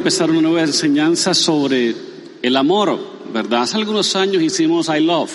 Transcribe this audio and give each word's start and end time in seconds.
empezar 0.00 0.30
una 0.30 0.40
nueva 0.40 0.62
enseñanza 0.62 1.34
sobre 1.34 1.94
el 2.40 2.56
amor, 2.56 2.98
¿verdad? 3.34 3.64
Hace 3.64 3.76
algunos 3.76 4.16
años 4.16 4.42
hicimos 4.42 4.88
I 4.88 5.00
Love. 5.00 5.30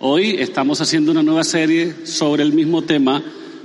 Hoy 0.00 0.36
estamos 0.38 0.80
haciendo 0.80 1.10
una 1.10 1.22
nueva 1.22 1.44
serie 1.44 2.06
sobre 2.06 2.42
el 2.42 2.54
mismo 2.54 2.80
tema, 2.80 3.22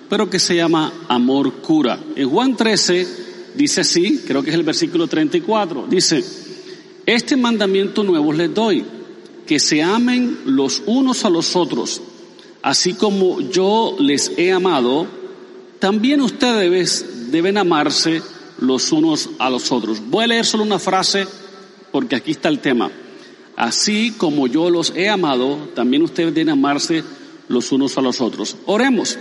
pero 0.09 0.30
que 0.30 0.38
se 0.38 0.58
llama 0.58 0.91
Amor 1.08 1.61
Cura. 1.61 1.98
En 2.17 2.30
Juan 2.30 2.58
13 2.58 3.08
dice 3.55 3.80
así, 3.80 4.23
creo 4.27 4.44
que 4.44 4.49
es 4.49 4.58
el 4.58 4.63
versículo 4.63 5.08
34, 5.08 5.88
dice, 5.89 6.21
este 7.05 7.38
mandamiento 7.38 8.03
nuevo 8.03 8.33
les 8.33 8.53
doy, 8.53 8.83
que 9.47 9.58
se 9.58 9.81
amen 9.81 10.39
los 10.47 10.83
unos 10.86 11.23
a 11.23 11.30
los 11.30 11.55
otros, 11.55 12.02
así 12.61 12.94
como 12.95 13.39
yo 13.39 13.95
les 13.99 14.33
he 14.36 14.52
amado, 14.52 15.08
también 15.80 16.20
ustedes 16.20 17.31
deben 17.31 17.58
amarse 17.58 18.22
los 18.59 18.92
unos 18.92 19.30
a 19.39 19.50
los 19.50 19.72
otros. 19.72 20.02
Voy 20.09 20.25
a 20.25 20.28
leer 20.28 20.45
solo 20.45 20.64
una 20.64 20.80
frase 20.80 21.28
porque 21.92 22.16
aquí 22.16 22.31
está 22.31 22.50
el 22.50 22.59
tema. 22.59 22.92
Así 23.56 24.11
como 24.17 24.48
yo 24.48 24.70
los 24.70 24.94
he 24.95 25.09
amado, 25.09 25.70
también 25.73 26.03
ustedes 26.03 26.34
deben 26.34 26.50
amarse 26.50 27.03
los 27.48 27.72
unos 27.72 27.98
a 27.98 28.02
los 28.02 28.22
otros. 28.22 28.58
Oremos. 28.66 29.17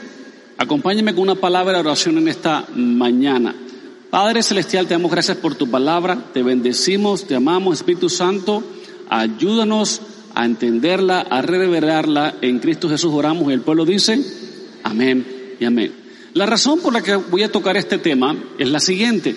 Acompáñenme 0.57 1.15
con 1.15 1.25
una 1.25 1.35
palabra 1.35 1.75
de 1.75 1.81
oración 1.81 2.19
en 2.19 2.29
esta 2.29 2.67
mañana. 2.75 3.55
Padre 4.11 4.43
Celestial, 4.43 4.87
te 4.87 4.95
damos 4.95 5.11
gracias 5.11 5.37
por 5.39 5.57
tu 5.57 5.69
palabra, 5.69 6.31
te 6.33 6.45
bendecimos, 6.45 7.27
te 7.27 7.35
amamos, 7.35 7.79
Espíritu 7.79 8.09
Santo, 8.09 8.63
ayúdanos 9.09 10.01
a 10.35 10.45
entenderla, 10.45 11.21
a 11.23 11.43
reverberarla. 11.43 12.37
En 12.41 12.61
Cristo 12.61 12.89
Jesús 12.89 13.13
oramos 13.13 13.51
y 13.51 13.55
el 13.55 13.63
pueblo 13.63 13.85
dice, 13.85 14.21
amén 14.85 15.57
y 15.59 15.65
amén. 15.65 16.04
La 16.35 16.47
razón 16.47 16.81
por 16.81 16.93
la 16.93 17.01
que 17.01 17.15
voy 17.15 17.45
a 17.45 17.53
tocar 17.53 17.77
este 17.77 17.97
tema 17.97 18.37
es 18.59 18.69
la 18.69 18.81
siguiente, 18.81 19.37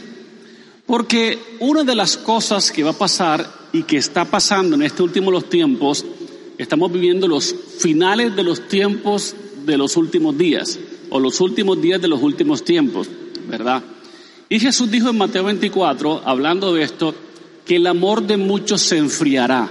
porque 0.88 1.38
una 1.60 1.84
de 1.84 1.94
las 1.94 2.18
cosas 2.18 2.72
que 2.72 2.84
va 2.84 2.90
a 2.90 2.98
pasar 2.98 3.48
y 3.72 3.84
que 3.84 3.98
está 3.98 4.26
pasando 4.26 4.76
en 4.76 4.82
este 4.82 5.04
último 5.04 5.30
los 5.30 5.48
tiempos, 5.48 6.04
estamos 6.58 6.92
viviendo 6.92 7.28
los 7.28 7.54
finales 7.78 8.36
de 8.36 8.44
los 8.44 8.68
tiempos 8.68 9.36
de 9.64 9.78
los 9.78 9.96
últimos 9.96 10.36
días, 10.40 10.80
o 11.12 11.20
los 11.20 11.40
últimos 11.40 11.80
días 11.80 12.02
de 12.02 12.08
los 12.08 12.24
últimos 12.24 12.66
tiempos, 12.66 13.08
¿verdad? 13.48 13.84
Y 14.50 14.60
Jesús 14.60 14.90
dijo 14.90 15.12
en 15.12 15.20
Mateo 15.20 15.44
24, 15.44 16.24
hablando 16.26 16.74
de 16.74 16.82
esto, 16.82 17.14
que 17.64 17.76
el 17.76 17.86
amor 17.86 18.26
de 18.26 18.38
muchos 18.38 18.82
se 18.82 18.98
enfriará. 18.98 19.70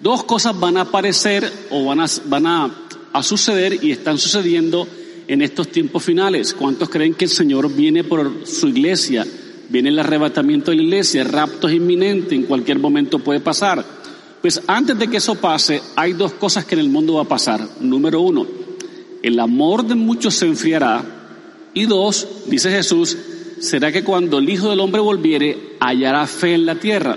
Dos 0.00 0.24
cosas 0.24 0.58
van 0.58 0.78
a 0.78 0.82
aparecer 0.82 1.52
o 1.68 1.84
van 1.84 2.00
a, 2.00 2.06
van 2.24 2.46
a, 2.46 2.74
a 3.12 3.22
suceder 3.22 3.84
y 3.84 3.90
están 3.90 4.16
sucediendo 4.16 4.88
en 5.30 5.42
estos 5.42 5.68
tiempos 5.68 6.02
finales. 6.02 6.54
¿Cuántos 6.54 6.88
creen 6.88 7.14
que 7.14 7.26
el 7.26 7.30
Señor 7.30 7.72
viene 7.72 8.02
por 8.02 8.44
su 8.48 8.66
iglesia? 8.66 9.24
Viene 9.68 9.90
el 9.90 9.98
arrebatamiento 10.00 10.72
de 10.72 10.78
la 10.78 10.82
iglesia, 10.82 11.22
el 11.22 11.28
rapto 11.28 11.68
es 11.68 11.76
inminente, 11.76 12.34
en 12.34 12.42
cualquier 12.42 12.80
momento 12.80 13.20
puede 13.20 13.38
pasar. 13.38 13.84
Pues 14.42 14.60
antes 14.66 14.98
de 14.98 15.06
que 15.06 15.18
eso 15.18 15.36
pase, 15.36 15.80
hay 15.94 16.14
dos 16.14 16.32
cosas 16.32 16.64
que 16.64 16.74
en 16.74 16.80
el 16.80 16.88
mundo 16.88 17.14
va 17.14 17.22
a 17.22 17.28
pasar. 17.28 17.64
Número 17.78 18.20
uno, 18.20 18.44
el 19.22 19.38
amor 19.38 19.86
de 19.86 19.94
muchos 19.94 20.34
se 20.34 20.46
enfriará. 20.46 21.04
Y 21.74 21.86
dos, 21.86 22.26
dice 22.46 22.68
Jesús, 22.72 23.16
será 23.60 23.92
que 23.92 24.02
cuando 24.02 24.38
el 24.38 24.50
Hijo 24.50 24.68
del 24.68 24.80
Hombre 24.80 25.00
volviere, 25.00 25.76
hallará 25.78 26.26
fe 26.26 26.54
en 26.54 26.66
la 26.66 26.74
tierra. 26.74 27.16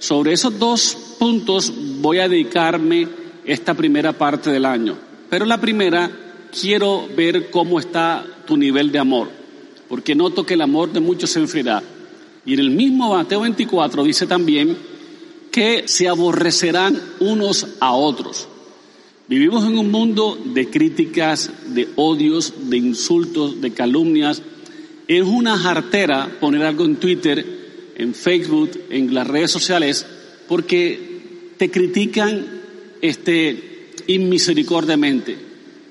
Sobre 0.00 0.32
esos 0.32 0.58
dos 0.58 1.14
puntos 1.20 1.72
voy 2.00 2.18
a 2.18 2.28
dedicarme 2.28 3.06
esta 3.44 3.74
primera 3.74 4.14
parte 4.14 4.50
del 4.50 4.64
año. 4.64 4.96
Pero 5.30 5.44
la 5.44 5.60
primera, 5.60 6.25
quiero 6.58 7.08
ver 7.16 7.50
cómo 7.50 7.78
está 7.78 8.24
tu 8.46 8.56
nivel 8.56 8.92
de 8.92 8.98
amor, 8.98 9.28
porque 9.88 10.14
noto 10.14 10.44
que 10.44 10.54
el 10.54 10.62
amor 10.62 10.92
de 10.92 11.00
muchos 11.00 11.30
se 11.30 11.40
enfriará. 11.40 11.82
Y 12.44 12.54
en 12.54 12.60
el 12.60 12.70
mismo 12.70 13.14
Mateo 13.14 13.40
24 13.40 14.04
dice 14.04 14.26
también 14.26 14.76
que 15.50 15.88
se 15.88 16.08
aborrecerán 16.08 17.00
unos 17.20 17.66
a 17.80 17.92
otros. 17.92 18.48
Vivimos 19.28 19.64
en 19.64 19.76
un 19.76 19.90
mundo 19.90 20.38
de 20.44 20.70
críticas, 20.70 21.50
de 21.68 21.88
odios, 21.96 22.52
de 22.70 22.76
insultos, 22.76 23.60
de 23.60 23.72
calumnias. 23.72 24.40
Es 25.08 25.22
una 25.22 25.58
jartera 25.58 26.36
poner 26.40 26.62
algo 26.62 26.84
en 26.84 26.96
Twitter, 26.96 27.44
en 27.96 28.14
Facebook, 28.14 28.70
en 28.90 29.12
las 29.12 29.26
redes 29.26 29.50
sociales, 29.50 30.06
porque 30.46 31.54
te 31.56 31.70
critican 31.70 32.46
este 33.02 33.90
inmisericordiamente. 34.06 35.45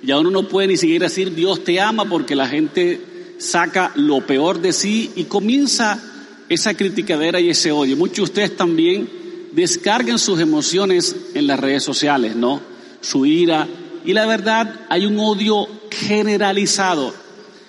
Ya 0.06 0.20
uno 0.20 0.30
no 0.30 0.48
puede 0.48 0.68
ni 0.68 0.78
siquiera 0.78 1.08
decir 1.08 1.34
Dios 1.34 1.64
te 1.64 1.80
ama 1.80 2.06
porque 2.06 2.36
la 2.36 2.48
gente 2.48 3.02
saca 3.40 3.92
lo 3.96 4.26
peor 4.26 4.62
de 4.62 4.72
sí 4.72 5.12
y 5.16 5.24
comienza 5.24 6.02
esa 6.48 6.76
criticadera 6.76 7.40
y 7.40 7.50
ese 7.50 7.72
odio. 7.72 7.98
Muchos 7.98 8.18
de 8.18 8.24
ustedes 8.24 8.58
también 8.58 9.10
descargan 9.54 10.20
sus 10.20 10.40
emociones 10.40 11.16
en 11.34 11.48
las 11.48 11.60
redes 11.60 11.84
sociales, 11.84 12.36
¿no? 12.36 12.62
Su 13.02 13.26
ira. 13.26 13.68
Y 14.06 14.14
la 14.14 14.28
verdad, 14.28 14.82
hay 14.90 15.06
un 15.06 15.20
odio 15.20 15.68
generalizado. 15.90 17.14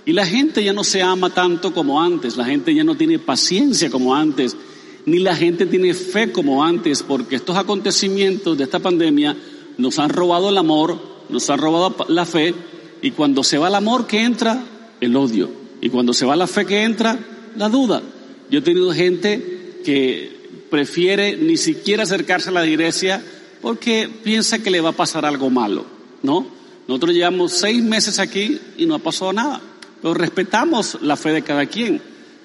Y 0.05 0.13
la 0.13 0.27
gente 0.27 0.63
ya 0.63 0.73
no 0.73 0.85
se 0.85 1.03
ama 1.03 1.31
tanto 1.31 1.73
como 1.73 2.01
antes, 2.01 2.37
la 2.37 2.45
gente 2.45 2.75
ya 2.75 2.85
no 2.85 2.97
tiene 2.97 3.19
paciencia 3.19 3.91
como 3.91 4.15
antes, 4.15 4.57
ni 5.05 5.19
la 5.19 5.35
gente 5.35 5.67
tiene 5.67 5.95
fe 5.95 6.31
como 6.31 6.63
antes, 6.63 7.03
porque 7.03 7.37
estos 7.37 7.57
acontecimientos 7.57 8.57
de 8.57 8.65
esta 8.65 8.79
pandemia 8.79 9.37
nos 9.79 9.99
han 9.99 10.11
robado 10.11 10.51
el 10.51 10.59
amor, 10.59 11.16
nos 11.29 11.49
han 11.51 11.59
robado 11.59 12.07
la 12.09 12.25
fe, 12.25 12.55
y 13.03 13.11
cuando 13.11 13.45
se 13.45 13.59
va 13.59 13.69
el 13.69 13.75
amor 13.75 14.07
que 14.07 14.21
entra, 14.21 14.63
el 15.01 15.17
odio. 15.17 15.51
Y 15.81 15.91
cuando 15.91 16.13
se 16.13 16.27
va 16.27 16.37
la 16.37 16.47
fe 16.47 16.65
que 16.65 16.83
entra, 16.83 17.19
la 17.57 17.69
duda. 17.69 18.03
Yo 18.51 18.61
he 18.61 18.63
tenido 18.63 18.93
gente 18.93 19.81
que 19.85 20.65
prefiere 20.71 21.37
ni 21.37 21.57
siquiera 21.57 22.03
acercarse 22.03 22.49
a 22.51 22.53
la 22.53 22.67
iglesia 22.67 23.23
porque 23.61 24.09
piensa 24.23 24.63
que 24.63 24.71
le 24.71 24.81
va 24.81 24.91
a 24.91 24.93
pasar 24.93 25.25
algo 25.25 25.51
malo, 25.51 25.85
¿no? 26.23 26.47
Nosotros 26.89 27.15
llevamos 27.15 27.53
seis 27.53 27.83
meses 27.83 28.19
aquí 28.19 28.61
y 28.77 28.87
no 28.87 28.95
ha 28.95 28.99
pasado 28.99 29.33
nada, 29.33 29.61
pero 30.01 30.15
respetamos 30.15 30.99
la 31.03 31.17
fe 31.17 31.31
de 31.33 31.43
cada 31.43 31.67
quien. 31.67 32.01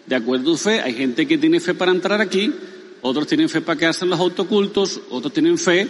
De 0.06 0.16
acuerdo 0.16 0.54
a 0.54 0.58
su 0.58 0.64
fe, 0.64 0.82
hay 0.82 0.94
gente 0.94 1.28
que 1.28 1.38
tiene 1.38 1.60
fe 1.60 1.74
para 1.74 1.92
entrar 1.92 2.22
aquí, 2.22 2.52
otros 3.02 3.28
tienen 3.28 3.50
fe 3.50 3.62
para 3.62 3.78
quedarse 3.78 4.06
en 4.06 4.12
los 4.12 4.20
autocultos, 4.20 5.02
otros 5.10 5.32
tienen 5.32 5.58
fe 5.58 5.88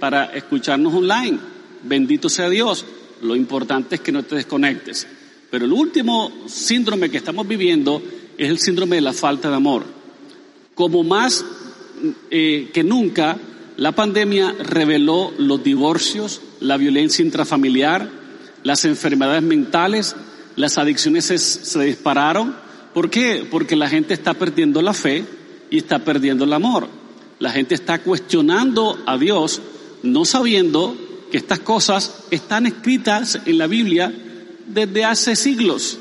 para 0.00 0.26
escucharnos 0.26 0.92
online. 0.92 1.38
Bendito 1.84 2.28
sea 2.28 2.48
Dios. 2.48 2.84
Lo 3.22 3.36
importante 3.36 3.96
es 3.96 4.00
que 4.00 4.12
no 4.12 4.22
te 4.22 4.36
desconectes. 4.36 5.06
Pero 5.50 5.66
el 5.66 5.72
último 5.72 6.32
síndrome 6.46 7.10
que 7.10 7.18
estamos 7.18 7.46
viviendo 7.46 8.02
es 8.36 8.50
el 8.50 8.58
síndrome 8.58 8.96
de 8.96 9.02
la 9.02 9.12
falta 9.12 9.50
de 9.50 9.56
amor. 9.56 9.84
Como 10.74 11.04
más 11.04 11.44
eh, 12.30 12.70
que 12.72 12.82
nunca, 12.82 13.36
la 13.76 13.92
pandemia 13.92 14.52
reveló 14.52 15.32
los 15.38 15.62
divorcios, 15.62 16.40
la 16.60 16.76
violencia 16.76 17.24
intrafamiliar, 17.24 18.10
las 18.62 18.84
enfermedades 18.84 19.42
mentales, 19.42 20.16
las 20.56 20.78
adicciones 20.78 21.26
se, 21.26 21.38
se 21.38 21.84
dispararon. 21.84 22.56
¿Por 22.92 23.10
qué? 23.10 23.46
Porque 23.48 23.76
la 23.76 23.88
gente 23.88 24.14
está 24.14 24.34
perdiendo 24.34 24.82
la 24.82 24.94
fe 24.94 25.24
y 25.70 25.78
está 25.78 26.00
perdiendo 26.00 26.44
el 26.44 26.52
amor. 26.52 26.88
La 27.38 27.50
gente 27.50 27.74
está 27.74 28.00
cuestionando 28.00 29.02
a 29.06 29.18
Dios, 29.18 29.60
no 30.02 30.24
sabiendo 30.24 30.96
estas 31.38 31.60
cosas 31.60 32.24
están 32.30 32.66
escritas 32.66 33.40
en 33.46 33.58
la 33.58 33.66
Biblia 33.66 34.12
desde 34.66 35.04
hace 35.04 35.36
siglos, 35.36 35.98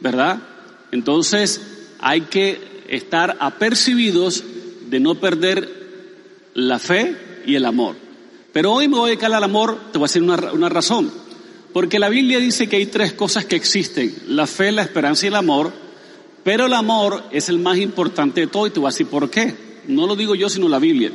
¿verdad? 0.00 0.42
Entonces 0.90 1.60
hay 2.00 2.22
que 2.22 2.84
estar 2.88 3.36
apercibidos 3.40 4.44
de 4.90 5.00
no 5.00 5.14
perder 5.14 5.68
la 6.54 6.78
fe 6.78 7.16
y 7.46 7.54
el 7.54 7.64
amor. 7.64 7.96
Pero 8.52 8.72
hoy 8.72 8.88
me 8.88 8.96
voy 8.96 9.06
a 9.06 9.10
dedicar 9.10 9.32
al 9.32 9.44
amor, 9.44 9.78
te 9.92 9.98
voy 9.98 10.06
a 10.06 10.08
decir 10.08 10.22
una, 10.22 10.52
una 10.52 10.68
razón. 10.68 11.10
Porque 11.72 11.98
la 11.98 12.10
Biblia 12.10 12.38
dice 12.38 12.68
que 12.68 12.76
hay 12.76 12.86
tres 12.86 13.14
cosas 13.14 13.46
que 13.46 13.56
existen, 13.56 14.14
la 14.28 14.46
fe, 14.46 14.72
la 14.72 14.82
esperanza 14.82 15.24
y 15.24 15.28
el 15.28 15.36
amor, 15.36 15.72
pero 16.44 16.66
el 16.66 16.74
amor 16.74 17.24
es 17.30 17.48
el 17.48 17.58
más 17.58 17.78
importante 17.78 18.42
de 18.42 18.46
todo 18.48 18.66
y 18.66 18.70
te 18.70 18.80
voy 18.80 18.88
a 18.88 18.90
decir 18.90 19.06
por 19.06 19.30
qué. 19.30 19.54
No 19.88 20.06
lo 20.06 20.16
digo 20.16 20.34
yo, 20.34 20.48
sino 20.48 20.68
la 20.68 20.78
Biblia. 20.78 21.10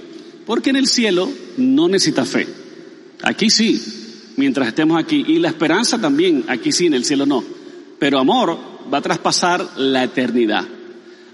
Porque 0.46 0.70
en 0.72 0.78
el 0.78 0.88
cielo 0.88 1.30
no 1.58 1.88
necesita 1.88 2.26
fe. 2.26 2.48
Aquí 3.24 3.50
sí, 3.50 3.82
mientras 4.36 4.70
estemos 4.70 5.02
aquí. 5.02 5.24
Y 5.28 5.40
la 5.40 5.50
esperanza 5.50 6.00
también, 6.00 6.46
aquí 6.48 6.72
sí, 6.72 6.88
en 6.88 6.94
el 6.94 7.06
cielo 7.06 7.26
no. 7.26 7.44
Pero 8.00 8.20
amor 8.20 8.58
va 8.92 9.00
a 9.00 9.02
traspasar 9.02 9.78
la 9.78 10.04
eternidad. 10.04 10.66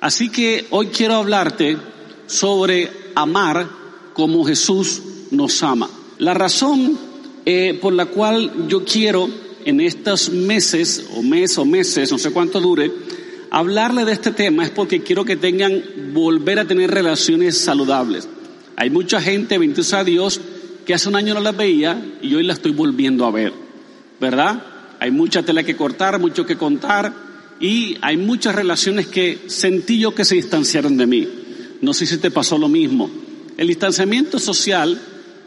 Así 0.01 0.29
que 0.29 0.67
hoy 0.71 0.87
quiero 0.87 1.15
hablarte 1.15 1.77
sobre 2.25 2.89
amar 3.15 3.67
como 4.13 4.45
Jesús 4.45 5.01
nos 5.31 5.61
ama. 5.63 5.89
La 6.17 6.33
razón 6.33 6.97
eh, 7.45 7.77
por 7.81 7.93
la 7.93 8.05
cual 8.05 8.67
yo 8.67 8.85
quiero 8.85 9.29
en 9.65 9.79
estos 9.81 10.29
meses, 10.29 11.05
o 11.15 11.23
mes 11.23 11.57
o 11.57 11.65
meses, 11.65 12.11
no 12.11 12.17
sé 12.17 12.31
cuánto 12.31 12.59
dure, 12.59 12.91
hablarle 13.49 14.05
de 14.05 14.13
este 14.13 14.31
tema 14.31 14.63
es 14.63 14.71
porque 14.71 15.03
quiero 15.03 15.25
que 15.25 15.35
tengan, 15.35 15.83
volver 16.13 16.59
a 16.59 16.65
tener 16.65 16.91
relaciones 16.91 17.57
saludables. 17.57 18.27
Hay 18.75 18.89
mucha 18.89 19.21
gente, 19.21 19.57
bendito 19.57 19.95
a 19.95 20.03
Dios, 20.03 20.41
que 20.85 20.93
hace 20.93 21.09
un 21.09 21.15
año 21.15 21.33
no 21.33 21.39
las 21.39 21.55
veía 21.55 22.01
y 22.21 22.33
hoy 22.35 22.43
la 22.43 22.53
estoy 22.53 22.71
volviendo 22.71 23.25
a 23.25 23.31
ver, 23.31 23.53
¿verdad? 24.19 24.63
Hay 24.99 25.11
mucha 25.11 25.43
tela 25.43 25.63
que 25.63 25.75
cortar, 25.75 26.19
mucho 26.19 26.45
que 26.45 26.57
contar 26.57 27.13
y 27.59 27.97
hay 28.01 28.17
muchas 28.17 28.55
relaciones 28.55 29.07
que 29.07 29.43
sentí 29.47 29.99
yo 29.99 30.13
que 30.13 30.25
se 30.25 30.35
distanciaron 30.35 30.97
de 30.97 31.07
mí. 31.07 31.27
No 31.81 31.93
sé 31.93 32.05
si 32.05 32.17
te 32.17 32.31
pasó 32.31 32.57
lo 32.57 32.67
mismo. 32.67 33.09
El 33.57 33.67
distanciamiento 33.67 34.39
social 34.39 34.99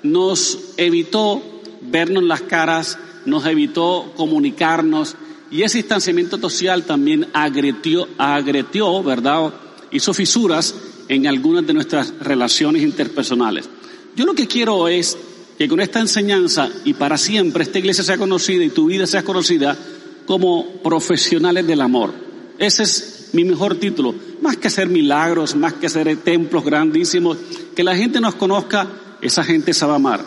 nos 0.02 0.58
evitó 0.76 1.42
vernos 1.82 2.22
las 2.22 2.42
caras, 2.42 2.98
nos 3.24 3.46
evitó 3.46 4.12
comunicarnos 4.16 5.16
y 5.50 5.62
ese 5.62 5.78
distanciamiento 5.78 6.38
social 6.38 6.84
también 6.84 7.26
agretió, 7.32 8.08
agretió, 8.18 9.02
¿verdad? 9.02 9.52
Hizo 9.90 10.12
fisuras 10.12 10.74
en 11.08 11.26
algunas 11.26 11.66
de 11.66 11.74
nuestras 11.74 12.12
relaciones 12.20 12.82
interpersonales. 12.82 13.68
Yo 14.16 14.24
lo 14.24 14.34
que 14.34 14.46
quiero 14.46 14.88
es 14.88 15.16
que 15.58 15.68
con 15.68 15.78
esta 15.78 16.00
enseñanza 16.00 16.70
y 16.84 16.94
para 16.94 17.18
siempre 17.18 17.64
esta 17.64 17.78
iglesia 17.78 18.02
sea 18.02 18.16
conocida 18.16 18.64
y 18.64 18.70
tu 18.70 18.86
vida 18.86 19.06
sea 19.06 19.22
conocida 19.22 19.76
como 20.24 20.66
profesionales 20.82 21.66
del 21.66 21.82
amor. 21.82 22.14
Ese 22.58 22.82
es 22.84 23.28
mi 23.34 23.44
mejor 23.44 23.76
título. 23.76 24.14
Más 24.40 24.56
que 24.56 24.68
hacer 24.68 24.88
milagros, 24.88 25.54
más 25.54 25.74
que 25.74 25.86
hacer 25.86 26.16
templos 26.18 26.64
grandísimos, 26.64 27.36
que 27.74 27.84
la 27.84 27.94
gente 27.94 28.20
nos 28.20 28.34
conozca, 28.36 28.88
esa 29.20 29.44
gente 29.44 29.74
sabe 29.74 29.94
amar. 29.94 30.24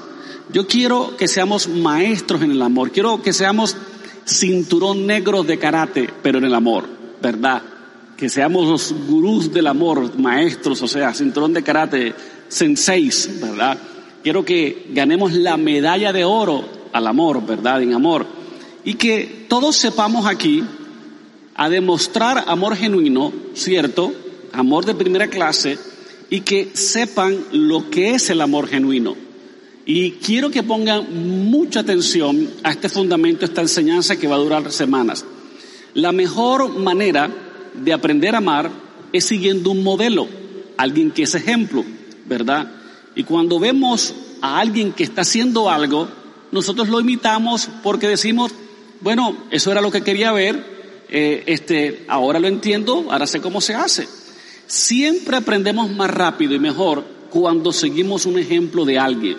Yo 0.53 0.67
quiero 0.67 1.17
que 1.17 1.27
seamos 1.27 1.67
maestros 1.67 2.43
en 2.43 2.51
el 2.51 2.61
amor. 2.61 2.91
Quiero 2.91 3.21
que 3.23 3.33
seamos 3.33 3.75
cinturón 4.25 5.07
negro 5.07 5.43
de 5.43 5.57
karate, 5.57 6.09
pero 6.21 6.37
en 6.37 6.45
el 6.45 6.53
amor, 6.53 6.85
¿verdad? 7.21 7.63
Que 8.15 8.29
seamos 8.29 8.67
los 8.67 8.93
gurús 9.07 9.51
del 9.51 9.65
amor, 9.65 10.15
maestros, 10.17 10.81
o 10.83 10.87
sea, 10.87 11.13
cinturón 11.13 11.53
de 11.53 11.63
karate, 11.63 12.13
senseis, 12.49 13.39
¿verdad? 13.39 13.77
Quiero 14.23 14.43
que 14.43 14.87
ganemos 14.89 15.33
la 15.33 15.55
medalla 15.55 16.11
de 16.11 16.25
oro 16.25 16.65
al 16.91 17.07
amor, 17.07 17.45
¿verdad? 17.45 17.81
En 17.81 17.93
amor. 17.93 18.25
Y 18.83 18.95
que 18.95 19.45
todos 19.47 19.77
sepamos 19.77 20.25
aquí 20.25 20.63
a 21.55 21.69
demostrar 21.69 22.43
amor 22.47 22.75
genuino, 22.75 23.31
¿cierto? 23.53 24.11
Amor 24.51 24.85
de 24.85 24.95
primera 24.95 25.27
clase, 25.27 25.77
y 26.29 26.41
que 26.41 26.71
sepan 26.73 27.37
lo 27.51 27.89
que 27.89 28.11
es 28.11 28.29
el 28.29 28.41
amor 28.41 28.67
genuino. 28.67 29.15
Y 29.85 30.11
quiero 30.11 30.51
que 30.51 30.63
pongan 30.63 31.49
mucha 31.49 31.79
atención 31.79 32.49
a 32.63 32.71
este 32.71 32.89
fundamento, 32.89 33.45
esta 33.45 33.61
enseñanza 33.61 34.17
que 34.17 34.27
va 34.27 34.35
a 34.35 34.39
durar 34.39 34.71
semanas. 34.71 35.25
La 35.93 36.11
mejor 36.11 36.77
manera 36.77 37.29
de 37.73 37.93
aprender 37.93 38.35
a 38.35 38.39
amar 38.39 38.69
es 39.11 39.25
siguiendo 39.25 39.71
un 39.71 39.83
modelo, 39.83 40.27
alguien 40.77 41.11
que 41.11 41.23
es 41.23 41.33
ejemplo, 41.33 41.83
¿verdad? 42.29 42.71
Y 43.15 43.23
cuando 43.23 43.59
vemos 43.59 44.13
a 44.41 44.59
alguien 44.59 44.93
que 44.93 45.03
está 45.03 45.21
haciendo 45.21 45.69
algo, 45.69 46.07
nosotros 46.51 46.87
lo 46.87 47.01
imitamos 47.01 47.67
porque 47.83 48.07
decimos, 48.07 48.51
bueno, 49.01 49.35
eso 49.51 49.71
era 49.71 49.81
lo 49.81 49.91
que 49.91 50.03
quería 50.03 50.31
ver, 50.31 51.05
eh, 51.09 51.43
este, 51.47 52.05
ahora 52.07 52.39
lo 52.39 52.47
entiendo, 52.47 53.07
ahora 53.09 53.27
sé 53.27 53.41
cómo 53.41 53.59
se 53.59 53.73
hace. 53.73 54.07
Siempre 54.67 55.37
aprendemos 55.37 55.91
más 55.91 56.11
rápido 56.11 56.53
y 56.53 56.59
mejor 56.59 57.03
cuando 57.31 57.73
seguimos 57.73 58.25
un 58.25 58.37
ejemplo 58.37 58.85
de 58.85 58.99
alguien. 58.99 59.37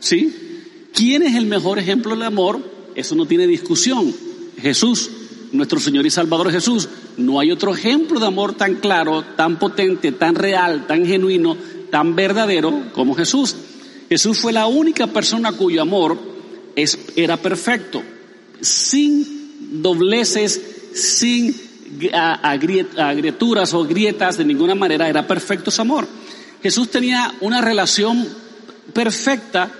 ¿Sí? 0.00 0.88
¿Quién 0.94 1.22
es 1.22 1.36
el 1.36 1.46
mejor 1.46 1.78
ejemplo 1.78 2.12
del 2.12 2.22
amor? 2.22 2.60
Eso 2.94 3.14
no 3.14 3.26
tiene 3.26 3.46
discusión. 3.46 4.12
Jesús, 4.60 5.10
nuestro 5.52 5.80
Señor 5.80 6.06
y 6.06 6.10
Salvador 6.10 6.50
Jesús. 6.50 6.88
No 7.16 7.40
hay 7.40 7.50
otro 7.50 7.74
ejemplo 7.74 8.20
de 8.20 8.26
amor 8.26 8.54
tan 8.54 8.76
claro, 8.76 9.22
tan 9.36 9.58
potente, 9.58 10.12
tan 10.12 10.34
real, 10.34 10.86
tan 10.86 11.06
genuino, 11.06 11.56
tan 11.90 12.14
verdadero 12.14 12.84
como 12.92 13.14
Jesús. 13.14 13.56
Jesús 14.08 14.38
fue 14.38 14.52
la 14.52 14.66
única 14.66 15.06
persona 15.06 15.52
cuyo 15.52 15.82
amor 15.82 16.18
era 17.16 17.36
perfecto, 17.36 18.02
sin 18.60 19.82
dobleces, 19.82 20.60
sin 20.94 21.54
agrieturas 22.12 23.74
o 23.74 23.84
grietas, 23.84 24.38
de 24.38 24.44
ninguna 24.44 24.74
manera 24.74 25.08
era 25.08 25.26
perfecto 25.26 25.70
su 25.70 25.82
amor. 25.82 26.06
Jesús 26.62 26.90
tenía 26.90 27.34
una 27.40 27.60
relación 27.60 28.26
perfecta 28.92 29.70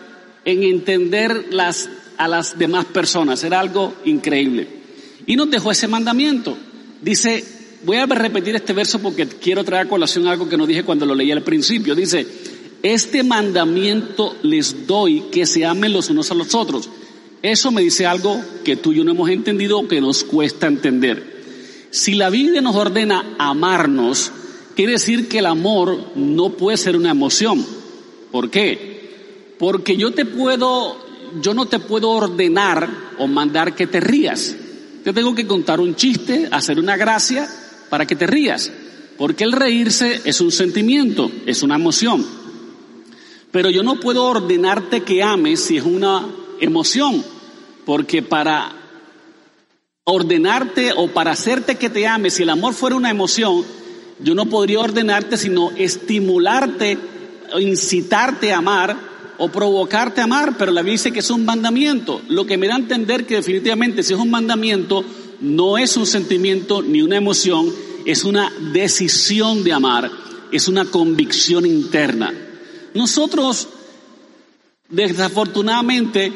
en 0.45 0.63
entender 0.63 1.47
las, 1.51 1.89
a 2.17 2.29
las 2.29 2.59
demás 2.59 2.87
personas. 2.87 3.45
Era 3.45 3.61
algo 3.61 3.95
increíble. 4.05 4.80
Y 5.27 5.37
nos 5.37 5.51
dejó 5.51 5.71
ese 5.71 5.89
mandamiento. 5.89 6.57
Dice, 7.03 7.45
voy 7.85 7.97
a 7.97 8.07
repetir 8.07 8.55
este 8.57 8.73
verso 8.73 8.99
porque 9.01 9.27
quiero 9.27 9.65
traer 9.65 9.87
a 9.87 9.89
colación 9.89 10.27
algo 10.27 10.49
que 10.49 10.57
no 10.57 10.67
dije 10.67 10.85
cuando 10.85 11.07
lo 11.07 11.15
leí 11.15 11.31
al 11.31 11.43
principio. 11.43 11.95
Dice, 11.95 12.27
este 12.83 13.23
mandamiento 13.23 14.37
les 14.43 14.87
doy 14.87 15.25
que 15.31 15.47
se 15.47 15.65
amen 15.65 15.93
los 15.93 16.11
unos 16.11 16.31
a 16.31 16.35
los 16.35 16.55
otros. 16.55 16.89
Eso 17.43 17.71
me 17.71 17.83
dice 17.83 18.07
algo 18.07 18.43
que 18.65 18.77
tú 18.77 18.93
y 18.93 18.97
yo 18.97 19.05
no 19.05 19.13
hemos 19.13 19.31
entendido 19.31 19.79
o 19.79 19.89
que 19.89 20.01
nos 20.01 20.25
cuesta 20.25 20.67
entender. 20.67 21.41
Si 21.91 22.15
la 22.15 22.31
Biblia 22.31 22.61
nos 22.61 22.77
ordena 22.77 23.35
amarnos, 23.39 24.31
quiere 24.77 24.93
decir 24.93 25.29
que 25.29 25.39
el 25.39 25.47
amor 25.47 26.13
no 26.17 26.51
puede 26.51 26.77
ser 26.77 26.97
una 26.97 27.11
emoción. 27.11 27.65
¿Por 28.31 28.51
qué? 28.51 29.55
Porque 29.59 29.97
yo 29.97 30.13
te 30.13 30.25
puedo, 30.25 30.97
yo 31.43 31.55
no 31.55 31.67
te 31.67 31.79
puedo 31.79 32.11
ordenar 32.11 32.89
o 33.19 33.27
mandar 33.27 33.75
que 33.75 33.87
te 33.87 34.01
rías. 34.01 34.55
Te 35.05 35.13
tengo 35.13 35.35
que 35.35 35.47
contar 35.47 35.81
un 35.81 35.95
chiste, 35.95 36.49
hacer 36.51 36.79
una 36.79 36.97
gracia 36.97 37.49
para 37.89 38.07
que 38.07 38.17
te 38.17 38.27
rías. 38.27 38.71
Porque 39.17 39.45
el 39.45 39.53
reírse 39.53 40.21
es 40.25 40.41
un 40.41 40.53
sentimiento, 40.53 41.31
es 41.47 41.63
una 41.63 41.75
emoción. 41.75 42.27
Pero 43.51 43.71
yo 43.71 43.83
no 43.83 44.01
puedo 44.01 44.25
ordenarte 44.25 45.03
que 45.03 45.23
ames 45.23 45.61
si 45.61 45.79
es 45.79 45.85
una 45.85 46.27
emoción. 46.61 47.25
Porque 47.85 48.23
para 48.23 48.73
ordenarte 50.05 50.93
o 50.97 51.09
para 51.09 51.33
hacerte 51.33 51.77
que 51.77 51.91
te 51.91 52.07
ames, 52.07 52.35
si 52.35 52.43
el 52.43 52.51
amor 52.51 52.75
fuera 52.75 52.97
una 52.97 53.11
emoción, 53.11 53.65
yo 54.21 54.35
no 54.35 54.47
podría 54.47 54.81
ordenarte 54.81 55.37
sino 55.37 55.71
estimularte 55.73 56.99
o 57.53 57.59
incitarte 57.59 58.53
a 58.53 58.59
amar 58.59 59.10
o 59.43 59.49
provocarte 59.49 60.21
a 60.21 60.25
amar, 60.25 60.57
pero 60.59 60.71
la 60.71 60.83
Biblia 60.83 60.93
dice 60.93 61.13
que 61.13 61.21
es 61.21 61.31
un 61.31 61.47
mandamiento, 61.47 62.21
lo 62.29 62.45
que 62.45 62.59
me 62.59 62.67
da 62.67 62.75
a 62.75 62.79
entender 62.79 63.25
que 63.25 63.37
definitivamente 63.37 64.03
si 64.03 64.13
es 64.13 64.19
un 64.21 64.31
mandamiento, 64.31 65.03
no 65.41 65.79
es 65.79 65.97
un 65.97 66.05
sentimiento 66.05 66.83
ni 66.83 67.01
una 67.01 67.17
emoción, 67.17 67.73
es 68.05 68.25
una 68.25 68.53
decisión 68.75 69.65
de 69.65 69.73
amar, 69.73 70.11
es 70.53 70.69
una 70.69 70.85
convicción 70.85 71.65
interna. 71.65 72.35
Nosotros, 72.93 73.69
desafortunadamente, 74.91 76.31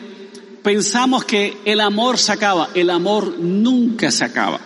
pensamos 0.62 1.26
que 1.26 1.58
el 1.66 1.80
amor 1.80 2.16
se 2.16 2.32
acaba, 2.32 2.70
el 2.74 2.88
amor 2.88 3.38
nunca 3.38 4.10
se 4.10 4.24
acaba. 4.24 4.60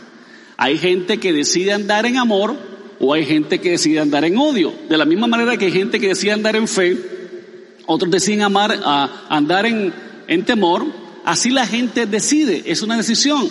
Hay 0.56 0.78
gente 0.78 1.18
que 1.18 1.32
decide 1.32 1.72
andar 1.72 2.06
en 2.06 2.18
amor 2.18 2.56
o 3.00 3.14
hay 3.14 3.26
gente 3.26 3.60
que 3.60 3.72
decide 3.72 3.98
andar 3.98 4.24
en 4.24 4.38
odio. 4.38 4.72
De 4.88 4.96
la 4.96 5.04
misma 5.06 5.26
manera 5.26 5.56
que 5.56 5.64
hay 5.64 5.72
gente 5.72 5.98
que 5.98 6.08
decide 6.08 6.30
andar 6.30 6.54
en 6.54 6.68
fe 6.68 7.17
otros 7.90 8.10
deciden 8.10 8.42
amar, 8.42 8.78
a 8.84 9.24
andar 9.30 9.64
en, 9.64 9.92
en 10.26 10.44
temor. 10.44 10.84
Así 11.24 11.48
la 11.48 11.66
gente 11.66 12.04
decide, 12.04 12.62
es 12.66 12.82
una 12.82 12.98
decisión. 12.98 13.48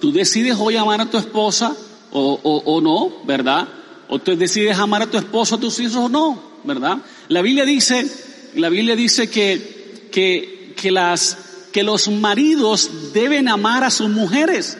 Tú 0.00 0.12
decides 0.12 0.56
hoy 0.58 0.76
amar 0.76 1.00
a 1.00 1.10
tu 1.10 1.18
esposa 1.18 1.76
o, 2.12 2.40
o, 2.64 2.80
no, 2.80 3.24
¿verdad? 3.26 3.66
O 4.08 4.20
tú 4.20 4.36
decides 4.36 4.78
amar 4.78 5.02
a 5.02 5.10
tu 5.10 5.18
esposo, 5.18 5.56
a 5.56 5.60
tus 5.60 5.80
hijos 5.80 5.96
o 5.96 6.08
no, 6.08 6.40
¿verdad? 6.62 6.98
La 7.26 7.42
Biblia 7.42 7.64
dice, 7.64 8.08
la 8.54 8.68
Biblia 8.68 8.94
dice 8.94 9.28
que, 9.28 10.08
que, 10.12 10.72
que 10.76 10.92
las, 10.92 11.36
que 11.72 11.82
los 11.82 12.08
maridos 12.08 13.12
deben 13.12 13.48
amar 13.48 13.82
a 13.82 13.90
sus 13.90 14.08
mujeres 14.08 14.78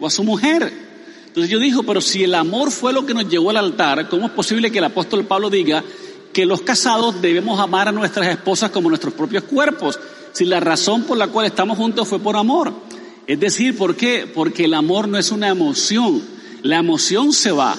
o 0.00 0.08
a 0.08 0.10
su 0.10 0.24
mujer. 0.24 0.72
Entonces 1.28 1.48
yo 1.48 1.60
digo, 1.60 1.84
pero 1.84 2.00
si 2.00 2.24
el 2.24 2.34
amor 2.34 2.72
fue 2.72 2.92
lo 2.92 3.06
que 3.06 3.14
nos 3.14 3.28
llevó 3.28 3.50
al 3.50 3.58
altar, 3.58 4.08
¿cómo 4.08 4.26
es 4.26 4.32
posible 4.32 4.72
que 4.72 4.78
el 4.78 4.84
apóstol 4.84 5.24
Pablo 5.24 5.50
diga 5.50 5.84
que 6.32 6.46
los 6.46 6.62
casados 6.62 7.20
debemos 7.20 7.58
amar 7.58 7.88
a 7.88 7.92
nuestras 7.92 8.28
esposas 8.28 8.70
como 8.70 8.88
nuestros 8.88 9.14
propios 9.14 9.44
cuerpos, 9.44 9.98
si 10.32 10.44
la 10.44 10.60
razón 10.60 11.02
por 11.04 11.18
la 11.18 11.28
cual 11.28 11.46
estamos 11.46 11.76
juntos 11.76 12.06
fue 12.08 12.18
por 12.20 12.36
amor. 12.36 12.72
Es 13.26 13.38
decir, 13.38 13.76
¿por 13.76 13.96
qué? 13.96 14.30
Porque 14.32 14.64
el 14.64 14.74
amor 14.74 15.08
no 15.08 15.18
es 15.18 15.30
una 15.30 15.48
emoción. 15.48 16.22
La 16.62 16.78
emoción 16.78 17.32
se 17.32 17.52
va, 17.52 17.74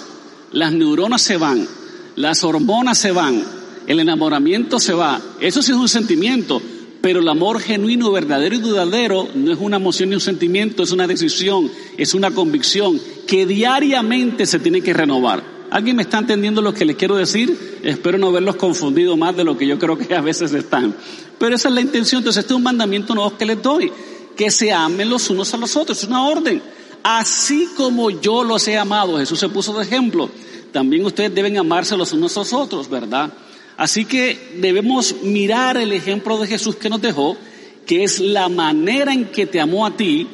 las 0.52 0.74
neuronas 0.74 1.22
se 1.22 1.38
van, 1.38 1.68
las 2.16 2.44
hormonas 2.44 2.98
se 2.98 3.12
van, 3.12 3.44
el 3.86 4.00
enamoramiento 4.00 4.80
se 4.80 4.94
va. 4.94 5.22
Eso 5.40 5.62
sí 5.62 5.72
es 5.72 5.78
un 5.78 5.88
sentimiento, 5.88 6.62
pero 7.02 7.20
el 7.20 7.28
amor 7.28 7.60
genuino, 7.60 8.12
verdadero 8.12 8.56
y 8.56 8.60
duradero 8.60 9.28
no 9.36 9.52
es 9.52 9.60
una 9.60 9.78
emoción 9.78 10.10
ni 10.10 10.16
un 10.16 10.22
sentimiento, 10.22 10.82
es 10.82 10.92
una 10.92 11.06
decisión, 11.06 11.70
es 11.98 12.14
una 12.14 12.32
convicción 12.32 13.00
que 13.28 13.46
diariamente 13.46 14.46
se 14.48 14.60
tiene 14.60 14.82
que 14.82 14.94
renovar. 14.94 15.44
¿Alguien 15.72 15.96
me 15.96 16.02
está 16.02 16.18
entendiendo 16.18 16.62
lo 16.62 16.74
que 16.74 16.84
les 16.84 16.98
quiero 16.98 17.16
decir? 17.16 17.80
Espero 17.82 18.18
no 18.18 18.30
verlos 18.34 18.58
confundido 18.58 19.16
más 19.16 19.38
de 19.38 19.46
lo 19.46 19.58
que 19.58 19.66
yo 19.66 19.80
creo 19.80 19.98
que 19.98 20.14
a 20.14 20.20
veces 20.20 20.54
están. 20.54 20.94
Pero 21.40 21.56
esa 21.56 21.70
es 21.70 21.74
la 21.74 21.80
intención. 21.80 22.20
Entonces, 22.20 22.42
este 22.42 22.54
es 22.54 22.58
un 22.58 22.64
mandamiento 22.64 23.16
nuevo 23.16 23.38
que 23.38 23.46
les 23.46 23.62
doy. 23.64 23.90
Que 24.36 24.52
se 24.52 24.74
amen 24.74 25.10
los 25.10 25.30
unos 25.30 25.54
a 25.54 25.58
los 25.58 25.78
otros. 25.78 25.98
Es 25.98 26.10
una 26.10 26.26
orden. 26.26 26.62
Así 27.04 27.70
como 27.78 28.10
yo 28.10 28.44
los 28.44 28.68
he 28.68 28.78
amado, 28.78 29.18
Jesús 29.18 29.40
se 29.40 29.48
puso 29.48 29.74
de 29.78 29.86
ejemplo. 29.86 30.30
También 30.74 31.06
ustedes 31.06 31.34
deben 31.34 31.58
amarse 31.58 31.96
los 31.96 32.12
unos 32.12 32.36
a 32.36 32.42
los 32.42 32.52
otros, 32.52 32.90
¿verdad? 32.90 33.32
Así 33.78 34.04
que 34.04 34.58
debemos 34.58 35.16
mirar 35.24 35.78
el 35.78 35.94
ejemplo 35.94 36.38
de 36.38 36.48
Jesús 36.48 36.76
que 36.76 36.90
nos 36.90 37.02
dejó, 37.02 37.38
que 37.86 38.04
es 38.04 38.20
la 38.20 38.50
manera 38.50 39.14
en 39.14 39.32
que 39.32 39.46
te 39.46 39.62
amó 39.62 39.86
a 39.86 39.96
ti, 39.96 40.28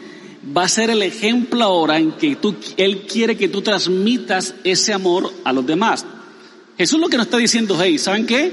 va 0.55 0.63
a 0.63 0.69
ser 0.69 0.89
el 0.89 1.01
ejemplo 1.01 1.63
ahora 1.63 1.97
en 1.97 2.13
que 2.13 2.35
tú, 2.35 2.55
Él 2.77 3.01
quiere 3.01 3.35
que 3.35 3.49
tú 3.49 3.61
transmitas 3.61 4.55
ese 4.63 4.93
amor 4.93 5.31
a 5.43 5.53
los 5.53 5.65
demás. 5.65 6.05
Jesús 6.77 6.99
lo 6.99 7.09
que 7.09 7.17
nos 7.17 7.25
está 7.25 7.37
diciendo, 7.37 7.77
hey, 7.81 7.97
¿saben 7.97 8.25
qué? 8.25 8.51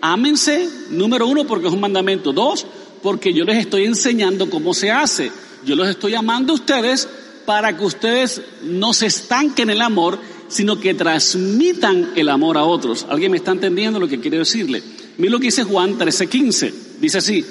Ámense, 0.00 0.68
número 0.90 1.26
uno, 1.26 1.46
porque 1.46 1.68
es 1.68 1.72
un 1.72 1.80
mandamiento. 1.80 2.32
Dos, 2.32 2.66
porque 3.02 3.32
yo 3.32 3.44
les 3.44 3.58
estoy 3.58 3.84
enseñando 3.84 4.48
cómo 4.48 4.74
se 4.74 4.90
hace. 4.90 5.30
Yo 5.64 5.76
los 5.76 5.88
estoy 5.88 6.14
amando 6.14 6.52
a 6.52 6.56
ustedes 6.56 7.08
para 7.44 7.76
que 7.76 7.84
ustedes 7.84 8.40
no 8.62 8.92
se 8.92 9.06
estanquen 9.06 9.70
en 9.70 9.76
el 9.76 9.82
amor, 9.82 10.18
sino 10.48 10.80
que 10.80 10.94
transmitan 10.94 12.12
el 12.16 12.28
amor 12.28 12.56
a 12.56 12.64
otros. 12.64 13.06
¿Alguien 13.08 13.30
me 13.30 13.38
está 13.38 13.52
entendiendo 13.52 14.00
lo 14.00 14.08
que 14.08 14.20
quiero 14.20 14.38
decirle? 14.38 14.82
Mira 15.18 15.32
lo 15.32 15.38
que 15.38 15.46
dice 15.46 15.64
Juan 15.64 15.98
13:15. 15.98 16.72
Dice 17.00 17.18
así, 17.18 17.44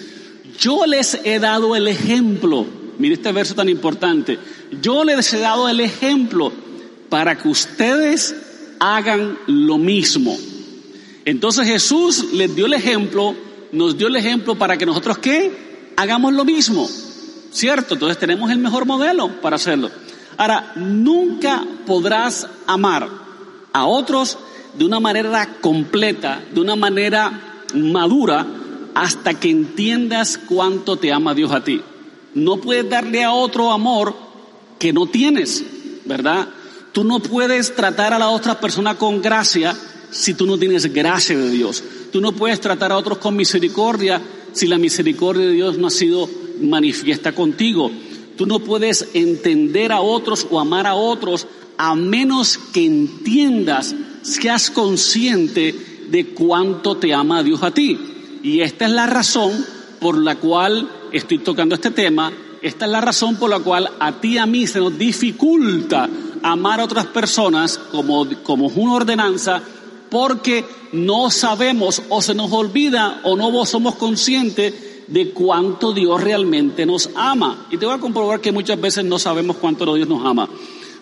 yo 0.60 0.86
les 0.86 1.20
he 1.24 1.40
dado 1.40 1.76
el 1.76 1.88
ejemplo. 1.88 2.66
Mire 2.98 3.16
este 3.16 3.32
verso 3.32 3.56
tan 3.56 3.70
importante. 3.70 4.40
Yo 4.82 5.04
les 5.04 5.34
he 5.34 5.40
dado 5.40 5.68
el 5.68 5.80
ejemplo 5.80 6.52
para 7.10 7.38
que 7.38 7.48
ustedes 7.48 8.36
hagan 8.80 9.38
lo 9.48 9.78
mismo. 9.78 10.38
Entonces 11.26 11.68
Jesús 11.68 12.34
les 12.34 12.56
dio 12.56 12.66
el 12.66 12.74
ejemplo, 12.74 13.36
nos 13.72 13.98
dio 13.98 14.08
el 14.08 14.16
ejemplo 14.16 14.56
para 14.56 14.78
que 14.78 14.86
nosotros 14.86 15.18
qué? 15.18 15.92
Hagamos 15.98 16.34
lo 16.34 16.46
mismo. 16.46 16.90
¿Cierto? 17.52 17.94
Entonces 17.94 18.20
tenemos 18.20 18.52
el 18.52 18.58
mejor 18.60 18.86
modelo 18.86 19.42
para 19.42 19.56
hacerlo. 19.56 19.90
Ahora, 20.38 20.74
nunca 20.76 21.64
podrás 21.86 22.48
amar 22.68 23.10
a 23.72 23.86
otros 23.86 24.38
de 24.78 24.86
una 24.86 25.00
manera 25.00 25.58
completa, 25.62 26.42
de 26.54 26.60
una 26.60 26.76
manera 26.76 27.56
madura, 27.74 28.46
hasta 28.94 29.34
que 29.34 29.50
entiendas 29.50 30.38
cuánto 30.38 30.98
te 30.98 31.14
ama 31.14 31.34
Dios 31.34 31.52
a 31.52 31.64
ti. 31.64 31.82
No 32.36 32.58
puedes 32.58 32.90
darle 32.90 33.24
a 33.24 33.32
otro 33.32 33.72
amor 33.72 34.14
que 34.78 34.94
no 34.94 35.08
tienes, 35.08 35.64
¿verdad? 36.06 36.50
Tú 36.92 37.04
no 37.04 37.20
puedes 37.20 37.76
tratar 37.76 38.14
a 38.14 38.20
la 38.20 38.30
otra 38.30 38.60
persona 38.60 38.98
con 38.98 39.22
gracia 39.22 39.76
si 40.12 40.34
tú 40.34 40.46
no 40.46 40.58
tienes 40.58 40.94
gracia 40.94 41.38
de 41.38 41.50
Dios. 41.50 41.84
Tú 42.12 42.22
no 42.22 42.34
puedes 42.34 42.62
tratar 42.62 42.92
a 42.92 42.98
otros 42.98 43.18
con 43.18 43.36
misericordia 43.36 44.22
si 44.54 44.68
la 44.68 44.78
misericordia 44.78 45.46
de 45.46 45.54
Dios 45.54 45.78
no 45.78 45.88
ha 45.88 45.92
sido 45.92 46.30
manifiesta 46.62 47.34
contigo. 47.34 47.92
Tú 48.38 48.46
no 48.46 48.60
puedes 48.60 49.10
entender 49.14 49.92
a 49.92 50.02
otros 50.02 50.46
o 50.50 50.60
amar 50.60 50.88
a 50.88 50.96
otros 50.96 51.48
a 51.78 51.96
menos 51.96 52.58
que 52.58 52.86
entiendas, 52.86 53.96
seas 54.22 54.72
consciente 54.72 55.74
de 56.10 56.28
cuánto 56.28 56.98
te 56.98 57.14
ama 57.14 57.44
Dios 57.44 57.64
a 57.64 57.72
ti. 57.72 57.98
Y 58.44 58.62
esta 58.62 58.86
es 58.86 58.92
la 58.92 59.08
razón 59.08 59.52
por 60.00 60.18
la 60.18 60.36
cual 60.36 60.90
estoy 61.18 61.40
tocando 61.40 61.76
este 61.76 61.92
tema. 61.92 62.32
Esta 62.62 62.86
es 62.86 62.92
la 62.92 63.02
razón 63.02 63.38
por 63.38 63.50
la 63.50 63.60
cual 63.60 63.90
a 64.00 64.20
ti 64.20 64.34
y 64.34 64.38
a 64.38 64.46
mí 64.46 64.68
se 64.68 64.80
nos 64.80 64.98
dificulta 64.98 66.10
amar 66.42 66.80
a 66.80 66.86
otras 66.86 67.08
personas 67.08 67.78
como, 67.78 68.28
como 68.44 68.68
una 68.68 68.94
ordenanza 68.94 69.62
porque 70.10 70.66
no 70.94 71.30
sabemos 71.30 72.02
o 72.10 72.22
se 72.22 72.34
nos 72.34 72.52
olvida 72.52 73.22
o 73.24 73.36
no 73.36 73.66
somos 73.66 73.96
conscientes 73.96 74.74
de 75.08 75.32
cuánto 75.32 75.94
Dios 75.94 76.22
realmente 76.22 76.86
nos 76.86 77.10
ama. 77.16 77.68
Y 77.72 77.78
te 77.78 77.86
voy 77.86 77.96
a 77.96 78.00
comprobar 78.00 78.42
que 78.42 78.52
muchas 78.52 78.80
veces 78.80 79.06
no 79.06 79.20
sabemos 79.20 79.58
cuánto 79.58 79.94
Dios 79.94 80.08
nos 80.08 80.26
ama. 80.26 80.50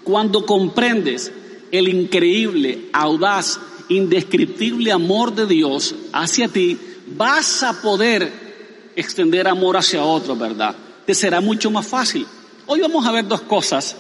Cuando 0.04 0.46
comprendes 0.46 1.32
el 1.72 1.88
increíble, 1.88 2.90
audaz, 2.92 3.60
indescriptible 3.90 4.92
amor 4.92 5.34
de 5.34 5.48
Dios 5.48 5.96
hacia 6.12 6.48
ti, 6.48 6.78
vas 7.16 7.64
a 7.64 7.82
poder 7.82 8.43
extender 8.96 9.48
amor 9.48 9.78
hacia 9.78 10.04
otros, 10.04 10.38
¿verdad? 10.38 10.76
Te 11.06 11.14
será 11.14 11.42
mucho 11.42 11.72
más 11.72 11.88
fácil. 11.88 12.26
Hoy 12.66 12.82
vamos 12.82 13.06
a 13.06 13.12
ver 13.12 13.28
dos 13.28 13.42
cosas. 13.42 13.96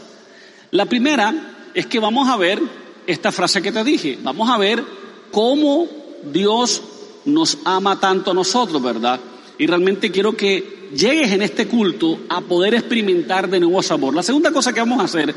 La 0.71 0.85
primera 0.85 1.71
es 1.73 1.85
que 1.85 1.99
vamos 1.99 2.29
a 2.29 2.37
ver 2.37 2.61
esta 3.05 3.31
frase 3.31 3.61
que 3.61 3.71
te 3.71 3.83
dije. 3.83 4.17
Vamos 4.21 4.49
a 4.49 4.57
ver 4.57 4.83
cómo 5.31 5.87
Dios 6.31 6.81
nos 7.25 7.57
ama 7.65 7.99
tanto 7.99 8.31
a 8.31 8.33
nosotros, 8.33 8.81
¿verdad? 8.81 9.19
Y 9.57 9.67
realmente 9.67 10.11
quiero 10.11 10.35
que 10.35 10.89
llegues 10.95 11.31
en 11.31 11.41
este 11.41 11.67
culto 11.67 12.19
a 12.29 12.41
poder 12.41 12.75
experimentar 12.75 13.49
de 13.49 13.59
nuevo 13.59 13.81
sabor. 13.81 14.15
La 14.15 14.23
segunda 14.23 14.51
cosa 14.51 14.73
que 14.73 14.79
vamos 14.79 14.99
a 14.99 15.05
hacer 15.05 15.33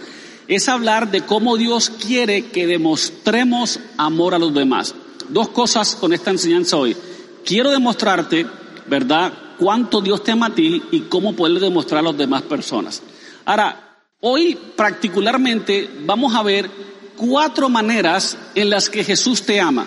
es 0.49 0.69
hablar 0.69 1.11
de 1.11 1.23
cómo 1.23 1.57
Dios 1.57 1.91
quiere 1.91 2.47
que 2.47 2.67
demostremos 2.67 3.81
amor 3.97 4.35
a 4.35 4.39
los 4.39 4.55
demás. 4.55 4.95
Dos 5.29 5.49
cosas 5.49 5.97
con 5.97 6.13
esta 6.13 6.31
enseñanza 6.31 6.77
hoy. 6.77 6.97
Quiero 7.45 7.71
demostrarte, 7.71 8.47
¿verdad?, 8.87 9.33
cuánto 9.59 10.01
Dios 10.01 10.23
te 10.23 10.33
ama 10.33 10.53
y 10.57 11.01
cómo 11.09 11.35
poder 11.35 11.61
demostrar 11.61 12.01
a 12.01 12.11
las 12.11 12.17
demás 12.17 12.43
personas. 12.43 13.03
Ahora, 13.45 13.99
hoy 14.21 14.59
particularmente 14.77 15.89
vamos 16.05 16.35
a 16.35 16.43
ver 16.43 16.71
cuatro 17.17 17.69
maneras 17.69 18.37
en 18.55 18.71
las 18.71 18.89
que 18.89 19.05
Jesús 19.05 19.43
te 19.43 19.61
ama. 19.61 19.87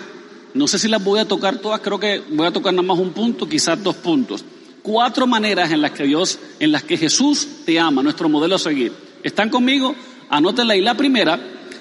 No 0.52 0.66
sé 0.66 0.78
si 0.78 0.88
las 0.88 1.02
voy 1.02 1.20
a 1.20 1.28
tocar 1.28 1.58
todas, 1.58 1.80
creo 1.80 2.00
que 2.00 2.22
voy 2.30 2.46
a 2.46 2.52
tocar 2.52 2.74
nada 2.74 2.86
más 2.86 2.98
un 2.98 3.12
punto, 3.12 3.48
quizás 3.48 3.82
dos 3.82 3.96
puntos. 3.96 4.44
Cuatro 4.82 5.26
maneras 5.26 5.70
en 5.70 5.82
las 5.82 5.92
que 5.92 6.04
Dios, 6.04 6.38
en 6.58 6.72
las 6.72 6.82
que 6.82 6.96
Jesús 6.96 7.46
te 7.64 7.78
ama, 7.78 8.02
nuestro 8.02 8.28
modelo 8.28 8.56
a 8.56 8.58
seguir. 8.58 8.92
¿Están 9.22 9.50
conmigo? 9.50 9.94
Anótenla 10.28 10.74
y 10.74 10.80
la 10.80 10.96
primera 10.96 11.38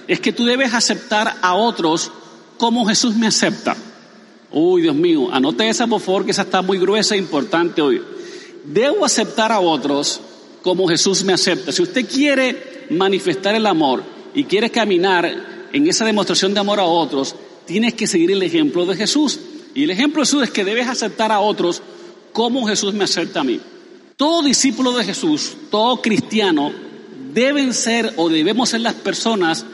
es 0.07 0.19
que 0.19 0.33
tú 0.33 0.45
debes 0.45 0.73
aceptar 0.73 1.37
a 1.41 1.55
otros 1.55 2.11
como 2.57 2.85
Jesús 2.85 3.15
me 3.15 3.27
acepta. 3.27 3.75
Uy, 4.51 4.81
Dios 4.81 4.95
mío, 4.95 5.29
anote 5.31 5.69
esa 5.69 5.85
por 5.85 6.01
favor, 6.01 6.25
que 6.25 6.31
esa 6.31 6.41
está 6.41 6.61
muy 6.61 6.79
gruesa 6.79 7.15
e 7.15 7.19
importante 7.19 7.81
hoy. 7.81 8.01
Debo 8.63 9.05
aceptar 9.05 9.51
a 9.51 9.59
otros 9.59 10.21
como 10.61 10.87
Jesús 10.87 11.23
me 11.23 11.33
acepta. 11.33 11.71
Si 11.71 11.81
usted 11.81 12.07
quiere 12.07 12.87
manifestar 12.89 13.55
el 13.55 13.65
amor 13.65 14.03
y 14.33 14.43
quiere 14.45 14.69
caminar 14.69 15.69
en 15.71 15.87
esa 15.87 16.05
demostración 16.05 16.53
de 16.53 16.59
amor 16.59 16.79
a 16.79 16.85
otros, 16.85 17.35
tienes 17.65 17.93
que 17.93 18.07
seguir 18.07 18.31
el 18.31 18.41
ejemplo 18.41 18.85
de 18.85 18.95
Jesús. 18.95 19.39
Y 19.75 19.83
el 19.83 19.91
ejemplo 19.91 20.21
de 20.21 20.25
Jesús 20.25 20.43
es 20.43 20.51
que 20.51 20.65
debes 20.65 20.87
aceptar 20.87 21.31
a 21.31 21.39
otros 21.39 21.81
como 22.33 22.67
Jesús 22.67 22.93
me 22.93 23.03
acepta 23.03 23.41
a 23.41 23.43
mí. 23.43 23.59
Todo 24.17 24.41
discípulo 24.41 24.91
de 24.97 25.05
Jesús, 25.05 25.55
todo 25.69 26.01
cristiano, 26.01 26.71
deben 27.33 27.73
ser 27.73 28.13
o 28.17 28.29
debemos 28.29 28.69
ser 28.69 28.81
las 28.81 28.95
personas 28.95 29.65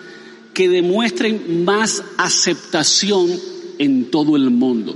que 0.53 0.69
demuestren 0.69 1.63
más 1.65 2.03
aceptación 2.17 3.54
en 3.79 4.11
todo 4.11 4.35
el 4.35 4.49
mundo. 4.49 4.95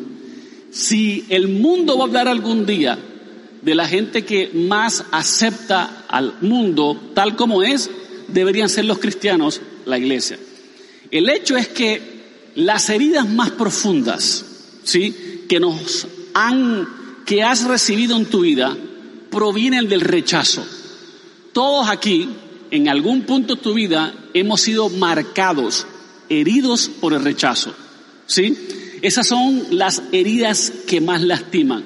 Si 0.72 1.26
el 1.30 1.48
mundo 1.48 1.98
va 1.98 2.04
a 2.04 2.08
hablar 2.08 2.28
algún 2.28 2.66
día 2.66 2.98
de 3.62 3.76
la 3.76 3.88
gente 3.88 4.24
que 4.24 4.52
más 4.54 5.04
acepta 5.12 6.06
al 6.08 6.36
mundo 6.42 7.00
tal 7.14 7.36
como 7.36 7.64
es, 7.64 7.90
deberían 8.28 8.70
ser 8.70 8.86
los 8.86 9.00
cristianos, 9.00 9.62
la 9.86 9.98
iglesia. 9.98 10.40
El 11.12 11.30
hecho 11.30 11.58
es 11.58 11.68
que 11.68 12.20
las 12.56 12.90
heridas 12.90 13.28
más 13.28 13.52
profundas, 13.52 14.46
¿sí? 14.84 15.46
Que 15.48 15.60
nos 15.60 16.08
han, 16.34 16.88
que 17.26 17.44
has 17.44 17.64
recibido 17.64 18.16
en 18.16 18.26
tu 18.26 18.42
vida, 18.42 18.78
provienen 19.30 19.88
del 19.88 20.02
rechazo. 20.02 20.66
Todos 21.54 21.90
aquí, 21.90 22.30
en 22.72 22.90
algún 22.90 23.24
punto 23.24 23.56
de 23.56 23.62
tu 23.62 23.74
vida, 23.74 24.14
hemos 24.34 24.62
sido 24.62 24.90
marcados, 24.90 25.88
heridos 26.30 26.90
por 27.00 27.14
el 27.14 27.24
rechazo, 27.24 27.74
¿sí? 28.30 28.58
Esas 29.02 29.28
son 29.28 29.66
las 29.72 30.02
heridas 30.14 30.72
que 30.88 31.02
más 31.02 31.22
lastiman. 31.22 31.84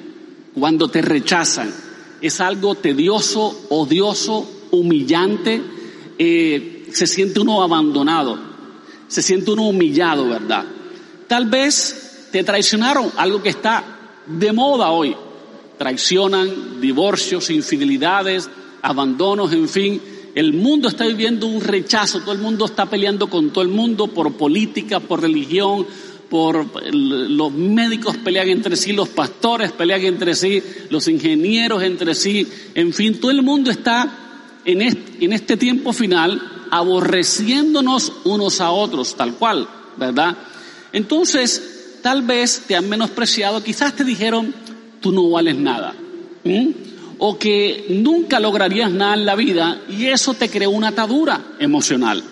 Cuando 0.53 0.88
te 0.89 1.01
rechazan, 1.01 1.73
es 2.21 2.39
algo 2.39 2.75
tedioso, 2.75 3.65
odioso, 3.69 4.67
humillante, 4.69 5.59
eh, 6.19 6.85
se 6.91 7.07
siente 7.07 7.39
uno 7.39 7.63
abandonado 7.63 8.53
se 9.13 9.21
siente 9.21 9.51
uno 9.51 9.67
humillado, 9.67 10.27
¿verdad? 10.27 10.65
Tal 11.27 11.45
vez 11.45 12.29
te 12.31 12.43
traicionaron, 12.43 13.12
algo 13.15 13.43
que 13.43 13.50
está 13.50 13.83
de 14.25 14.51
moda 14.51 14.89
hoy. 14.89 15.15
Traicionan, 15.77 16.81
divorcios, 16.81 17.51
infidelidades, 17.51 18.50
abandonos, 18.81 19.53
en 19.53 19.69
fin. 19.69 20.01
El 20.33 20.53
mundo 20.53 20.88
está 20.88 21.05
viviendo 21.05 21.45
un 21.45 21.62
rechazo, 21.62 22.21
todo 22.21 22.31
el 22.31 22.39
mundo 22.39 22.65
está 22.65 22.88
peleando 22.88 23.29
con 23.29 23.51
todo 23.51 23.63
el 23.63 23.69
mundo 23.69 24.07
por 24.07 24.33
política, 24.33 25.00
por 25.00 25.21
religión, 25.21 25.85
por 26.33 26.67
los 26.91 27.51
médicos 27.51 28.17
pelean 28.17 28.49
entre 28.49 28.75
sí, 28.75 28.91
los 28.91 29.09
pastores 29.09 29.71
pelean 29.71 30.01
entre 30.01 30.33
sí, 30.33 30.63
los 30.89 31.07
ingenieros 31.07 31.83
entre 31.83 32.15
sí, 32.15 32.47
en 32.73 32.91
fin, 32.91 33.19
todo 33.19 33.29
el 33.29 33.43
mundo 33.43 33.69
está 33.69 34.59
en 34.65 34.81
este, 34.81 35.57
tiempo 35.57 35.93
final 35.93 36.41
aborreciéndonos 36.71 38.13
unos 38.23 38.61
a 38.61 38.71
otros, 38.71 39.15
tal 39.15 39.35
cual, 39.35 39.69
¿verdad? 39.95 40.35
Entonces, 40.91 41.99
tal 42.01 42.23
vez 42.23 42.63
te 42.65 42.75
han 42.75 42.89
menospreciado, 42.89 43.63
quizás 43.63 43.95
te 43.95 44.03
dijeron, 44.03 44.55
tú 45.01 45.11
no 45.11 45.29
vales 45.29 45.55
nada, 45.55 45.93
o 47.19 47.37
que 47.37 47.85
nunca 47.89 48.39
lograrías 48.39 48.91
nada 48.91 49.13
en 49.13 49.27
la 49.27 49.35
vida 49.35 49.83
y 49.87 50.07
eso 50.07 50.33
te 50.33 50.49
creó 50.49 50.71
una 50.71 50.87
atadura 50.87 51.53
emocional. 51.59 52.23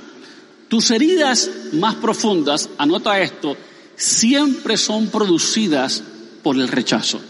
Tus 0.69 0.89
heridas 0.89 1.51
más 1.73 1.93
profundas, 1.95 2.67
anota 2.79 3.19
esto, 3.21 3.55
siempre 4.01 4.77
son 4.77 5.07
producidas 5.07 6.03
por 6.41 6.55
el 6.55 6.67
rechazo. 6.67 7.21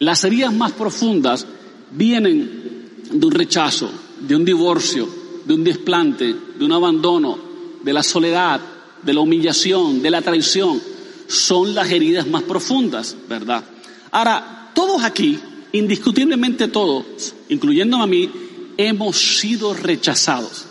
Las 0.00 0.24
heridas 0.24 0.52
más 0.52 0.72
profundas 0.72 1.46
vienen 1.92 2.90
de 3.08 3.24
un 3.24 3.32
rechazo, 3.32 3.88
de 4.20 4.34
un 4.34 4.44
divorcio, 4.44 5.08
de 5.44 5.54
un 5.54 5.62
desplante, 5.62 6.34
de 6.58 6.64
un 6.64 6.72
abandono, 6.72 7.38
de 7.84 7.92
la 7.92 8.02
soledad, 8.02 8.60
de 9.00 9.14
la 9.14 9.20
humillación, 9.20 10.02
de 10.02 10.10
la 10.10 10.22
traición. 10.22 10.82
Son 11.28 11.72
las 11.72 11.88
heridas 11.88 12.26
más 12.26 12.42
profundas, 12.42 13.16
¿verdad? 13.28 13.62
Ahora, 14.10 14.72
todos 14.74 15.04
aquí, 15.04 15.38
indiscutiblemente 15.70 16.66
todos, 16.66 17.32
incluyéndome 17.48 18.02
a 18.02 18.08
mí, 18.08 18.30
hemos 18.76 19.16
sido 19.38 19.72
rechazados, 19.72 20.64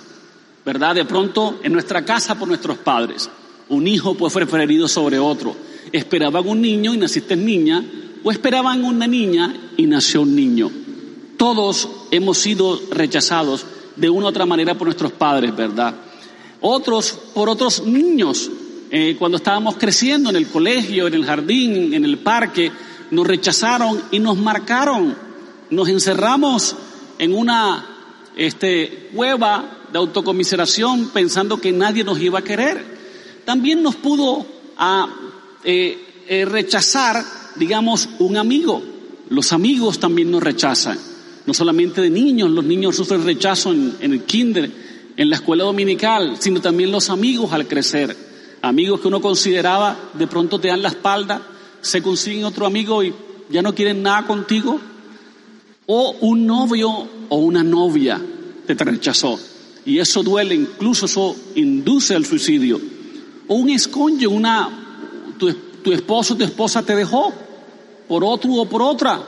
¿verdad? 0.66 0.94
De 0.94 1.06
pronto 1.06 1.60
en 1.64 1.72
nuestra 1.72 2.04
casa 2.04 2.38
por 2.38 2.50
nuestros 2.50 2.78
padres 2.80 3.30
un 3.70 3.88
hijo 3.88 4.16
puede 4.16 4.34
ser 4.34 4.48
preferido 4.48 4.88
sobre 4.88 5.20
otro. 5.20 5.56
Esperaban 5.92 6.48
un 6.48 6.62
niño 6.62 6.94
y 6.94 6.98
naciste 6.98 7.36
niña, 7.36 7.84
o 8.24 8.32
esperaban 8.32 8.84
una 8.84 9.08
niña 9.08 9.72
y 9.78 9.86
nació 9.86 10.22
un 10.22 10.36
niño. 10.36 10.72
Todos 11.38 11.90
hemos 12.12 12.38
sido 12.38 12.80
rechazados 12.92 13.66
de 13.96 14.10
una 14.10 14.28
u 14.28 14.30
otra 14.30 14.46
manera 14.46 14.76
por 14.76 14.88
nuestros 14.88 15.12
padres, 15.12 15.56
¿verdad? 15.56 15.96
Otros 16.62 17.18
por 17.34 17.50
otros 17.50 17.84
niños. 17.86 18.50
Eh, 18.92 19.16
cuando 19.18 19.38
estábamos 19.38 19.76
creciendo 19.78 20.30
en 20.30 20.36
el 20.36 20.48
colegio, 20.48 21.08
en 21.08 21.14
el 21.14 21.26
jardín, 21.26 21.94
en 21.94 22.06
el 22.06 22.18
parque, 22.20 22.72
nos 23.12 23.28
rechazaron 23.28 24.02
y 24.12 24.20
nos 24.20 24.38
marcaron. 24.38 25.16
Nos 25.70 25.90
encerramos 25.90 26.76
en 27.18 27.34
una 27.34 27.86
este, 28.36 29.10
cueva 29.14 29.80
de 29.92 29.98
autocomiseración 29.98 31.10
pensando 31.10 31.58
que 31.58 31.72
nadie 31.72 32.04
nos 32.04 32.20
iba 32.20 32.40
a 32.40 32.44
querer 32.44 32.95
también 33.46 33.84
nos 33.84 33.96
pudo 33.96 34.46
a, 34.78 35.08
eh, 35.64 35.98
eh, 36.28 36.46
rechazar, 36.46 37.24
digamos, 37.56 38.10
un 38.20 38.38
amigo. 38.38 38.82
Los 39.30 39.54
amigos 39.54 40.00
también 40.00 40.32
nos 40.32 40.44
rechazan, 40.44 41.00
no 41.46 41.54
solamente 41.54 42.02
de 42.02 42.10
niños, 42.10 42.50
los 42.50 42.66
niños 42.66 42.96
sufren 42.96 43.24
rechazo 43.24 43.72
en, 43.72 43.96
en 44.00 44.14
el 44.14 44.24
kinder, 44.24 44.72
en 45.16 45.30
la 45.30 45.36
escuela 45.36 45.64
dominical, 45.64 46.36
sino 46.40 46.60
también 46.62 46.92
los 46.92 47.10
amigos 47.10 47.54
al 47.54 47.68
crecer. 47.68 48.16
Amigos 48.62 49.00
que 49.00 49.08
uno 49.08 49.22
consideraba, 49.22 49.98
de 50.14 50.28
pronto 50.28 50.60
te 50.60 50.70
dan 50.70 50.82
la 50.82 50.90
espalda, 50.90 51.42
se 51.82 52.02
consiguen 52.02 52.46
otro 52.46 52.66
amigo 52.66 53.04
y 53.04 53.14
ya 53.50 53.62
no 53.62 53.76
quieren 53.76 54.02
nada 54.02 54.26
contigo. 54.26 54.80
O 55.86 56.16
un 56.22 56.48
novio 56.48 57.08
o 57.30 57.38
una 57.38 57.64
novia 57.64 58.20
te 58.66 58.74
rechazó. 58.74 59.40
Y 59.86 60.00
eso 60.00 60.24
duele, 60.24 60.56
incluso 60.56 61.06
eso 61.06 61.36
induce 61.54 62.16
al 62.16 62.26
suicidio 62.26 62.95
o 63.48 63.56
un 63.56 63.70
esconde, 63.70 64.28
una, 64.28 64.70
tu, 65.38 65.54
tu 65.84 65.92
esposo 65.92 66.36
tu 66.36 66.44
esposa 66.44 66.82
te 66.82 66.96
dejó 66.96 67.32
por 68.08 68.24
otro 68.24 68.54
o 68.54 68.66
por 68.68 68.82
otra, 68.82 69.22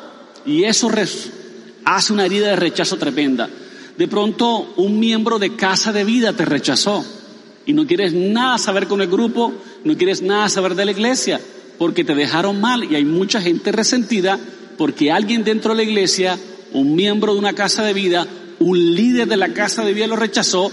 y 0.46 0.64
eso 0.64 0.90
hace 1.84 2.14
una 2.14 2.25
herida 2.25 2.48
de 2.48 2.56
rechazo 2.56 2.98
tremenda. 2.98 3.50
De 3.98 4.08
pronto 4.08 4.74
un 4.77 5.00
miembro 5.00 5.40
de 5.40 5.56
casa 5.56 5.92
de 5.92 6.03
vida 6.03 6.34
te 6.34 6.46
rechazó 6.46 7.03
y 7.66 7.74
no 7.74 7.86
quieres 7.86 8.14
nada 8.14 8.58
saber 8.58 8.88
con 8.88 9.01
el 9.01 9.08
grupo, 9.08 9.53
no 9.84 9.98
quieres 9.98 10.22
nada 10.22 10.50
saber 10.50 10.75
de 10.75 10.86
la 10.86 10.92
iglesia, 10.92 11.42
porque 11.77 12.03
te 12.03 12.16
dejaron 12.16 12.62
mal 12.62 12.84
y 12.84 12.96
hay 12.96 13.06
mucha 13.06 13.42
gente 13.42 13.72
resentida 13.72 14.40
porque 14.77 15.12
alguien 15.12 15.44
dentro 15.44 15.72
de 15.72 15.77
la 15.77 15.90
iglesia, 15.90 16.38
un 16.74 16.96
miembro 16.96 17.34
de 17.34 17.40
una 17.40 17.53
casa 17.53 17.84
de 17.84 17.94
vida, 17.94 18.27
un 18.60 18.96
líder 18.96 19.27
de 19.27 19.38
la 19.38 19.53
casa 19.53 19.84
de 19.84 19.94
vida 19.94 20.08
lo 20.08 20.16
rechazó 20.16 20.72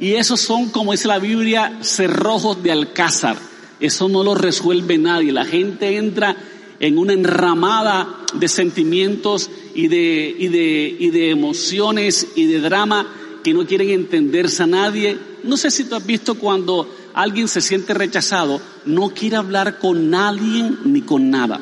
y 0.00 0.14
esos 0.14 0.40
son, 0.40 0.70
como 0.70 0.92
dice 0.92 1.08
la 1.08 1.18
Biblia, 1.18 1.78
cerrojos 1.82 2.62
de 2.62 2.72
alcázar. 2.72 3.36
Eso 3.78 4.08
no 4.08 4.24
lo 4.24 4.34
resuelve 4.34 4.96
nadie. 4.96 5.30
La 5.30 5.44
gente 5.44 5.96
entra 5.98 6.36
en 6.80 6.96
una 6.96 7.12
enramada 7.12 8.08
de 8.32 8.48
sentimientos 8.48 9.50
y 9.74 9.88
de, 9.88 10.34
y 10.38 10.48
de, 10.48 10.96
y 10.98 11.10
de 11.10 11.30
emociones 11.30 12.28
y 12.34 12.46
de 12.46 12.60
drama 12.60 13.06
que 13.44 13.52
no 13.52 13.66
quieren 13.66 13.90
entenderse 13.90 14.62
a 14.62 14.66
nadie. 14.66 15.18
No 15.44 15.58
sé 15.58 15.70
si 15.70 15.84
tú 15.84 15.94
has 15.94 16.06
visto 16.06 16.34
cuando 16.36 16.88
alguien 17.12 17.46
se 17.46 17.60
siente 17.60 17.92
rechazado, 17.92 18.58
no 18.86 19.10
quiere 19.10 19.36
hablar 19.36 19.78
con 19.78 20.08
nadie 20.08 20.70
ni 20.84 21.02
con 21.02 21.30
nada. 21.30 21.60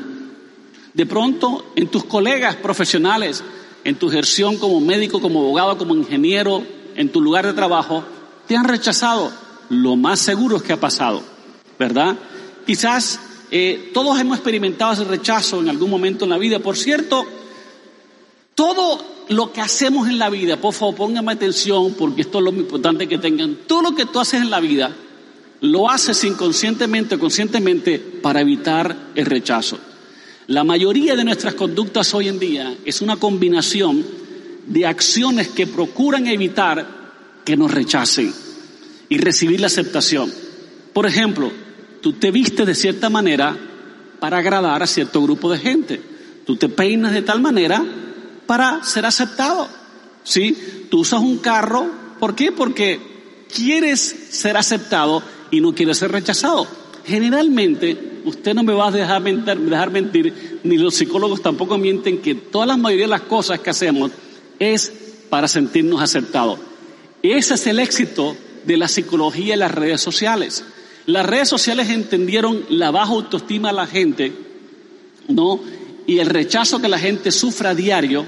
De 0.94 1.06
pronto, 1.06 1.72
en 1.74 1.88
tus 1.88 2.04
colegas 2.04 2.54
profesionales, 2.56 3.42
en 3.82 3.96
tu 3.96 4.08
ejerción 4.08 4.58
como 4.58 4.80
médico, 4.80 5.20
como 5.20 5.40
abogado, 5.40 5.76
como 5.76 5.96
ingeniero, 5.96 6.62
en 6.94 7.08
tu 7.10 7.20
lugar 7.20 7.46
de 7.46 7.52
trabajo, 7.52 8.04
te 8.48 8.56
han 8.56 8.64
rechazado, 8.64 9.30
lo 9.68 9.94
más 9.94 10.18
seguro 10.18 10.56
es 10.56 10.62
que 10.62 10.72
ha 10.72 10.80
pasado, 10.80 11.22
¿verdad? 11.78 12.16
Quizás 12.66 13.20
eh, 13.50 13.90
todos 13.92 14.18
hemos 14.18 14.38
experimentado 14.38 14.94
ese 14.94 15.04
rechazo 15.04 15.60
en 15.60 15.68
algún 15.68 15.90
momento 15.90 16.24
en 16.24 16.30
la 16.30 16.38
vida. 16.38 16.58
Por 16.58 16.76
cierto, 16.76 17.26
todo 18.54 19.04
lo 19.28 19.52
que 19.52 19.60
hacemos 19.60 20.08
en 20.08 20.18
la 20.18 20.30
vida, 20.30 20.56
por 20.56 20.72
favor, 20.72 20.94
pónganme 20.94 21.32
atención 21.32 21.94
porque 21.98 22.22
esto 22.22 22.38
es 22.38 22.44
lo 22.44 22.50
importante 22.50 23.06
que 23.06 23.18
tengan. 23.18 23.58
Todo 23.66 23.82
lo 23.82 23.94
que 23.94 24.06
tú 24.06 24.18
haces 24.18 24.40
en 24.40 24.50
la 24.50 24.60
vida, 24.60 24.96
lo 25.60 25.90
haces 25.90 26.24
inconscientemente 26.24 27.16
o 27.16 27.18
conscientemente 27.18 27.98
para 27.98 28.40
evitar 28.40 29.10
el 29.14 29.26
rechazo. 29.26 29.78
La 30.46 30.64
mayoría 30.64 31.14
de 31.14 31.24
nuestras 31.24 31.52
conductas 31.52 32.14
hoy 32.14 32.28
en 32.28 32.38
día 32.38 32.74
es 32.86 33.02
una 33.02 33.16
combinación 33.16 34.02
de 34.66 34.86
acciones 34.86 35.48
que 35.48 35.66
procuran 35.66 36.26
evitar 36.26 36.97
que 37.48 37.56
nos 37.56 37.70
rechacen 37.70 38.30
y 39.08 39.16
recibir 39.16 39.58
la 39.58 39.68
aceptación. 39.68 40.30
Por 40.92 41.06
ejemplo, 41.06 41.50
tú 42.02 42.12
te 42.12 42.30
vistes 42.30 42.66
de 42.66 42.74
cierta 42.74 43.08
manera 43.08 43.56
para 44.20 44.36
agradar 44.36 44.82
a 44.82 44.86
cierto 44.86 45.22
grupo 45.22 45.50
de 45.50 45.56
gente. 45.56 45.98
Tú 46.44 46.56
te 46.56 46.68
peinas 46.68 47.14
de 47.14 47.22
tal 47.22 47.40
manera 47.40 47.82
para 48.44 48.84
ser 48.84 49.06
aceptado. 49.06 49.66
¿Sí? 50.24 50.54
Tú 50.90 50.98
usas 50.98 51.20
un 51.20 51.38
carro, 51.38 51.86
¿por 52.20 52.34
qué? 52.34 52.52
Porque 52.52 53.00
quieres 53.50 54.00
ser 54.28 54.58
aceptado 54.58 55.22
y 55.50 55.62
no 55.62 55.74
quieres 55.74 55.96
ser 55.96 56.12
rechazado. 56.12 56.68
Generalmente, 57.06 58.20
usted 58.26 58.52
no 58.52 58.62
me 58.62 58.74
va 58.74 58.88
a 58.88 58.90
dejar 58.90 59.22
mentir, 59.22 59.56
dejar 59.56 59.90
mentir, 59.90 60.60
ni 60.64 60.76
los 60.76 60.94
psicólogos 60.94 61.40
tampoco 61.40 61.78
mienten 61.78 62.18
que 62.18 62.34
toda 62.34 62.66
la 62.66 62.76
mayoría 62.76 63.06
de 63.06 63.12
las 63.12 63.22
cosas 63.22 63.60
que 63.60 63.70
hacemos 63.70 64.10
es 64.58 64.92
para 65.30 65.48
sentirnos 65.48 66.02
aceptados. 66.02 66.68
Ese 67.22 67.54
es 67.54 67.66
el 67.66 67.80
éxito 67.80 68.36
de 68.64 68.76
la 68.76 68.86
psicología 68.86 69.54
y 69.54 69.58
las 69.58 69.72
redes 69.72 70.00
sociales. 70.00 70.64
Las 71.06 71.26
redes 71.26 71.48
sociales 71.48 71.88
entendieron 71.88 72.64
la 72.68 72.90
baja 72.90 73.12
autoestima 73.12 73.68
de 73.68 73.74
la 73.74 73.86
gente, 73.86 74.32
¿no? 75.28 75.60
Y 76.06 76.18
el 76.18 76.26
rechazo 76.26 76.80
que 76.80 76.88
la 76.88 76.98
gente 76.98 77.32
sufre 77.32 77.68
a 77.68 77.74
diario 77.74 78.24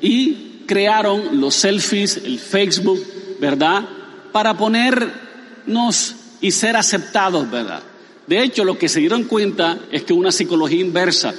y 0.00 0.62
crearon 0.66 1.40
los 1.40 1.54
selfies, 1.54 2.16
el 2.16 2.38
Facebook, 2.38 3.04
¿verdad? 3.40 3.84
Para 4.32 4.56
ponernos 4.56 6.14
y 6.40 6.50
ser 6.52 6.76
aceptados, 6.76 7.50
¿verdad? 7.50 7.82
De 8.26 8.42
hecho, 8.42 8.64
lo 8.64 8.78
que 8.78 8.88
se 8.88 9.00
dieron 9.00 9.24
cuenta 9.24 9.78
es 9.90 10.04
que 10.04 10.12
una 10.12 10.32
psicología 10.32 10.80
inversa. 10.80 11.34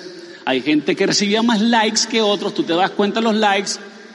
Hay 0.45 0.61
gente 0.61 0.95
que 0.95 1.07
recibía 1.07 1.41
más 1.41 1.61
likes 1.61 2.01
que 2.09 2.21
otros, 2.21 2.53
tú 2.53 2.63
te 2.63 2.73
das 2.73 2.91
cuenta 2.91 3.19
de 3.19 3.23
los 3.23 3.35
likes 3.35 3.71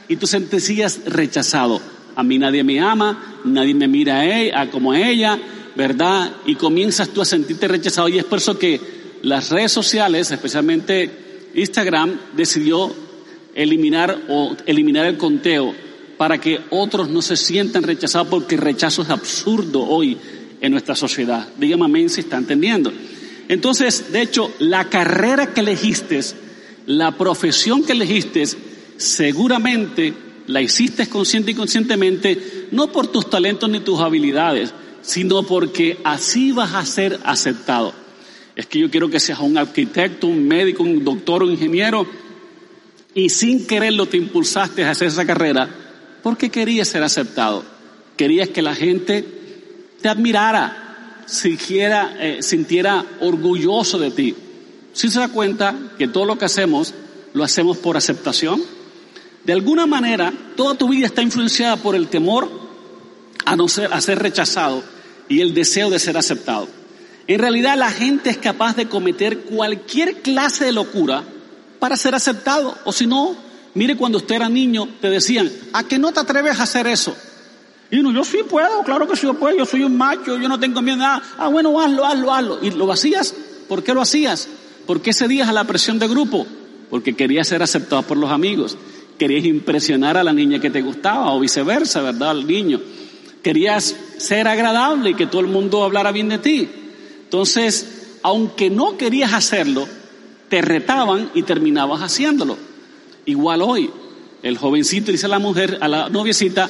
y 0.07 0.15
tú 0.15 0.27
sentías 0.27 0.99
rechazado 1.05 1.81
a 2.19 2.23
mí 2.23 2.37
nadie 2.37 2.65
me 2.65 2.81
ama, 2.81 3.39
nadie 3.45 3.73
me 3.73 3.87
mira 3.87 4.19
a 4.19 4.25
ella, 4.25 4.69
como 4.69 4.91
a 4.91 4.99
ella, 4.99 5.39
¿verdad? 5.73 6.33
Y 6.45 6.55
comienzas 6.55 7.07
tú 7.09 7.21
a 7.21 7.25
sentirte 7.25 7.65
rechazado 7.69 8.09
y 8.09 8.17
es 8.17 8.25
por 8.25 8.39
eso 8.39 8.59
que 8.59 8.81
las 9.21 9.49
redes 9.49 9.71
sociales, 9.71 10.29
especialmente 10.29 11.09
Instagram, 11.55 12.19
decidió 12.35 12.93
eliminar 13.55 14.17
o 14.27 14.53
eliminar 14.65 15.05
el 15.05 15.15
conteo 15.15 15.73
para 16.17 16.41
que 16.41 16.59
otros 16.71 17.09
no 17.09 17.21
se 17.21 17.37
sientan 17.37 17.83
rechazados 17.83 18.27
porque 18.27 18.55
el 18.55 18.61
rechazo 18.61 19.03
es 19.03 19.09
absurdo 19.09 19.81
hoy 19.83 20.17
en 20.59 20.73
nuestra 20.73 20.95
sociedad. 20.95 21.47
Dígame 21.57 21.85
amén 21.85 22.09
si 22.09 22.19
está 22.19 22.35
entendiendo. 22.35 22.91
Entonces, 23.47 24.11
de 24.11 24.23
hecho, 24.23 24.51
la 24.59 24.89
carrera 24.89 25.53
que 25.53 25.61
elegiste, 25.61 26.19
la 26.85 27.17
profesión 27.17 27.85
que 27.85 27.93
elegiste, 27.93 28.43
seguramente 28.97 30.13
la 30.49 30.63
hiciste 30.63 31.07
consciente 31.07 31.51
y 31.51 31.53
conscientemente, 31.53 32.67
no 32.71 32.91
por 32.91 33.05
tus 33.07 33.29
talentos 33.29 33.69
ni 33.69 33.81
tus 33.81 33.99
habilidades, 33.99 34.73
sino 35.03 35.43
porque 35.43 35.99
así 36.03 36.51
vas 36.51 36.73
a 36.73 36.85
ser 36.85 37.19
aceptado. 37.23 37.93
es 38.55 38.65
que 38.65 38.79
yo 38.79 38.89
quiero 38.89 39.09
que 39.09 39.19
seas 39.19 39.39
un 39.39 39.59
arquitecto, 39.59 40.25
un 40.25 40.47
médico, 40.47 40.81
un 40.81 41.05
doctor, 41.05 41.43
un 41.43 41.51
ingeniero, 41.51 42.07
y 43.13 43.29
sin 43.29 43.67
quererlo 43.67 44.07
te 44.07 44.17
impulsaste 44.17 44.83
a 44.83 44.91
hacer 44.91 45.09
esa 45.09 45.25
carrera 45.25 45.69
porque 46.23 46.49
querías 46.49 46.87
ser 46.87 47.03
aceptado, 47.03 47.63
querías 48.17 48.49
que 48.49 48.63
la 48.63 48.73
gente 48.73 49.23
te 50.01 50.09
admirara, 50.09 51.23
sintiera, 51.27 52.15
eh, 52.19 52.41
sintiera 52.41 53.05
orgulloso 53.21 53.99
de 53.99 54.09
ti. 54.09 54.35
Si 54.93 55.09
se 55.09 55.19
da 55.19 55.29
cuenta 55.29 55.75
que 55.99 56.07
todo 56.07 56.25
lo 56.25 56.39
que 56.39 56.45
hacemos 56.45 56.95
lo 57.33 57.43
hacemos 57.43 57.77
por 57.77 57.97
aceptación, 57.97 58.78
de 59.49 59.53
alguna 59.53 59.87
manera 59.87 60.31
toda 60.55 60.75
tu 60.75 60.87
vida 60.89 61.07
está 61.07 61.23
influenciada 61.23 61.75
por 61.77 61.95
el 61.95 62.07
temor 62.07 62.47
a 63.45 63.55
no 63.55 63.67
ser, 63.67 64.19
rechazado 64.19 64.83
y 65.27 65.41
el 65.41 65.55
deseo 65.55 65.89
de 65.89 65.97
ser 65.97 66.17
aceptado. 66.17 66.67
En 67.25 67.39
realidad 67.39 67.75
la 67.75 67.89
gente 67.89 68.29
es 68.29 68.37
capaz 68.37 68.75
de 68.75 68.87
cometer 68.87 69.39
cualquier 69.39 70.21
clase 70.21 70.65
de 70.65 70.71
locura 70.71 71.23
para 71.79 71.97
ser 71.97 72.13
aceptado. 72.13 72.77
O 72.83 72.91
si 72.91 73.07
no, 73.07 73.35
mire 73.73 73.97
cuando 73.97 74.19
usted 74.19 74.35
era 74.35 74.49
niño, 74.49 74.87
te 75.01 75.09
decían, 75.09 75.51
¿a 75.73 75.83
qué 75.83 75.97
no 75.97 76.11
te 76.11 76.19
atreves 76.19 76.59
a 76.59 76.63
hacer 76.63 76.85
eso? 76.85 77.15
Y 77.89 77.97
uno, 78.01 78.11
yo 78.11 78.23
sí 78.23 78.41
puedo, 78.47 78.83
claro 78.83 79.07
que 79.07 79.15
sí 79.15 79.25
puedo, 79.39 79.57
yo 79.57 79.65
soy 79.65 79.83
un 79.83 79.97
macho, 79.97 80.37
yo 80.37 80.47
no 80.47 80.59
tengo 80.59 80.79
miedo 80.83 80.97
a 80.97 80.99
nada. 80.99 81.23
Ah, 81.39 81.47
bueno, 81.47 81.81
hazlo, 81.81 82.05
hazlo, 82.05 82.31
hazlo. 82.31 82.59
¿Y 82.61 82.69
lo 82.69 82.91
hacías? 82.91 83.33
¿Por 83.67 83.81
qué 83.81 83.95
lo 83.95 84.01
hacías? 84.01 84.47
¿Por 84.85 85.01
qué 85.01 85.11
cedías 85.11 85.49
a 85.49 85.53
la 85.53 85.63
presión 85.63 85.97
de 85.97 86.07
grupo? 86.07 86.45
Porque 86.91 87.15
querías 87.15 87.47
ser 87.47 87.63
aceptado 87.63 88.03
por 88.03 88.17
los 88.17 88.29
amigos. 88.29 88.77
Querías 89.19 89.45
impresionar 89.45 90.17
a 90.17 90.23
la 90.23 90.33
niña 90.33 90.59
que 90.59 90.69
te 90.71 90.81
gustaba 90.81 91.33
o 91.33 91.39
viceversa, 91.39 92.01
¿verdad? 92.01 92.31
Al 92.31 92.47
niño. 92.47 92.81
Querías 93.43 93.95
ser 94.17 94.47
agradable 94.47 95.11
y 95.11 95.13
que 95.13 95.27
todo 95.27 95.41
el 95.41 95.47
mundo 95.47 95.83
hablara 95.83 96.11
bien 96.11 96.29
de 96.29 96.39
ti. 96.39 96.69
Entonces, 97.25 98.17
aunque 98.23 98.69
no 98.69 98.97
querías 98.97 99.33
hacerlo, 99.33 99.87
te 100.49 100.61
retaban 100.61 101.29
y 101.33 101.43
terminabas 101.43 102.01
haciéndolo. 102.01 102.57
Igual 103.25 103.61
hoy, 103.61 103.89
el 104.41 104.57
jovencito 104.57 105.11
dice 105.11 105.25
a 105.25 105.29
la 105.29 105.39
mujer, 105.39 105.77
a 105.81 105.87
la 105.87 106.09
noviecita, 106.09 106.69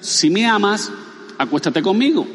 si 0.00 0.30
me 0.30 0.46
amas, 0.46 0.90
acuéstate 1.36 1.82
conmigo. 1.82 2.26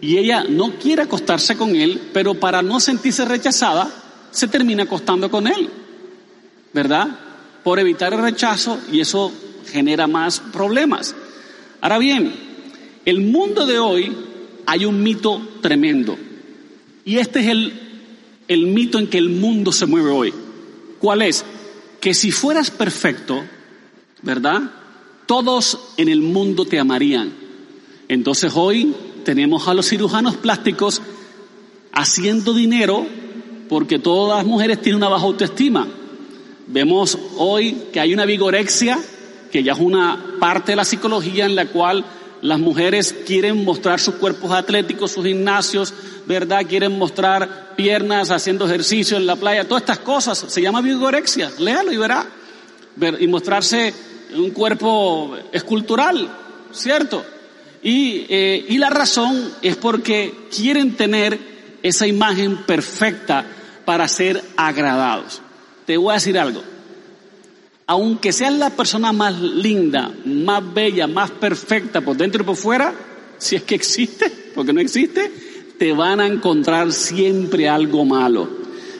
Y 0.00 0.18
ella 0.18 0.44
no 0.46 0.72
quiere 0.72 1.02
acostarse 1.02 1.56
con 1.56 1.74
él, 1.76 2.10
pero 2.12 2.34
para 2.34 2.62
no 2.62 2.80
sentirse 2.80 3.24
rechazada, 3.24 3.88
se 4.30 4.48
termina 4.48 4.82
acostando 4.82 5.30
con 5.30 5.46
él. 5.46 5.70
¿Verdad? 6.72 7.20
Por 7.64 7.80
evitar 7.80 8.12
el 8.12 8.20
rechazo 8.20 8.78
y 8.92 9.00
eso 9.00 9.32
genera 9.66 10.06
más 10.06 10.38
problemas. 10.38 11.16
Ahora 11.80 11.98
bien, 11.98 12.32
el 13.04 13.20
mundo 13.20 13.66
de 13.66 13.78
hoy 13.78 14.16
hay 14.66 14.84
un 14.84 15.02
mito 15.02 15.40
tremendo. 15.60 16.16
Y 17.04 17.16
este 17.16 17.40
es 17.40 17.48
el 17.48 17.84
el 18.48 18.66
mito 18.66 18.98
en 18.98 19.06
que 19.06 19.18
el 19.18 19.30
mundo 19.30 19.72
se 19.72 19.86
mueve 19.86 20.10
hoy. 20.10 20.34
¿Cuál 20.98 21.22
es? 21.22 21.44
Que 22.00 22.14
si 22.14 22.30
fueras 22.30 22.70
perfecto, 22.70 23.42
¿verdad? 24.22 24.70
Todos 25.26 25.78
en 25.96 26.08
el 26.08 26.20
mundo 26.20 26.64
te 26.66 26.78
amarían. 26.78 27.32
Entonces 28.08 28.52
hoy 28.54 28.94
tenemos 29.24 29.66
a 29.68 29.74
los 29.74 29.88
cirujanos 29.88 30.36
plásticos 30.36 31.00
haciendo 31.92 32.52
dinero 32.52 33.06
porque 33.68 33.98
todas 33.98 34.38
las 34.38 34.46
mujeres 34.46 34.82
tienen 34.82 34.98
una 34.98 35.08
baja 35.08 35.24
autoestima. 35.24 35.86
Vemos 36.66 37.18
hoy 37.36 37.88
que 37.92 38.00
hay 38.00 38.14
una 38.14 38.24
vigorexia, 38.24 38.98
que 39.52 39.62
ya 39.62 39.72
es 39.72 39.78
una 39.78 40.36
parte 40.40 40.72
de 40.72 40.76
la 40.76 40.84
psicología 40.84 41.44
en 41.44 41.54
la 41.54 41.66
cual 41.66 42.04
las 42.40 42.58
mujeres 42.58 43.14
quieren 43.26 43.64
mostrar 43.64 44.00
sus 44.00 44.16
cuerpos 44.16 44.50
atléticos, 44.50 45.12
sus 45.12 45.24
gimnasios, 45.24 45.92
¿verdad? 46.26 46.66
Quieren 46.66 46.98
mostrar 46.98 47.74
piernas 47.76 48.30
haciendo 48.30 48.66
ejercicio 48.66 49.16
en 49.16 49.26
la 49.26 49.36
playa, 49.36 49.66
todas 49.66 49.82
estas 49.82 50.00
cosas. 50.00 50.44
Se 50.48 50.60
llama 50.62 50.80
vigorexia. 50.80 51.50
Léalo 51.58 51.92
y 51.92 51.96
verá. 51.96 52.26
y 53.18 53.26
mostrarse 53.26 53.92
un 54.36 54.50
cuerpo 54.50 55.36
escultural, 55.52 56.28
¿cierto? 56.72 57.24
Y, 57.82 58.26
eh, 58.28 58.64
y 58.68 58.78
la 58.78 58.90
razón 58.90 59.52
es 59.62 59.76
porque 59.76 60.48
quieren 60.54 60.96
tener 60.96 61.38
esa 61.82 62.06
imagen 62.06 62.58
perfecta 62.64 63.44
para 63.84 64.08
ser 64.08 64.42
agradados. 64.56 65.43
Te 65.86 65.96
voy 65.96 66.12
a 66.12 66.14
decir 66.14 66.38
algo 66.38 66.62
aunque 67.86 68.32
seas 68.32 68.54
la 68.54 68.70
persona 68.70 69.12
más 69.12 69.38
linda, 69.40 70.10
más 70.24 70.62
bella, 70.72 71.06
más 71.06 71.30
perfecta 71.30 72.00
por 72.00 72.16
dentro 72.16 72.42
y 72.42 72.46
por 72.46 72.56
fuera, 72.56 72.94
si 73.38 73.56
es 73.56 73.62
que 73.62 73.74
existe, 73.74 74.30
porque 74.54 74.72
no 74.72 74.80
existe, 74.80 75.30
te 75.78 75.92
van 75.92 76.20
a 76.20 76.26
encontrar 76.26 76.92
siempre 76.92 77.68
algo 77.68 78.04
malo. 78.04 78.48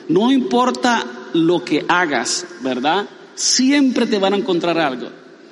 No 0.09 0.31
importa 0.31 1.03
lo 1.33 1.63
que 1.63 1.83
hagas, 1.87 2.45
¿verdad? 2.61 3.07
Siempre 3.33 4.05
te 4.05 4.19
van 4.19 4.33
a 4.33 4.37
encontrar 4.37 4.77
algo. 4.77 5.09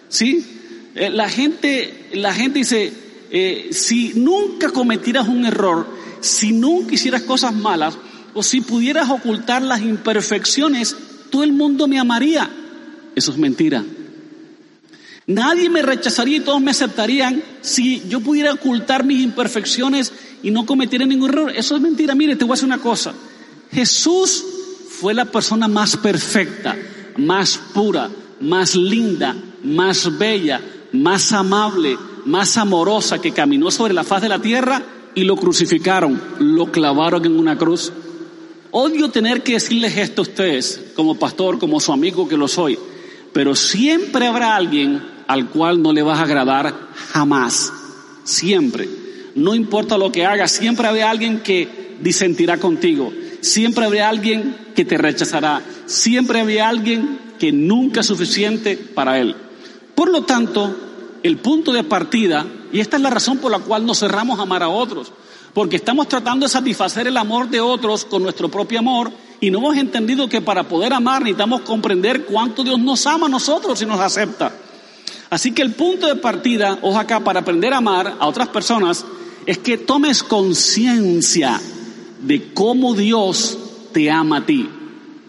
¿Sí? 0.10 0.46
Eh, 0.94 1.10
la 1.10 1.28
gente, 1.28 2.10
la 2.14 2.34
gente 2.34 2.60
dice, 2.60 2.94
eh, 3.32 3.70
si 3.72 4.14
nunca 4.14 4.70
cometieras 4.70 5.28
un 5.28 5.46
error, 5.46 5.88
si 6.20 6.52
nunca 6.52 6.94
hicieras 6.94 7.24
cosas 7.24 7.54
malas, 7.54 7.98
o 8.36 8.44
si 8.44 8.62
pudieras 8.62 9.10
ocultar 9.10 9.64
las 9.64 9.82
imperfecciones, 9.82 10.96
todo 11.34 11.44
el 11.44 11.52
mundo 11.52 11.88
me 11.88 11.98
amaría. 11.98 12.48
Eso 13.16 13.32
es 13.32 13.40
mentira. 13.40 13.84
Nadie 15.26 15.68
me 15.68 15.82
rechazaría 15.82 16.38
y 16.38 16.42
todos 16.42 16.62
me 16.62 16.70
aceptarían 16.70 17.42
si 17.62 18.04
yo 18.08 18.20
pudiera 18.20 18.54
ocultar 18.54 19.04
mis 19.04 19.24
imperfecciones 19.24 20.14
y 20.44 20.52
no 20.52 20.68
cometiera 20.68 21.08
ningún 21.08 21.32
error. 21.32 21.52
Eso 21.56 21.76
es 21.76 21.82
mentira. 21.82 22.14
Mire, 22.14 22.36
te 22.36 22.46
voy 22.46 22.52
a 22.52 22.54
decir 22.54 22.68
una 22.68 22.78
cosa. 22.78 23.16
Jesús 23.72 24.46
fue 24.90 25.16
la 25.16 25.26
persona 25.26 25.68
más 25.68 25.98
perfecta, 25.98 26.78
más 27.18 27.60
pura, 27.74 28.12
más 28.40 28.76
linda, 28.76 29.36
más 29.64 30.16
bella, 30.20 30.62
más 30.92 31.32
amable, 31.32 31.98
más 32.26 32.58
amorosa 32.58 33.20
que 33.20 33.32
caminó 33.32 33.72
sobre 33.72 33.96
la 33.96 34.04
faz 34.04 34.22
de 34.22 34.30
la 34.30 34.40
tierra 34.40 34.84
y 35.16 35.24
lo 35.24 35.36
crucificaron, 35.36 36.22
lo 36.38 36.72
clavaron 36.72 37.26
en 37.26 37.40
una 37.40 37.58
cruz. 37.58 37.92
Odio 38.76 39.12
tener 39.12 39.44
que 39.44 39.54
decirles 39.54 39.96
esto 39.98 40.24
a 40.24 40.24
ustedes, 40.24 40.84
como 40.96 41.14
pastor, 41.14 41.60
como 41.60 41.80
su 41.80 41.94
amigo 41.94 42.28
que 42.28 42.36
lo 42.36 42.48
soy. 42.48 42.80
Pero 43.32 43.56
siempre 43.56 44.26
habrá 44.26 44.56
alguien 44.56 45.00
al 45.28 45.52
cual 45.52 45.80
no 45.80 45.94
le 45.94 46.02
vas 46.02 46.18
a 46.18 46.24
agradar 46.24 46.90
jamás. 47.12 47.72
Siempre. 48.24 48.90
No 49.36 49.54
importa 49.54 49.96
lo 49.96 50.12
que 50.12 50.26
hagas, 50.26 50.54
siempre 50.54 50.88
habrá 50.88 51.12
alguien 51.12 51.42
que 51.42 51.98
disentirá 52.02 52.58
contigo. 52.58 53.14
Siempre 53.42 53.86
habrá 53.86 54.10
alguien 54.10 54.56
que 54.76 54.86
te 54.86 54.98
rechazará. 54.98 55.62
Siempre 55.86 56.40
habrá 56.40 56.68
alguien 56.68 57.20
que 57.38 57.52
nunca 57.52 58.00
es 58.00 58.08
suficiente 58.08 58.76
para 58.76 59.20
él. 59.20 59.36
Por 59.94 60.10
lo 60.10 60.24
tanto, 60.24 60.76
el 61.22 61.38
punto 61.38 61.74
de 61.74 61.84
partida, 61.84 62.48
y 62.72 62.80
esta 62.80 62.98
es 62.98 63.04
la 63.04 63.12
razón 63.12 63.38
por 63.38 63.52
la 63.52 63.60
cual 63.60 63.86
nos 63.86 64.00
cerramos 64.00 64.40
a 64.40 64.44
amar 64.44 64.64
a 64.64 64.70
otros, 64.70 65.12
porque 65.54 65.76
estamos 65.76 66.08
tratando 66.08 66.46
de 66.46 66.50
satisfacer 66.50 67.08
el 67.08 67.18
amor 67.18 67.50
de 67.50 67.62
otros 67.62 68.06
con 68.06 68.24
nuestro 68.24 68.50
propio 68.50 68.80
amor 68.80 69.12
y 69.40 69.52
no 69.52 69.60
hemos 69.60 69.78
entendido 69.78 70.28
que 70.28 70.42
para 70.42 70.68
poder 70.68 70.94
amar 70.94 71.22
necesitamos 71.22 71.62
comprender 71.62 72.26
cuánto 72.26 72.64
Dios 72.64 72.80
nos 72.80 73.06
ama 73.06 73.28
a 73.28 73.30
nosotros 73.30 73.82
y 73.82 73.86
nos 73.86 74.00
acepta. 74.00 74.52
Así 75.30 75.52
que 75.52 75.62
el 75.62 75.74
punto 75.74 76.08
de 76.08 76.16
partida, 76.16 76.80
ojo 76.82 76.98
acá, 76.98 77.20
para 77.20 77.42
aprender 77.42 77.74
a 77.74 77.78
amar 77.78 78.18
a 78.20 78.28
otras 78.28 78.48
personas, 78.50 79.06
es 79.46 79.58
que 79.58 79.78
tomes 79.78 80.24
conciencia 80.24 81.60
de 82.22 82.54
cómo 82.54 82.94
Dios 82.94 83.58
te 83.92 84.10
ama 84.10 84.38
a 84.38 84.46
ti. 84.46 84.70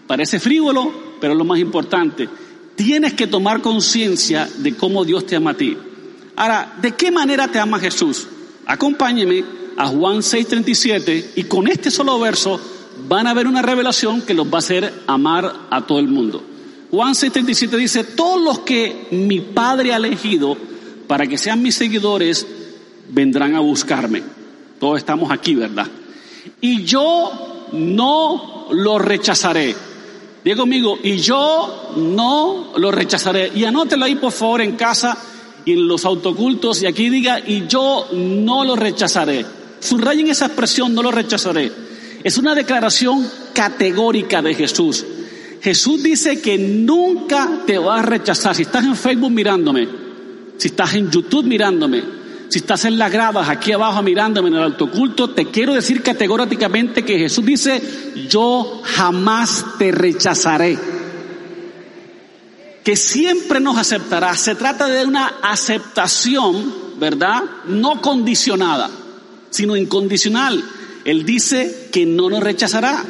Parece 0.07 0.39
frívolo, 0.39 0.91
pero 1.19 1.33
es 1.33 1.37
lo 1.37 1.45
más 1.45 1.59
importante. 1.59 2.29
Tienes 2.75 3.13
que 3.13 3.27
tomar 3.27 3.61
conciencia 3.61 4.49
de 4.57 4.75
cómo 4.75 5.03
Dios 5.05 5.25
te 5.25 5.35
ama 5.35 5.51
a 5.51 5.57
ti. 5.57 5.77
Ahora, 6.35 6.75
¿de 6.81 6.91
qué 6.93 7.11
manera 7.11 7.47
te 7.47 7.59
ama 7.59 7.79
Jesús? 7.79 8.27
Acompáñeme 8.65 9.64
a 9.77 9.87
Juan 9.87 10.17
6:37 10.17 11.31
y 11.35 11.43
con 11.43 11.67
este 11.67 11.91
solo 11.91 12.19
verso 12.19 12.59
van 13.07 13.27
a 13.27 13.33
ver 13.33 13.47
una 13.47 13.61
revelación 13.61 14.21
que 14.21 14.33
los 14.33 14.47
va 14.47 14.55
a 14.55 14.59
hacer 14.59 14.93
amar 15.07 15.67
a 15.69 15.85
todo 15.85 15.99
el 15.99 16.07
mundo. 16.07 16.41
Juan 16.91 17.13
6:37 17.13 17.77
dice, 17.77 18.03
todos 18.03 18.41
los 18.41 18.59
que 18.59 19.07
mi 19.11 19.41
Padre 19.41 19.93
ha 19.93 19.97
elegido 19.97 20.57
para 21.07 21.27
que 21.27 21.37
sean 21.37 21.61
mis 21.61 21.75
seguidores 21.75 22.47
vendrán 23.09 23.55
a 23.55 23.59
buscarme. 23.59 24.23
Todos 24.79 24.97
estamos 24.97 25.31
aquí, 25.31 25.55
¿verdad? 25.55 25.87
Y 26.61 26.83
yo 26.83 27.67
no 27.73 28.67
lo 28.71 28.99
rechazaré. 28.99 29.75
Diga 30.43 30.57
conmigo, 30.57 30.99
y 31.03 31.17
yo 31.17 31.93
no 31.97 32.73
lo 32.77 32.91
rechazaré. 32.91 33.51
Y 33.55 33.63
anótelo 33.63 34.05
ahí 34.05 34.15
por 34.15 34.31
favor 34.31 34.61
en 34.61 34.75
casa 34.75 35.17
y 35.65 35.73
en 35.73 35.87
los 35.87 36.05
autocultos 36.05 36.81
y 36.83 36.85
aquí 36.85 37.09
diga, 37.09 37.39
y 37.39 37.65
yo 37.67 38.07
no 38.13 38.63
lo 38.63 38.75
rechazaré. 38.75 39.45
Subrayen 39.79 40.27
esa 40.27 40.47
expresión, 40.47 40.93
no 40.93 41.03
lo 41.03 41.11
rechazaré. 41.11 41.71
Es 42.23 42.37
una 42.37 42.55
declaración 42.55 43.29
categórica 43.53 44.41
de 44.41 44.55
Jesús. 44.55 45.05
Jesús 45.61 46.03
dice 46.03 46.41
que 46.41 46.57
nunca 46.57 47.61
te 47.65 47.77
va 47.77 47.99
a 47.99 48.01
rechazar. 48.01 48.55
Si 48.55 48.63
estás 48.63 48.83
en 48.83 48.95
Facebook 48.95 49.31
mirándome, 49.31 49.87
si 50.57 50.67
estás 50.67 50.93
en 50.93 51.09
YouTube 51.09 51.45
mirándome, 51.45 52.03
si 52.49 52.59
estás 52.59 52.85
en 52.85 52.97
las 52.97 53.11
gradas 53.11 53.49
aquí 53.49 53.71
abajo 53.71 54.01
mirándome 54.01 54.49
en 54.49 54.55
el 54.55 54.63
alto 54.63 54.89
culto, 54.89 55.31
te 55.31 55.47
quiero 55.47 55.73
decir 55.73 56.01
categóricamente 56.01 57.03
que 57.03 57.17
Jesús 57.17 57.45
dice, 57.45 57.81
yo 58.29 58.81
jamás 58.83 59.65
te 59.77 59.91
rechazaré. 59.91 60.77
Que 62.83 62.95
siempre 62.95 63.59
nos 63.59 63.77
aceptará. 63.77 64.35
Se 64.35 64.53
trata 64.53 64.87
de 64.87 65.05
una 65.05 65.33
aceptación, 65.41 66.99
¿verdad? 66.99 67.43
No 67.65 67.99
condicionada, 67.99 68.89
sino 69.55 69.75
incondicional. 69.75 70.63
Él 71.05 71.25
dice 71.25 71.89
que 71.91 72.05
no 72.05 72.29
nos 72.29 72.41
rechazará. 72.43 73.03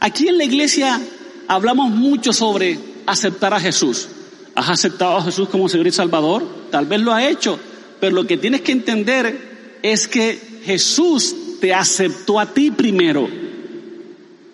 Aquí 0.00 0.28
en 0.28 0.38
la 0.38 0.44
iglesia 0.44 1.00
hablamos 1.48 1.90
mucho 1.90 2.32
sobre 2.32 2.78
aceptar 3.06 3.52
a 3.52 3.60
Jesús. 3.60 4.08
¿Has 4.54 4.70
aceptado 4.70 5.16
a 5.16 5.22
Jesús 5.22 5.48
como 5.48 5.68
Señor 5.68 5.88
y 5.88 5.92
Salvador? 5.92 6.46
Tal 6.70 6.86
vez 6.86 7.00
lo 7.00 7.12
ha 7.12 7.26
hecho, 7.28 7.58
pero 8.00 8.14
lo 8.14 8.26
que 8.26 8.36
tienes 8.36 8.60
que 8.60 8.72
entender 8.72 9.78
es 9.82 10.06
que 10.06 10.60
Jesús 10.64 11.34
te 11.60 11.74
aceptó 11.74 12.38
a 12.38 12.46
ti 12.46 12.70
primero. 12.70 13.28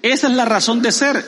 Esa 0.01 0.29
es 0.29 0.35
la 0.35 0.45
razón 0.45 0.83
de 0.83 0.93
ser. 0.93 1.25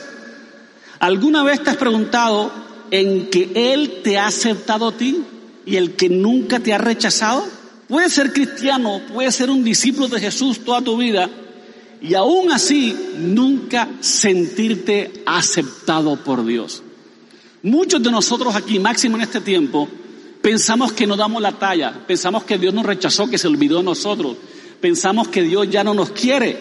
¿Alguna 0.99 1.43
vez 1.43 1.63
te 1.63 1.69
has 1.69 1.77
preguntado 1.77 2.51
en 2.91 3.29
que 3.29 3.51
Él 3.73 4.01
te 4.03 4.17
ha 4.17 4.27
aceptado 4.27 4.87
a 4.87 4.97
ti 4.97 5.23
y 5.65 5.75
el 5.75 5.95
que 5.95 6.09
nunca 6.09 6.59
te 6.59 6.73
ha 6.73 6.77
rechazado? 6.77 7.45
Puedes 7.87 8.13
ser 8.13 8.33
cristiano, 8.33 9.01
puedes 9.13 9.35
ser 9.35 9.49
un 9.49 9.63
discípulo 9.63 10.07
de 10.07 10.19
Jesús 10.19 10.63
toda 10.63 10.81
tu 10.81 10.97
vida 10.97 11.29
y 12.01 12.13
aún 12.13 12.51
así 12.51 12.95
nunca 13.17 13.89
sentirte 13.99 15.23
aceptado 15.25 16.17
por 16.23 16.45
Dios. 16.45 16.81
Muchos 17.63 18.01
de 18.01 18.11
nosotros 18.11 18.55
aquí, 18.55 18.79
máximo 18.79 19.17
en 19.17 19.23
este 19.23 19.41
tiempo, 19.41 19.87
Pensamos 20.45 20.93
que 20.93 21.07
no 21.07 21.17
damos 21.17 21.41
la 21.41 21.53
talla, 21.53 21.91
pensamos 22.05 22.43
que 22.43 22.59
Dios 22.59 22.71
nos 22.71 22.85
rechazó, 22.85 23.27
que 23.27 23.39
se 23.39 23.47
olvidó 23.47 23.79
de 23.79 23.83
nosotros, 23.85 24.37
pensamos 24.79 25.27
que 25.29 25.41
Dios 25.41 25.67
ya 25.71 25.83
no 25.83 25.95
nos 25.95 26.11
quiere 26.11 26.59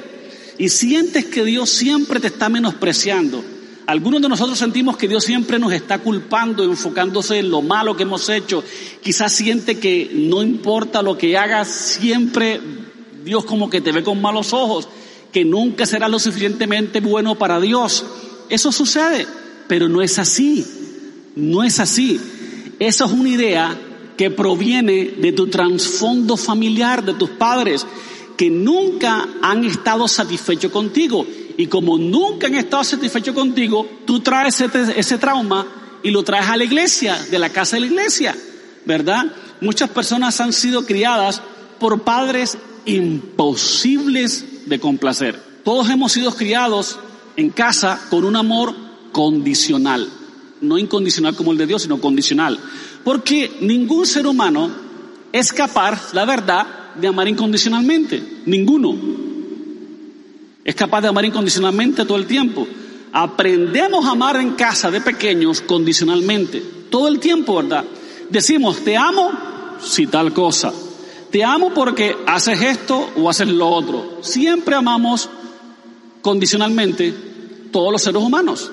y 0.56 0.70
sientes 0.70 1.26
que 1.26 1.44
Dios 1.44 1.68
siempre 1.68 2.18
te 2.18 2.28
está 2.28 2.48
menospreciando. 2.48 3.44
Algunos 3.86 4.22
de 4.22 4.28
nosotros 4.30 4.58
sentimos 4.58 4.96
que 4.96 5.08
Dios 5.08 5.24
siempre 5.24 5.58
nos 5.58 5.72
está 5.72 5.98
culpando, 5.98 6.64
enfocándose 6.64 7.38
en 7.38 7.50
lo 7.50 7.60
malo 7.60 7.96
que 7.96 8.04
hemos 8.04 8.28
hecho. 8.30 8.64
Quizás 9.02 9.32
siente 9.32 9.78
que 9.78 10.10
no 10.14 10.42
importa 10.42 11.02
lo 11.02 11.18
que 11.18 11.36
hagas, 11.36 11.68
siempre 11.68 12.60
Dios 13.24 13.44
como 13.44 13.68
que 13.68 13.82
te 13.82 13.92
ve 13.92 14.02
con 14.02 14.22
malos 14.22 14.54
ojos, 14.54 14.88
que 15.32 15.44
nunca 15.44 15.84
será 15.84 16.08
lo 16.08 16.18
suficientemente 16.18 17.00
bueno 17.00 17.34
para 17.34 17.60
Dios. 17.60 18.06
Eso 18.48 18.72
sucede, 18.72 19.26
pero 19.68 19.88
no 19.88 20.00
es 20.00 20.18
así. 20.18 20.64
No 21.36 21.62
es 21.62 21.78
así. 21.78 22.18
Esa 22.78 23.04
es 23.04 23.12
una 23.12 23.28
idea 23.28 23.78
que 24.16 24.30
proviene 24.30 25.14
de 25.18 25.32
tu 25.32 25.48
trasfondo 25.48 26.36
familiar, 26.36 27.04
de 27.04 27.14
tus 27.14 27.30
padres, 27.30 27.86
que 28.36 28.48
nunca 28.48 29.28
han 29.42 29.64
estado 29.64 30.08
satisfechos 30.08 30.72
contigo. 30.72 31.26
Y 31.56 31.66
como 31.66 31.98
nunca 31.98 32.46
han 32.46 32.54
estado 32.54 32.84
satisfechos 32.84 33.34
contigo, 33.34 33.86
tú 34.04 34.20
traes 34.20 34.60
ese, 34.60 34.98
ese 34.98 35.18
trauma 35.18 35.66
y 36.02 36.10
lo 36.10 36.22
traes 36.22 36.48
a 36.48 36.56
la 36.56 36.64
iglesia, 36.64 37.16
de 37.30 37.38
la 37.38 37.50
casa 37.50 37.76
de 37.76 37.80
la 37.80 37.86
iglesia, 37.86 38.36
¿verdad? 38.84 39.24
Muchas 39.60 39.90
personas 39.90 40.40
han 40.40 40.52
sido 40.52 40.84
criadas 40.84 41.40
por 41.78 42.02
padres 42.02 42.58
imposibles 42.86 44.66
de 44.66 44.80
complacer. 44.80 45.40
Todos 45.64 45.88
hemos 45.90 46.12
sido 46.12 46.34
criados 46.34 46.98
en 47.36 47.50
casa 47.50 48.00
con 48.10 48.24
un 48.24 48.36
amor 48.36 48.74
condicional 49.12 50.10
no 50.64 50.78
incondicional 50.78 51.36
como 51.36 51.52
el 51.52 51.58
de 51.58 51.66
Dios, 51.66 51.82
sino 51.82 52.00
condicional. 52.00 52.58
Porque 53.04 53.58
ningún 53.60 54.06
ser 54.06 54.26
humano 54.26 54.70
es 55.32 55.52
capaz, 55.52 56.12
la 56.14 56.24
verdad, 56.24 56.66
de 56.94 57.08
amar 57.08 57.28
incondicionalmente. 57.28 58.42
Ninguno. 58.46 58.96
Es 60.64 60.74
capaz 60.74 61.02
de 61.02 61.08
amar 61.08 61.26
incondicionalmente 61.26 62.06
todo 62.06 62.16
el 62.16 62.26
tiempo. 62.26 62.66
Aprendemos 63.12 64.06
a 64.06 64.12
amar 64.12 64.36
en 64.36 64.52
casa 64.52 64.90
de 64.90 65.02
pequeños 65.02 65.60
condicionalmente. 65.60 66.62
Todo 66.90 67.08
el 67.08 67.20
tiempo, 67.20 67.56
¿verdad? 67.56 67.84
Decimos, 68.30 68.78
te 68.82 68.96
amo 68.96 69.30
si 69.80 70.06
tal 70.06 70.32
cosa. 70.32 70.72
Te 71.30 71.44
amo 71.44 71.74
porque 71.74 72.16
haces 72.26 72.62
esto 72.62 73.10
o 73.16 73.28
haces 73.28 73.48
lo 73.48 73.68
otro. 73.68 74.18
Siempre 74.22 74.74
amamos 74.74 75.28
condicionalmente 76.22 77.14
todos 77.70 77.92
los 77.92 78.02
seres 78.02 78.22
humanos. 78.22 78.70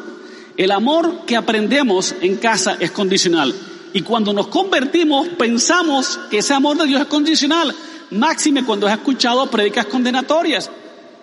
El 0.55 0.71
amor 0.71 1.25
que 1.25 1.35
aprendemos 1.35 2.15
en 2.21 2.37
casa 2.37 2.77
es 2.79 2.91
condicional. 2.91 3.53
Y 3.93 4.01
cuando 4.03 4.31
nos 4.31 4.47
convertimos 4.47 5.27
pensamos 5.29 6.17
que 6.29 6.37
ese 6.37 6.53
amor 6.53 6.77
de 6.77 6.85
Dios 6.85 7.01
es 7.01 7.07
condicional. 7.07 7.75
Máxime 8.11 8.63
cuando 8.63 8.87
has 8.87 8.93
escuchado 8.93 9.49
predicas 9.49 9.87
condenatorias 9.87 10.69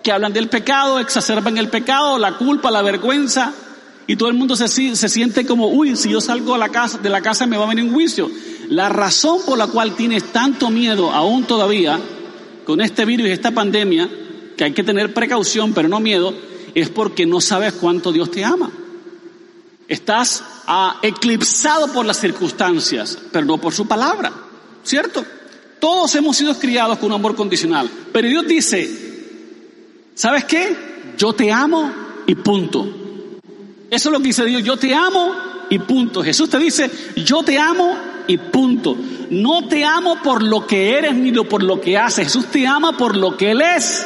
que 0.03 0.11
hablan 0.11 0.33
del 0.33 0.49
pecado, 0.49 0.99
exacerban 0.99 1.57
el 1.57 1.69
pecado, 1.69 2.17
la 2.17 2.37
culpa, 2.37 2.71
la 2.71 2.81
vergüenza. 2.81 3.53
Y 4.07 4.15
todo 4.15 4.29
el 4.29 4.35
mundo 4.35 4.55
se, 4.55 4.67
se 4.67 5.09
siente 5.09 5.45
como, 5.45 5.67
uy, 5.67 5.95
si 5.95 6.09
yo 6.09 6.19
salgo 6.19 6.55
a 6.55 6.57
la 6.57 6.69
casa, 6.69 6.97
de 6.97 7.09
la 7.09 7.21
casa 7.21 7.45
me 7.45 7.57
va 7.57 7.65
a 7.65 7.69
venir 7.69 7.83
un 7.83 7.93
juicio. 7.93 8.29
La 8.69 8.89
razón 8.89 9.41
por 9.45 9.57
la 9.57 9.67
cual 9.67 9.95
tienes 9.95 10.31
tanto 10.31 10.69
miedo 10.69 11.11
aún 11.11 11.43
todavía 11.43 11.99
con 12.65 12.81
este 12.81 13.05
virus 13.05 13.27
y 13.27 13.31
esta 13.31 13.51
pandemia, 13.51 14.09
que 14.55 14.63
hay 14.63 14.73
que 14.73 14.83
tener 14.83 15.13
precaución 15.13 15.73
pero 15.73 15.87
no 15.87 15.99
miedo, 15.99 16.33
es 16.75 16.89
porque 16.89 17.25
no 17.25 17.41
sabes 17.41 17.73
cuánto 17.73 18.11
Dios 18.11 18.31
te 18.31 18.43
ama. 18.43 18.71
Estás 19.87 20.43
ah, 20.67 20.99
eclipsado 21.01 21.91
por 21.91 22.05
las 22.05 22.19
circunstancias, 22.19 23.17
pero 23.31 23.45
no 23.45 23.57
por 23.57 23.73
su 23.73 23.87
palabra, 23.87 24.31
¿cierto? 24.83 25.25
Todos 25.79 26.13
hemos 26.15 26.37
sido 26.37 26.53
criados 26.59 26.99
con 26.99 27.07
un 27.07 27.15
amor 27.15 27.35
condicional, 27.35 27.89
pero 28.11 28.27
Dios 28.27 28.45
dice, 28.45 29.08
¿sabes 30.19 30.43
qué? 30.43 30.75
Yo 31.17 31.31
te 31.31 31.49
amo 31.49 31.89
y 32.27 32.35
punto. 32.35 32.85
Eso 33.89 34.09
es 34.09 34.11
lo 34.13 34.19
que 34.19 34.27
dice 34.27 34.43
Dios, 34.43 34.65
yo 34.65 34.75
te 34.75 34.93
amo 34.93 35.31
y 35.69 35.79
punto. 35.79 36.21
Jesús 36.21 36.49
te 36.49 36.59
dice, 36.59 36.91
yo 37.15 37.41
te 37.41 37.57
amo 37.57 37.95
y 38.27 38.37
punto. 38.37 38.97
No 39.29 39.69
te 39.69 39.85
amo 39.85 40.21
por 40.21 40.43
lo 40.43 40.67
que 40.67 40.97
eres 40.97 41.15
ni 41.15 41.31
por 41.31 41.63
lo 41.63 41.79
que 41.79 41.97
haces. 41.97 42.25
Jesús 42.25 42.47
te 42.47 42.67
ama 42.67 42.97
por 42.97 43.15
lo 43.15 43.37
que 43.37 43.51
Él 43.51 43.61
es. 43.61 44.05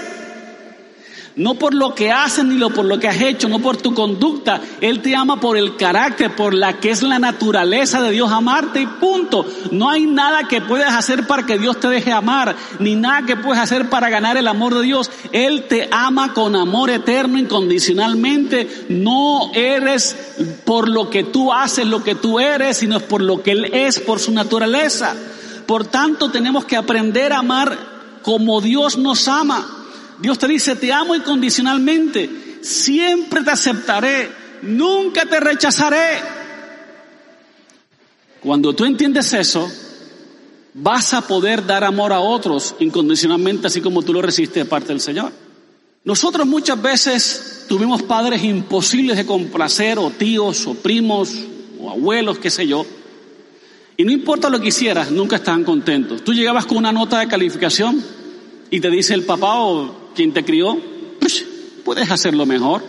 No 1.36 1.56
por 1.56 1.74
lo 1.74 1.96
que 1.96 2.12
haces 2.12 2.46
ni 2.46 2.60
por 2.70 2.86
lo 2.86 3.00
que 3.00 3.08
has 3.08 3.20
hecho, 3.20 3.50
no 3.50 3.60
por 3.60 3.78
tu 3.78 3.94
conducta. 3.96 4.62
Él 4.82 5.02
te 5.02 5.16
ama 5.16 5.40
por 5.40 5.58
el 5.58 5.76
carácter, 5.76 6.36
por 6.36 6.54
la 6.54 6.80
que 6.80 6.92
es 6.92 7.02
la 7.02 7.18
naturaleza 7.18 8.02
de 8.02 8.12
Dios 8.12 8.32
amarte 8.32 8.82
y 8.82 8.86
punto. 8.86 9.46
No 9.72 9.90
hay 9.90 10.06
nada 10.06 10.48
que 10.48 10.62
puedas 10.62 10.94
hacer 10.94 11.26
para 11.26 11.46
que 11.46 11.58
Dios 11.58 11.80
te 11.80 11.88
deje 11.88 12.12
amar, 12.12 12.56
ni 12.78 12.96
nada 12.96 13.26
que 13.26 13.36
puedes 13.36 13.62
hacer 13.62 13.90
para 13.90 14.10
ganar 14.10 14.38
el 14.38 14.48
amor 14.48 14.76
de 14.76 14.84
Dios. 14.84 15.10
Él 15.32 15.66
te 15.68 15.90
ama 15.92 16.34
con 16.34 16.56
amor 16.56 16.92
eterno, 16.92 17.40
incondicionalmente. 17.40 18.86
No 18.90 19.52
eres 19.56 20.16
por 20.66 20.88
lo 20.88 21.10
que 21.10 21.24
tú 21.24 21.52
haces 21.52 21.88
lo 21.88 22.04
que 22.04 22.16
tú 22.16 22.40
eres, 22.40 22.78
sino 22.78 23.00
por 23.00 23.22
lo 23.22 23.42
que 23.42 23.52
Él 23.52 23.66
es, 23.74 24.00
por 24.00 24.20
su 24.20 24.32
naturaleza. 24.32 25.16
Por 25.66 25.86
tanto, 25.86 26.30
tenemos 26.30 26.66
que 26.66 26.76
aprender 26.76 27.34
a 27.34 27.40
amar 27.40 27.78
como 28.22 28.62
Dios 28.62 28.98
nos 28.98 29.28
ama. 29.28 29.83
Dios 30.24 30.40
te 30.40 30.48
dice, 30.48 30.78
te 30.78 30.90
amo 30.90 31.14
incondicionalmente, 31.16 32.30
siempre 32.62 33.44
te 33.44 33.52
aceptaré, 33.52 34.30
nunca 34.62 35.26
te 35.26 35.38
rechazaré. 35.38 36.22
Cuando 38.40 38.74
tú 38.74 38.86
entiendes 38.86 39.34
eso, 39.34 39.70
vas 40.76 41.14
a 41.14 41.28
poder 41.28 41.66
dar 41.66 41.84
amor 41.84 42.14
a 42.14 42.22
otros 42.22 42.74
incondicionalmente, 42.80 43.68
así 43.68 43.82
como 43.82 44.02
tú 44.02 44.14
lo 44.14 44.22
recibiste 44.22 44.62
de 44.62 44.66
parte 44.66 44.88
del 44.88 45.02
Señor. 45.02 45.34
Nosotros 46.06 46.48
muchas 46.48 46.82
veces 46.82 47.66
tuvimos 47.68 48.02
padres 48.04 48.46
imposibles 48.46 49.18
de 49.18 49.26
complacer, 49.26 50.00
o 50.00 50.10
tíos, 50.10 50.66
o 50.68 50.74
primos, 50.74 51.34
o 51.82 51.92
abuelos, 51.92 52.40
qué 52.40 52.50
sé 52.50 52.66
yo. 52.66 52.86
Y 53.98 54.06
no 54.06 54.12
importa 54.14 54.50
lo 54.50 54.62
que 54.62 54.70
hicieras, 54.70 55.12
nunca 55.12 55.36
estaban 55.36 55.66
contentos. 55.66 56.24
Tú 56.24 56.34
llegabas 56.34 56.66
con 56.66 56.78
una 56.78 56.94
nota 56.94 57.20
de 57.20 57.28
calificación 57.28 58.23
y 58.74 58.80
te 58.80 58.90
dice 58.90 59.14
el 59.14 59.22
papá 59.22 59.60
o 59.60 60.10
quien 60.16 60.34
te 60.34 60.44
crió, 60.44 60.76
puedes 61.86 62.10
hacerlo 62.10 62.48
mejor. 62.48 62.82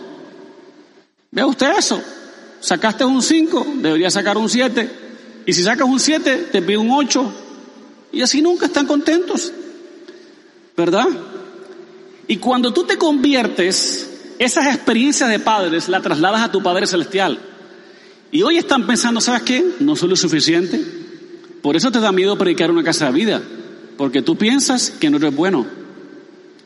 Vea 1.29 1.45
usted 1.45 1.77
eso. 1.77 2.01
Sacaste 2.59 3.05
un 3.05 3.21
5, 3.21 3.67
deberías 3.75 4.13
sacar 4.13 4.35
un 4.35 4.49
7. 4.49 4.89
Y 5.45 5.53
si 5.53 5.61
sacas 5.61 5.87
un 5.87 5.99
7, 5.99 6.47
te 6.51 6.63
pide 6.63 6.77
un 6.77 6.89
8. 6.89 7.31
Y 8.13 8.23
así 8.23 8.41
nunca 8.41 8.65
están 8.65 8.87
contentos. 8.87 9.53
¿Verdad? 10.75 11.05
Y 12.27 12.37
cuando 12.37 12.73
tú 12.73 12.85
te 12.85 12.97
conviertes, 12.97 14.09
esas 14.39 14.65
experiencias 14.65 15.29
de 15.29 15.37
padres 15.37 15.87
las 15.87 16.01
trasladas 16.01 16.41
a 16.41 16.51
tu 16.51 16.63
Padre 16.63 16.87
Celestial. 16.87 17.37
Y 18.31 18.41
hoy 18.41 18.57
están 18.57 18.87
pensando, 18.87 19.21
¿sabes 19.21 19.43
qué? 19.43 19.63
No 19.81 19.95
soy 19.95 20.09
lo 20.09 20.15
suficiente. 20.15 20.83
Por 21.61 21.75
eso 21.75 21.91
te 21.91 21.99
da 21.99 22.11
miedo 22.11 22.39
predicar 22.39 22.71
una 22.71 22.83
casa 22.83 23.05
de 23.05 23.11
vida. 23.11 23.43
Porque 23.97 24.21
tú 24.21 24.35
piensas 24.35 24.89
que 24.91 25.09
no 25.09 25.17
eres 25.17 25.35
bueno. 25.35 25.65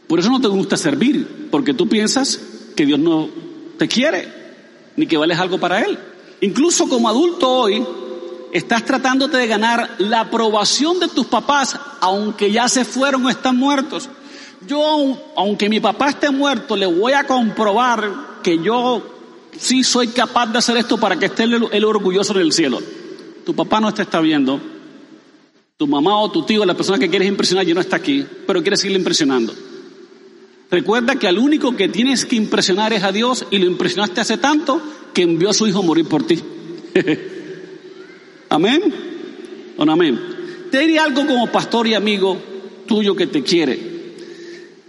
Por 0.07 0.19
eso 0.19 0.29
no 0.29 0.41
te 0.41 0.47
gusta 0.47 0.77
servir, 0.77 1.47
porque 1.51 1.73
tú 1.73 1.87
piensas 1.87 2.39
que 2.75 2.85
Dios 2.85 2.99
no 2.99 3.29
te 3.77 3.87
quiere, 3.87 4.27
ni 4.95 5.05
que 5.05 5.17
vales 5.17 5.37
algo 5.37 5.59
para 5.59 5.81
Él. 5.81 5.97
Incluso 6.41 6.87
como 6.87 7.09
adulto 7.09 7.49
hoy, 7.49 7.85
estás 8.51 8.85
tratándote 8.85 9.37
de 9.37 9.47
ganar 9.47 9.95
la 9.99 10.21
aprobación 10.21 10.99
de 10.99 11.07
tus 11.07 11.27
papás, 11.27 11.77
aunque 12.01 12.51
ya 12.51 12.67
se 12.67 12.85
fueron 12.85 13.25
o 13.25 13.29
están 13.29 13.57
muertos. 13.57 14.09
Yo, 14.67 15.31
aunque 15.35 15.69
mi 15.69 15.79
papá 15.79 16.09
esté 16.09 16.31
muerto, 16.31 16.75
le 16.75 16.85
voy 16.85 17.13
a 17.13 17.25
comprobar 17.25 18.41
que 18.43 18.61
yo 18.61 19.01
sí 19.57 19.83
soy 19.83 20.09
capaz 20.09 20.47
de 20.47 20.57
hacer 20.57 20.77
esto 20.77 20.97
para 20.97 21.17
que 21.17 21.27
esté 21.27 21.43
el, 21.43 21.85
orgulloso 21.85 22.33
en 22.33 22.41
el 22.41 22.51
cielo. 22.51 22.79
Tu 23.45 23.55
papá 23.55 23.79
no 23.79 23.93
te 23.93 24.01
está 24.01 24.19
viendo, 24.19 24.59
tu 25.79 25.87
mamá 25.87 26.19
o 26.19 26.29
tu 26.29 26.43
tío, 26.43 26.65
la 26.65 26.73
persona 26.73 26.99
que 26.99 27.09
quieres 27.09 27.29
impresionar, 27.29 27.65
ya 27.65 27.73
no 27.73 27.79
está 27.79 27.95
aquí, 27.95 28.25
pero 28.45 28.61
quieres 28.61 28.81
seguirle 28.81 28.99
impresionando. 28.99 29.55
Recuerda 30.69 31.15
que 31.15 31.25
al 31.25 31.39
único 31.39 31.73
que 31.77 31.87
tienes 31.87 32.25
que 32.25 32.35
impresionar 32.35 32.91
es 32.91 33.01
a 33.01 33.13
Dios 33.13 33.45
y 33.49 33.59
lo 33.59 33.65
impresionaste 33.65 34.19
hace 34.19 34.37
tanto 34.37 34.81
que 35.13 35.21
envió 35.21 35.51
a 35.51 35.53
su 35.53 35.67
hijo 35.67 35.79
a 35.79 35.83
morir 35.83 36.05
por 36.05 36.27
ti. 36.27 36.37
amén. 38.49 38.93
¿O 39.77 39.85
no 39.85 39.93
amén? 39.93 40.19
Te 40.69 40.79
diré 40.79 40.99
algo 40.99 41.25
como 41.25 41.49
pastor 41.49 41.87
y 41.87 41.93
amigo 41.93 42.37
tuyo 42.85 43.15
que 43.15 43.27
te 43.27 43.41
quiere. 43.41 43.79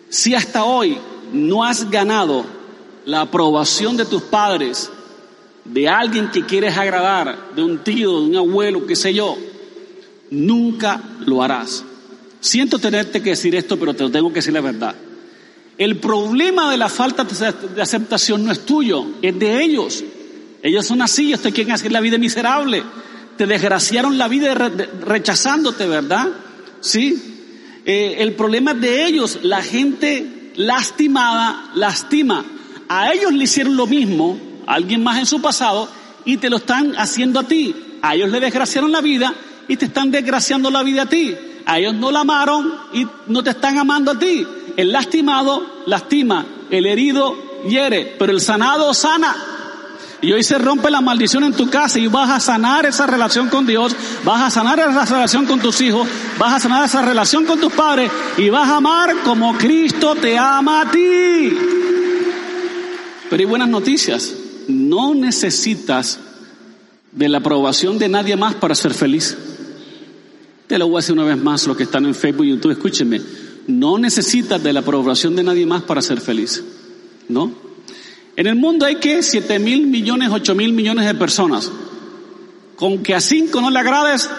Si 0.09 0.35
hasta 0.35 0.65
hoy 0.65 0.99
no 1.33 1.63
has 1.63 1.89
ganado 1.89 2.45
la 3.05 3.21
aprobación 3.21 3.97
de 3.97 4.07
tus 4.07 4.23
padres, 4.23 4.91
de 5.65 5.89
alguien 5.89 6.33
que 6.33 6.45
quieres 6.45 6.77
agradar, 6.77 7.53
de 7.55 7.63
un 7.63 7.79
tío, 7.79 8.23
de 8.23 8.27
un 8.27 8.37
abuelo, 8.37 8.85
qué 8.89 8.97
sé 8.97 9.15
yo, 9.15 9.39
nunca 10.31 11.01
lo 11.21 11.43
harás. 11.43 11.85
Siento 12.41 12.79
tenerte 12.79 13.23
que 13.23 13.31
decir 13.31 13.55
esto, 13.55 13.79
pero 13.79 13.95
te 13.95 14.03
lo 14.03 14.11
tengo 14.11 14.31
que 14.31 14.37
decir 14.37 14.53
la 14.53 14.61
verdad. 14.61 14.95
El 15.77 15.97
problema 15.97 16.71
de 16.71 16.77
la 16.77 16.89
falta 16.89 17.25
de 17.25 17.83
aceptación 17.83 18.45
no 18.45 18.53
es 18.53 18.65
tuyo, 18.67 19.07
es 19.23 19.39
de 19.39 19.63
ellos. 19.63 20.05
Ellos 20.63 20.87
son 20.87 21.03
así, 21.03 21.29
ellos 21.29 21.41
te 21.41 21.53
quieren 21.53 21.73
hacer 21.73 21.93
la 21.93 22.01
vida 22.01 22.19
miserable. 22.19 22.83
Te 23.37 23.47
desgraciaron 23.47 24.19
la 24.19 24.29
vida 24.29 24.55
rechazándote, 24.55 25.87
¿verdad? 25.87 26.29
Sí. 26.81 27.81
Eh, 27.87 28.17
el 28.19 28.35
problema 28.35 28.73
es 28.73 28.81
de 28.81 29.07
ellos. 29.07 29.39
La 29.43 29.63
gente 29.63 30.53
lastimada 30.57 31.71
lastima. 31.75 32.45
A 32.89 33.13
ellos 33.13 33.33
le 33.33 33.45
hicieron 33.45 33.77
lo 33.77 33.87
mismo, 33.87 34.39
alguien 34.67 35.03
más 35.03 35.19
en 35.19 35.27
su 35.27 35.41
pasado, 35.41 35.89
y 36.25 36.37
te 36.37 36.51
lo 36.51 36.57
están 36.57 36.95
haciendo 36.97 37.41
a 37.41 37.45
ti. 37.45 37.75
A 38.03 38.15
ellos 38.15 38.31
le 38.31 38.41
desgraciaron 38.41 38.93
la 38.93 39.01
vida 39.01 39.35
y 39.71 39.77
te 39.77 39.85
están 39.85 40.11
desgraciando 40.11 40.69
la 40.69 40.83
vida 40.83 41.03
a 41.03 41.07
ti. 41.07 41.33
A 41.65 41.79
ellos 41.79 41.95
no 41.95 42.11
la 42.11 42.21
amaron 42.21 42.75
y 42.93 43.07
no 43.29 43.41
te 43.45 43.51
están 43.51 43.79
amando 43.79 44.11
a 44.11 44.19
ti. 44.19 44.45
El 44.77 44.91
lastimado 44.91 45.65
lastima, 45.87 46.45
el 46.71 46.87
herido 46.87 47.37
hiere, 47.69 48.17
pero 48.19 48.33
el 48.33 48.41
sanado 48.41 48.93
sana. 48.93 49.33
Y 50.23 50.33
hoy 50.33 50.43
se 50.43 50.59
rompe 50.59 50.91
la 50.91 51.01
maldición 51.01 51.45
en 51.45 51.53
tu 51.53 51.71
casa 51.71 52.01
y 52.01 52.09
vas 52.09 52.31
a 52.31 52.41
sanar 52.41 52.85
esa 52.85 53.07
relación 53.07 53.49
con 53.49 53.65
Dios, 53.65 53.95
vas 54.25 54.43
a 54.43 54.51
sanar 54.51 54.81
esa 54.81 55.05
relación 55.05 55.47
con 55.47 55.61
tus 55.61 55.81
hijos, 55.83 56.09
vas 56.37 56.55
a 56.55 56.59
sanar 56.59 56.85
esa 56.85 57.03
relación 57.03 57.47
con 57.47 57.61
tus 57.61 57.73
padres 57.73 58.11
y 58.39 58.51
vas 58.51 58.69
a 58.69 58.79
amar 58.79 59.19
como 59.23 59.57
Cristo 59.57 60.17
te 60.17 60.37
ama 60.37 60.81
a 60.81 60.91
ti. 60.91 61.57
Pero 63.31 63.41
hay 63.41 63.47
buenas 63.47 63.69
noticias. 63.69 64.35
No 64.67 65.15
necesitas 65.15 66.19
de 67.13 67.29
la 67.29 67.39
aprobación 67.39 68.01
de 68.01 68.09
nadie 68.09 68.35
más 68.35 68.57
para 68.57 68.75
ser 68.75 68.95
feliz. 68.95 69.37
Te 70.71 70.79
lo 70.79 70.87
voy 70.87 70.99
a 70.99 71.01
decir 71.01 71.15
una 71.15 71.25
vez 71.25 71.37
más, 71.37 71.67
los 71.67 71.77
que 71.77 71.83
están 71.83 72.07
en 72.07 72.15
Facebook 72.15 72.47
y 72.47 72.51
YouTube, 72.51 72.71
escúchenme. 72.71 73.21
No 73.67 73.99
necesitas 73.99 74.63
de 74.63 74.73
la 74.73 74.79
aprobación 74.79 75.35
de 75.35 75.43
nadie 75.43 75.67
más 75.67 75.83
para 75.83 76.01
ser 76.01 76.21
feliz. 76.21 76.63
¿No? 77.29 77.51
En 78.37 78.47
el 78.47 78.55
mundo 78.55 78.87
hay 78.87 78.95
que 78.95 79.21
7 79.21 79.59
mil 79.59 79.89
millones, 79.89 80.29
8 80.31 80.55
mil 80.55 80.73
millones 80.73 81.07
de 81.07 81.15
personas. 81.17 81.73
Con 82.77 83.03
que 83.03 83.17
a 83.17 83.21
cinco 83.21 83.61
no 83.61 83.69
le 83.69 83.81
agrades, 83.81 84.31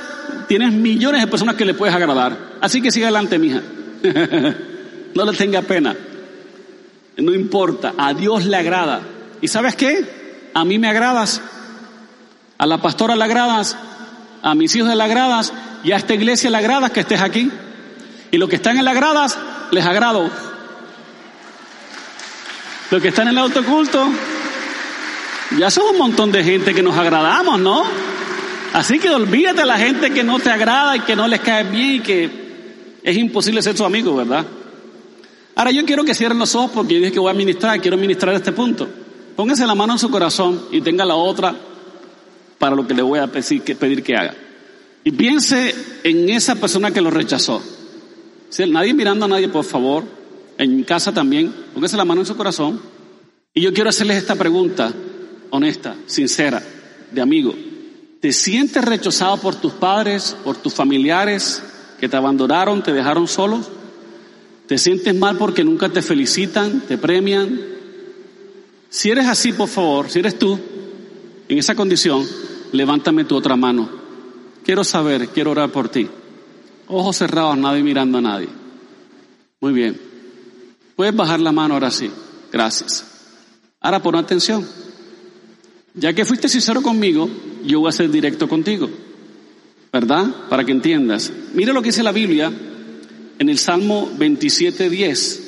tienes 0.47 0.71
millones 0.71 1.19
de 1.19 1.27
personas 1.27 1.55
que 1.55 1.65
le 1.65 1.73
puedes 1.73 1.93
agradar. 1.93 2.53
Así 2.61 2.81
que 2.81 2.91
sigue 2.91 3.07
adelante, 3.07 3.37
mija. 3.37 3.61
no 5.13 5.25
le 5.25 5.37
tenga 5.37 5.61
pena. 5.63 5.97
No 7.17 7.33
importa, 7.33 7.93
a 7.97 8.13
Dios 8.13 8.45
le 8.45 8.55
agrada. 8.55 9.01
¿Y 9.41 9.49
sabes 9.49 9.75
qué? 9.75 10.49
A 10.53 10.63
mí 10.63 10.79
me 10.79 10.87
agradas. 10.87 11.41
A 12.57 12.65
la 12.65 12.81
pastora 12.81 13.17
le 13.17 13.23
agradas. 13.25 13.75
A 14.41 14.55
mis 14.55 14.73
hijos 14.77 14.95
le 14.95 15.03
agradas 15.03 15.51
y 15.83 15.91
a 15.91 15.97
esta 15.97 16.13
iglesia 16.13 16.49
le 16.49 16.57
agrada 16.57 16.89
que 16.89 17.01
estés 17.01 17.21
aquí. 17.21 17.49
Y 18.31 18.37
los 18.37 18.49
que 18.49 18.55
están 18.55 18.77
en 18.77 18.85
las 18.85 18.95
gradas, 18.95 19.37
les 19.71 19.85
agrado. 19.85 20.29
Los 22.89 23.01
que 23.01 23.09
están 23.09 23.27
en 23.27 23.33
el 23.33 23.39
autoculto, 23.39 24.07
ya 25.57 25.69
son 25.69 25.91
un 25.91 25.97
montón 25.97 26.31
de 26.31 26.43
gente 26.43 26.73
que 26.73 26.81
nos 26.81 26.97
agradamos, 26.97 27.59
¿no? 27.59 27.83
Así 28.73 28.99
que 28.99 29.09
olvídate 29.09 29.61
de 29.61 29.65
la 29.65 29.77
gente 29.77 30.11
que 30.11 30.23
no 30.23 30.39
te 30.39 30.49
agrada 30.49 30.95
y 30.95 31.01
que 31.01 31.15
no 31.15 31.27
les 31.27 31.41
cae 31.41 31.63
bien 31.63 31.95
y 31.95 31.99
que 31.99 32.29
es 33.03 33.17
imposible 33.17 33.61
ser 33.61 33.75
su 33.75 33.83
amigo, 33.83 34.15
¿verdad? 34.15 34.45
Ahora 35.55 35.71
yo 35.71 35.85
quiero 35.85 36.03
que 36.05 36.13
cierren 36.13 36.39
los 36.39 36.55
ojos 36.55 36.71
porque 36.73 36.93
yo 36.93 36.99
dije 36.99 37.11
que 37.11 37.19
voy 37.19 37.31
a 37.31 37.33
ministrar, 37.33 37.79
quiero 37.81 37.97
ministrar 37.97 38.33
este 38.35 38.51
punto. 38.51 38.87
Póngase 39.35 39.65
la 39.65 39.75
mano 39.75 39.93
en 39.93 39.99
su 39.99 40.09
corazón 40.09 40.67
y 40.71 40.81
tenga 40.81 41.03
la 41.03 41.15
otra 41.15 41.53
para 42.57 42.75
lo 42.75 42.87
que 42.87 42.93
le 42.93 43.01
voy 43.01 43.19
a 43.19 43.27
pedir 43.27 43.61
que, 43.61 43.75
pedir 43.75 44.03
que 44.03 44.15
haga. 44.15 44.35
Y 45.03 45.11
piense 45.11 45.73
en 46.03 46.29
esa 46.29 46.55
persona 46.55 46.91
que 46.91 47.01
lo 47.01 47.09
rechazó. 47.09 47.61
Si 48.49 48.65
nadie 48.69 48.93
mirando 48.93 49.25
a 49.25 49.29
nadie, 49.29 49.49
por 49.49 49.65
favor. 49.65 50.03
En 50.57 50.83
casa 50.83 51.11
también. 51.11 51.53
Póngase 51.73 51.97
la 51.97 52.05
mano 52.05 52.21
en 52.21 52.27
su 52.27 52.35
corazón. 52.35 52.79
Y 53.53 53.61
yo 53.61 53.73
quiero 53.73 53.89
hacerles 53.89 54.17
esta 54.17 54.35
pregunta, 54.35 54.93
honesta, 55.49 55.95
sincera, 56.05 56.63
de 57.11 57.21
amigo. 57.21 57.53
¿Te 58.21 58.31
sientes 58.31 58.85
rechazado 58.85 59.37
por 59.37 59.55
tus 59.55 59.73
padres, 59.73 60.37
por 60.43 60.55
tus 60.55 60.73
familiares 60.73 61.61
que 61.99 62.07
te 62.07 62.15
abandonaron, 62.15 62.83
te 62.83 62.93
dejaron 62.93 63.27
solos? 63.27 63.67
¿Te 64.67 64.77
sientes 64.77 65.13
mal 65.15 65.37
porque 65.37 65.63
nunca 65.63 65.89
te 65.89 66.01
felicitan, 66.01 66.81
te 66.87 66.97
premian? 66.97 67.59
Si 68.89 69.09
eres 69.09 69.25
así, 69.25 69.51
por 69.51 69.67
favor, 69.67 70.09
si 70.09 70.19
eres 70.19 70.37
tú, 70.37 70.57
en 71.49 71.57
esa 71.57 71.75
condición, 71.75 72.25
levántame 72.71 73.25
tu 73.25 73.35
otra 73.35 73.55
mano. 73.55 74.00
Quiero 74.63 74.83
saber, 74.83 75.29
quiero 75.29 75.51
orar 75.51 75.71
por 75.71 75.89
ti. 75.89 76.07
Ojos 76.87 77.17
cerrados, 77.17 77.57
nadie 77.57 77.83
mirando 77.83 78.17
a 78.17 78.21
nadie. 78.21 78.47
Muy 79.59 79.73
bien. 79.73 79.99
Puedes 80.95 81.15
bajar 81.15 81.39
la 81.39 81.51
mano 81.51 81.73
ahora 81.75 81.91
sí. 81.91 82.09
Gracias. 82.51 83.05
Ahora 83.79 84.01
pon 84.01 84.15
atención. 84.15 84.67
Ya 85.93 86.13
que 86.13 86.25
fuiste 86.25 86.47
sincero 86.47 86.81
conmigo, 86.81 87.29
yo 87.65 87.79
voy 87.79 87.89
a 87.89 87.91
ser 87.91 88.09
directo 88.09 88.47
contigo. 88.47 88.89
¿Verdad? 89.91 90.47
Para 90.49 90.63
que 90.63 90.71
entiendas. 90.71 91.31
Mira 91.53 91.73
lo 91.73 91.81
que 91.81 91.89
dice 91.89 92.03
la 92.03 92.11
Biblia 92.11 92.51
en 93.39 93.49
el 93.49 93.57
Salmo 93.57 94.09
27.10. 94.17 95.39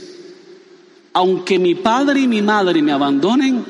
Aunque 1.14 1.60
mi 1.60 1.76
padre 1.76 2.22
y 2.22 2.28
mi 2.28 2.42
madre 2.42 2.82
me 2.82 2.92
abandonen, 2.92 3.64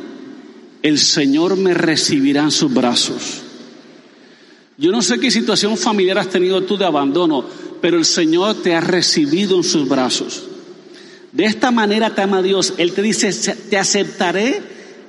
el 0.81 0.97
Señor 0.97 1.57
me 1.57 1.73
recibirá 1.73 2.43
en 2.43 2.51
sus 2.51 2.73
brazos. 2.73 3.42
Yo 4.77 4.91
no 4.91 5.01
sé 5.01 5.19
qué 5.19 5.29
situación 5.29 5.77
familiar 5.77 6.17
has 6.17 6.29
tenido 6.29 6.61
tú 6.63 6.77
de 6.77 6.85
abandono, 6.85 7.45
pero 7.81 7.97
el 7.97 8.05
Señor 8.05 8.61
te 8.61 8.73
ha 8.73 8.81
recibido 8.81 9.57
en 9.57 9.63
sus 9.63 9.87
brazos. 9.87 10.43
De 11.31 11.45
esta 11.45 11.71
manera 11.71 12.13
te 12.13 12.21
ama 12.21 12.41
Dios. 12.41 12.73
Él 12.77 12.93
te 12.93 13.01
dice, 13.01 13.31
te 13.69 13.77
aceptaré, 13.77 14.61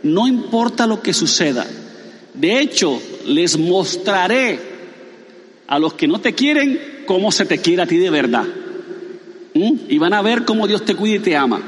no 0.03 0.27
importa 0.27 0.87
lo 0.87 1.01
que 1.03 1.15
suceda. 1.15 1.67
De 2.35 2.61
hecho, 2.61 3.01
les 3.27 3.59
mostraré 3.59 4.59
a 5.67 5.79
los 5.79 5.95
que 5.95 6.09
no 6.09 6.21
te 6.21 6.35
quieren 6.35 7.03
cómo 7.07 7.33
se 7.33 7.45
te 7.47 7.59
quiere 7.59 7.83
a 7.83 7.87
ti 7.87 7.99
de 7.99 8.11
verdad. 8.11 8.45
¿Mm? 9.55 9.73
Y 9.89 9.99
van 9.99 10.15
a 10.15 10.23
ver 10.23 10.45
cómo 10.45 10.67
Dios 10.67 10.85
te 10.85 10.95
cuida 10.95 11.17
y 11.17 11.21
te 11.21 11.37
ama. 11.37 11.63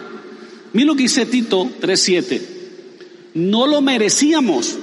Mira 0.72 0.86
lo 0.86 0.96
que 0.96 1.04
dice 1.04 1.24
Tito 1.24 1.64
3.7. 1.80 2.42
No 3.34 3.66
lo 3.66 3.80
merecíamos, 3.80 4.76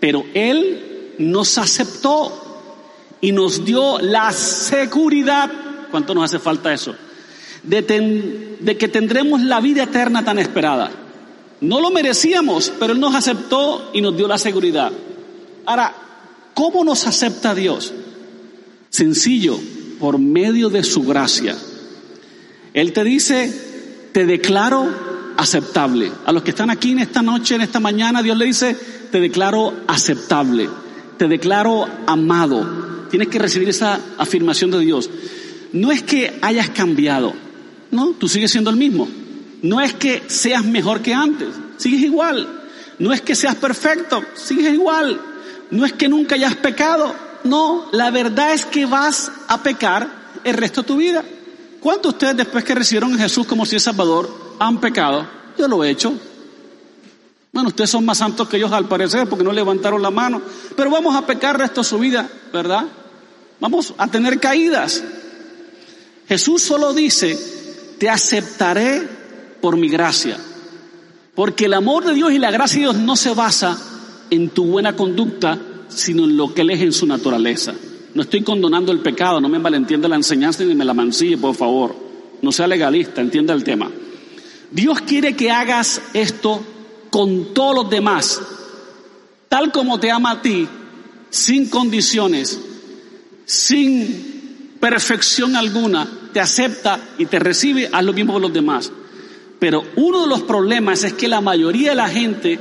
pero 0.00 0.24
Él 0.34 0.85
nos 1.18 1.58
aceptó 1.58 2.46
y 3.20 3.32
nos 3.32 3.64
dio 3.64 3.98
la 3.98 4.32
seguridad, 4.32 5.50
¿cuánto 5.90 6.14
nos 6.14 6.24
hace 6.24 6.38
falta 6.38 6.72
eso? 6.72 6.94
De, 7.62 8.76
que 8.78 8.88
tendremos 8.88 9.42
la 9.42 9.60
vida 9.60 9.84
eterna 9.84 10.24
tan 10.24 10.38
esperada. 10.38 10.90
No 11.60 11.80
lo 11.80 11.90
merecíamos, 11.90 12.72
pero 12.78 12.92
Él 12.92 13.00
nos 13.00 13.14
aceptó 13.14 13.90
y 13.92 14.00
nos 14.00 14.16
dio 14.16 14.28
la 14.28 14.38
seguridad. 14.38 14.92
Ahora, 15.64 15.94
¿cómo 16.54 16.84
nos 16.84 17.06
acepta 17.06 17.54
Dios? 17.54 17.92
Sencillo, 18.90 19.58
por 19.98 20.18
medio 20.18 20.68
de 20.68 20.84
su 20.84 21.02
gracia. 21.02 21.56
Él 22.74 22.92
te 22.92 23.02
dice, 23.02 24.10
te 24.12 24.26
declaro 24.26 24.86
aceptable. 25.36 26.12
A 26.26 26.32
los 26.32 26.42
que 26.42 26.50
están 26.50 26.70
aquí 26.70 26.92
en 26.92 27.00
esta 27.00 27.22
noche, 27.22 27.56
en 27.56 27.62
esta 27.62 27.80
mañana, 27.80 28.22
Dios 28.22 28.36
le 28.36 28.44
dice, 28.44 28.76
te 29.10 29.18
declaro 29.18 29.72
aceptable 29.88 30.68
te 31.16 31.28
declaro 31.28 31.86
amado. 32.06 33.06
Tienes 33.10 33.28
que 33.28 33.38
recibir 33.38 33.68
esa 33.68 34.00
afirmación 34.18 34.70
de 34.70 34.80
Dios. 34.80 35.10
No 35.72 35.92
es 35.92 36.02
que 36.02 36.38
hayas 36.42 36.70
cambiado, 36.70 37.34
no, 37.90 38.10
tú 38.12 38.28
sigues 38.28 38.50
siendo 38.50 38.70
el 38.70 38.76
mismo. 38.76 39.08
No 39.62 39.80
es 39.80 39.94
que 39.94 40.22
seas 40.26 40.64
mejor 40.64 41.00
que 41.00 41.14
antes, 41.14 41.48
sigues 41.76 42.02
igual. 42.02 42.46
No 42.98 43.12
es 43.12 43.20
que 43.20 43.34
seas 43.34 43.56
perfecto, 43.56 44.22
sigues 44.34 44.72
igual. 44.72 45.20
No 45.70 45.84
es 45.84 45.92
que 45.92 46.08
nunca 46.08 46.34
hayas 46.34 46.56
pecado, 46.56 47.14
No, 47.44 47.88
la 47.92 48.10
verdad 48.10 48.54
es 48.54 48.64
que 48.64 48.86
vas 48.86 49.30
a 49.46 49.62
pecar 49.62 50.08
el 50.42 50.54
resto 50.54 50.82
de 50.82 50.88
tu 50.88 50.96
vida. 50.96 51.24
¿Cuántos 51.80 52.12
de 52.12 52.16
ustedes 52.16 52.36
después 52.38 52.64
que 52.64 52.74
recibieron 52.74 53.14
a 53.14 53.18
Jesús 53.18 53.46
como 53.46 53.64
si 53.64 53.76
es 53.76 53.84
Salvador 53.84 54.56
han 54.58 54.80
pecado? 54.80 55.26
Yo 55.56 55.68
lo 55.68 55.84
he 55.84 55.90
hecho. 55.90 56.12
Bueno, 57.56 57.70
ustedes 57.70 57.88
son 57.88 58.04
más 58.04 58.18
santos 58.18 58.50
que 58.50 58.58
ellos 58.58 58.70
al 58.70 58.86
parecer 58.86 59.26
porque 59.30 59.42
no 59.42 59.50
levantaron 59.50 60.02
la 60.02 60.10
mano. 60.10 60.42
Pero 60.76 60.90
vamos 60.90 61.16
a 61.16 61.24
pecar 61.24 61.58
resto 61.58 61.80
de 61.80 61.88
su 61.88 61.98
vida, 61.98 62.28
¿verdad? 62.52 62.84
Vamos 63.60 63.94
a 63.96 64.08
tener 64.08 64.38
caídas. 64.38 65.02
Jesús 66.28 66.60
solo 66.60 66.92
dice, 66.92 67.34
te 67.98 68.10
aceptaré 68.10 69.08
por 69.62 69.78
mi 69.78 69.88
gracia. 69.88 70.36
Porque 71.34 71.64
el 71.64 71.72
amor 71.72 72.04
de 72.04 72.12
Dios 72.12 72.30
y 72.32 72.38
la 72.38 72.50
gracia 72.50 72.76
de 72.76 72.92
Dios 72.92 72.96
no 72.96 73.16
se 73.16 73.32
basa 73.32 73.78
en 74.28 74.50
tu 74.50 74.66
buena 74.66 74.94
conducta, 74.94 75.58
sino 75.88 76.24
en 76.24 76.36
lo 76.36 76.52
que 76.52 76.60
Él 76.60 76.68
es 76.68 76.82
en 76.82 76.92
su 76.92 77.06
naturaleza. 77.06 77.72
No 78.12 78.20
estoy 78.20 78.42
condonando 78.42 78.92
el 78.92 79.00
pecado, 79.00 79.40
no 79.40 79.48
me 79.48 79.58
malentienda 79.58 80.08
la 80.08 80.16
enseñanza 80.16 80.62
ni 80.62 80.74
me 80.74 80.84
la 80.84 80.92
mancille, 80.92 81.38
por 81.38 81.54
favor. 81.54 81.96
No 82.42 82.52
sea 82.52 82.66
legalista, 82.66 83.22
entienda 83.22 83.54
el 83.54 83.64
tema. 83.64 83.90
Dios 84.70 85.00
quiere 85.00 85.34
que 85.34 85.50
hagas 85.50 86.02
esto 86.12 86.62
con 87.10 87.54
todos 87.54 87.74
los 87.74 87.90
demás, 87.90 88.40
tal 89.48 89.72
como 89.72 89.98
te 89.98 90.10
ama 90.10 90.32
a 90.32 90.42
ti, 90.42 90.68
sin 91.30 91.68
condiciones, 91.68 92.58
sin 93.44 94.76
perfección 94.80 95.56
alguna, 95.56 96.06
te 96.32 96.40
acepta 96.40 97.00
y 97.18 97.26
te 97.26 97.38
recibe, 97.38 97.88
haz 97.92 98.04
lo 98.04 98.12
mismo 98.12 98.34
con 98.34 98.42
los 98.42 98.52
demás. 98.52 98.92
Pero 99.58 99.84
uno 99.96 100.22
de 100.22 100.28
los 100.28 100.42
problemas 100.42 101.02
es 101.04 101.14
que 101.14 101.28
la 101.28 101.40
mayoría 101.40 101.90
de 101.90 101.96
la 101.96 102.08
gente 102.08 102.58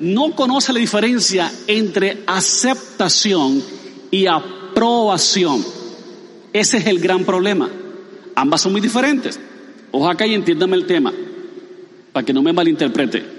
no 0.00 0.34
conoce 0.36 0.72
la 0.72 0.78
diferencia 0.78 1.50
entre 1.66 2.22
aceptación 2.26 3.62
y 4.10 4.26
aprobación. 4.26 5.64
Ese 6.52 6.78
es 6.78 6.86
el 6.86 7.00
gran 7.00 7.24
problema. 7.24 7.68
Ambas 8.34 8.60
son 8.60 8.72
muy 8.72 8.80
diferentes. 8.80 9.38
Ojalá 9.90 10.26
y 10.26 10.34
entiéndame 10.34 10.76
el 10.76 10.86
tema, 10.86 11.12
para 12.12 12.24
que 12.24 12.32
no 12.32 12.42
me 12.42 12.52
malinterprete. 12.52 13.37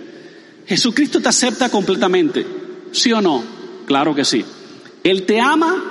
Jesucristo 0.70 1.20
te 1.20 1.30
acepta 1.30 1.68
completamente, 1.70 2.46
¿sí 2.92 3.12
o 3.12 3.20
no? 3.20 3.44
Claro 3.88 4.14
que 4.14 4.24
sí. 4.24 4.46
Él 5.04 5.26
te 5.26 5.40
ama 5.40 5.84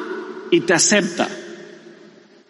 y 0.53 0.61
te 0.61 0.72
acepta. 0.72 1.29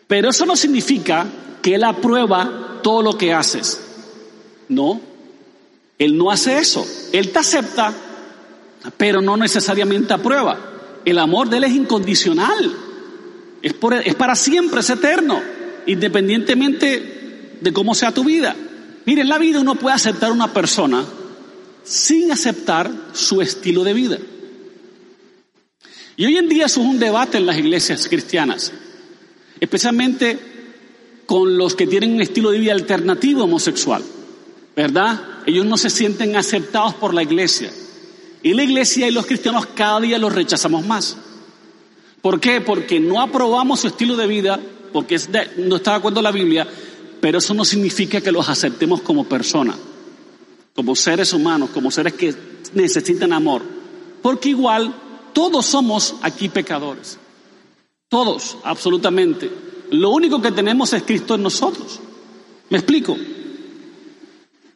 Pero 0.06 0.28
eso 0.28 0.44
no 0.44 0.54
significa 0.54 1.26
que 1.62 1.76
Él 1.76 1.84
aprueba 1.84 2.80
todo 2.82 3.00
lo 3.00 3.16
que 3.16 3.32
haces. 3.32 3.80
No, 4.68 5.00
Él 5.98 6.18
no 6.18 6.30
hace 6.30 6.58
eso. 6.58 6.86
Él 7.14 7.30
te 7.32 7.38
acepta, 7.38 7.94
pero 8.98 9.22
no 9.22 9.38
necesariamente 9.38 10.12
aprueba. 10.12 10.58
El 11.06 11.18
amor 11.18 11.48
de 11.48 11.56
Él 11.56 11.64
es 11.64 11.72
incondicional. 11.72 12.76
Es, 13.62 13.74
es 14.04 14.14
para 14.16 14.34
siempre, 14.34 14.80
es 14.80 14.90
eterno, 14.90 15.40
independientemente 15.86 17.56
de 17.58 17.72
cómo 17.72 17.94
sea 17.94 18.12
tu 18.12 18.22
vida. 18.22 18.54
Mire, 19.06 19.22
en 19.22 19.30
la 19.30 19.38
vida 19.38 19.60
uno 19.60 19.76
puede 19.76 19.96
aceptar 19.96 20.28
a 20.28 20.34
una 20.34 20.52
persona 20.52 21.02
sin 21.88 22.30
aceptar 22.32 22.90
su 23.12 23.40
estilo 23.40 23.84
de 23.84 23.94
vida. 23.94 24.18
Y 26.16 26.26
hoy 26.26 26.36
en 26.36 26.48
día 26.48 26.66
eso 26.66 26.80
es 26.80 26.86
un 26.86 26.98
debate 26.98 27.38
en 27.38 27.46
las 27.46 27.56
iglesias 27.58 28.08
cristianas, 28.08 28.72
especialmente 29.60 30.38
con 31.26 31.56
los 31.56 31.74
que 31.74 31.86
tienen 31.86 32.14
un 32.14 32.20
estilo 32.20 32.50
de 32.50 32.58
vida 32.58 32.72
alternativo 32.72 33.44
homosexual. 33.44 34.02
¿verdad? 34.78 35.20
Ellos 35.44 35.66
no 35.66 35.76
se 35.76 35.90
sienten 35.90 36.36
aceptados 36.36 36.94
por 36.94 37.12
la 37.12 37.24
iglesia. 37.24 37.68
Y 38.44 38.54
la 38.54 38.62
iglesia 38.62 39.08
y 39.08 39.10
los 39.10 39.26
cristianos 39.26 39.66
cada 39.74 39.98
día 39.98 40.18
los 40.18 40.32
rechazamos 40.32 40.86
más. 40.86 41.16
¿Por 42.22 42.38
qué? 42.38 42.60
Porque 42.60 43.00
no 43.00 43.20
aprobamos 43.20 43.80
su 43.80 43.88
estilo 43.88 44.16
de 44.16 44.28
vida, 44.28 44.60
porque 44.92 45.18
no 45.56 45.74
está 45.74 45.90
de 45.90 45.96
acuerdo 45.96 46.22
la 46.22 46.30
Biblia, 46.30 46.68
pero 47.20 47.38
eso 47.38 47.54
no 47.54 47.64
significa 47.64 48.20
que 48.20 48.30
los 48.30 48.48
aceptemos 48.48 49.00
como 49.00 49.28
personas, 49.28 49.74
como 50.78 50.94
seres 50.94 51.32
humanos, 51.32 51.70
como 51.74 51.90
seres 51.90 52.12
que 52.12 52.32
necesitan 52.74 53.32
amor. 53.32 53.62
Porque 54.22 54.50
igual 54.50 54.94
todos 55.32 55.66
somos 55.66 56.14
aquí 56.22 56.48
pecadores. 56.48 57.18
Todos, 58.08 58.58
absolutamente. 58.62 59.50
Lo 59.90 60.10
único 60.10 60.40
que 60.40 60.52
tenemos 60.52 60.92
es 60.92 61.02
Cristo 61.02 61.34
en 61.34 61.42
nosotros. 61.42 61.98
¿Me 62.70 62.78
explico? 62.78 63.16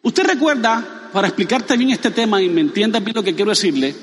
Usted 0.02 0.24
recuerda, 0.24 1.08
para 1.12 1.28
explicarte 1.28 1.76
bien 1.76 1.90
este 1.90 2.10
tema 2.10 2.42
y 2.42 2.48
me 2.48 2.62
entienda 2.62 2.98
bien 2.98 3.14
lo 3.14 3.22
que 3.22 3.36
quiero 3.36 3.52
decirle, 3.52 3.94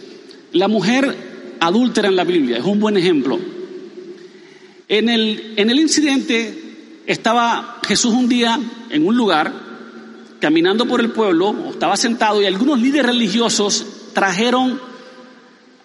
la 0.54 0.70
mujer 0.70 1.58
adúltera 1.60 2.08
en 2.08 2.16
la 2.16 2.24
Biblia 2.24 2.60
es 2.60 2.64
un 2.64 2.80
buen 2.80 2.96
ejemplo. 2.96 3.38
En 4.88 5.10
el, 5.10 5.56
en 5.58 5.70
el 5.70 5.78
incidente 5.78 7.02
estaba 7.06 7.82
Jesús 7.86 8.14
un 8.14 8.30
día 8.30 8.58
en 8.90 9.06
un 9.06 9.18
lugar, 9.18 9.69
caminando 10.40 10.86
por 10.86 11.02
el 11.02 11.12
pueblo, 11.12 11.56
estaba 11.72 11.98
sentado 11.98 12.42
y 12.42 12.46
algunos 12.46 12.80
líderes 12.80 13.08
religiosos 13.08 13.86
trajeron 14.14 14.80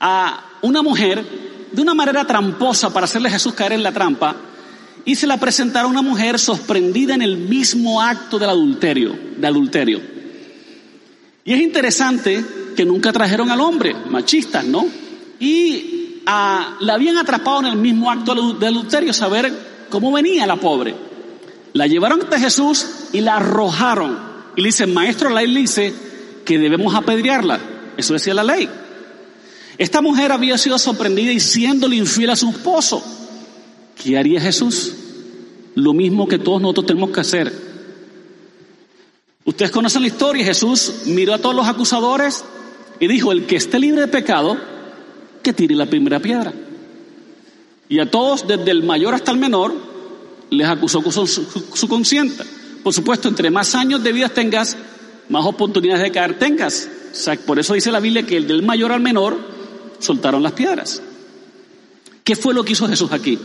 a 0.00 0.44
una 0.62 0.82
mujer 0.82 1.24
de 1.72 1.82
una 1.82 1.94
manera 1.94 2.26
tramposa 2.26 2.92
para 2.92 3.04
hacerle 3.04 3.28
a 3.28 3.32
Jesús 3.32 3.54
caer 3.54 3.72
en 3.72 3.82
la 3.82 3.92
trampa 3.92 4.36
y 5.04 5.14
se 5.14 5.26
la 5.26 5.36
presentaron 5.36 5.96
a 5.96 6.00
una 6.00 6.08
mujer 6.08 6.38
sorprendida 6.38 7.14
en 7.14 7.22
el 7.22 7.36
mismo 7.36 8.00
acto 8.00 8.38
del 8.38 8.50
adulterio, 8.50 9.16
de 9.36 9.46
adulterio. 9.46 10.00
Y 11.44 11.52
es 11.52 11.60
interesante 11.60 12.44
que 12.74 12.84
nunca 12.84 13.12
trajeron 13.12 13.50
al 13.50 13.60
hombre, 13.60 13.94
machistas, 14.08 14.64
¿no? 14.64 14.86
Y 15.38 16.22
ah, 16.26 16.76
la 16.80 16.94
habían 16.94 17.18
atrapado 17.18 17.60
en 17.60 17.66
el 17.66 17.76
mismo 17.76 18.10
acto 18.10 18.54
de 18.54 18.66
adulterio, 18.66 19.12
saber 19.12 19.52
cómo 19.90 20.10
venía 20.10 20.46
la 20.46 20.56
pobre. 20.56 20.94
La 21.74 21.86
llevaron 21.86 22.22
ante 22.22 22.38
Jesús 22.38 22.86
y 23.12 23.20
la 23.20 23.36
arrojaron. 23.36 24.33
Y 24.56 24.60
le 24.60 24.68
dicen, 24.68 24.92
maestro, 24.94 25.30
la 25.30 25.42
ley 25.42 25.62
dice 25.62 25.92
que 26.44 26.58
debemos 26.58 26.94
apedrearla. 26.94 27.60
Eso 27.96 28.12
decía 28.12 28.34
la 28.34 28.44
ley. 28.44 28.68
Esta 29.78 30.00
mujer 30.00 30.30
había 30.32 30.56
sido 30.56 30.78
sorprendida 30.78 31.32
y 31.32 31.40
siéndole 31.40 31.96
infiel 31.96 32.30
a 32.30 32.36
su 32.36 32.50
esposo. 32.50 33.02
¿Qué 34.02 34.16
haría 34.16 34.40
Jesús? 34.40 34.92
Lo 35.74 35.92
mismo 35.92 36.28
que 36.28 36.38
todos 36.38 36.60
nosotros 36.60 36.86
tenemos 36.86 37.10
que 37.10 37.20
hacer. 37.20 37.52
Ustedes 39.44 39.70
conocen 39.70 40.02
la 40.02 40.08
historia. 40.08 40.44
Jesús 40.44 41.02
miró 41.06 41.34
a 41.34 41.38
todos 41.38 41.54
los 41.54 41.66
acusadores 41.66 42.44
y 43.00 43.08
dijo, 43.08 43.32
el 43.32 43.46
que 43.46 43.56
esté 43.56 43.78
libre 43.78 44.02
de 44.02 44.08
pecado, 44.08 44.56
que 45.42 45.52
tire 45.52 45.74
la 45.74 45.86
primera 45.86 46.20
piedra. 46.20 46.52
Y 47.88 47.98
a 47.98 48.10
todos, 48.10 48.46
desde 48.46 48.70
el 48.70 48.82
mayor 48.84 49.14
hasta 49.14 49.32
el 49.32 49.38
menor, 49.38 49.74
les 50.50 50.66
acusó 50.66 51.02
con 51.02 51.12
su, 51.12 51.26
su 51.26 51.88
conciencia. 51.88 52.44
Por 52.84 52.92
supuesto, 52.92 53.26
entre 53.28 53.50
más 53.50 53.74
años 53.74 54.04
de 54.04 54.12
vida 54.12 54.28
tengas, 54.28 54.76
más 55.28 55.44
oportunidades 55.44 56.04
de 56.04 56.12
caer 56.12 56.38
tengas. 56.38 56.88
Por 57.44 57.58
eso 57.58 57.74
dice 57.74 57.90
la 57.90 57.98
Biblia 57.98 58.24
que 58.24 58.36
el 58.36 58.46
del 58.46 58.62
mayor 58.62 58.92
al 58.92 59.00
menor 59.00 59.36
soltaron 59.98 60.42
las 60.42 60.52
piedras. 60.52 61.02
¿Qué 62.22 62.36
fue 62.36 62.54
lo 62.54 62.64
que 62.64 62.72
hizo 62.72 62.86
Jesús 62.86 63.10
aquí? 63.10 63.38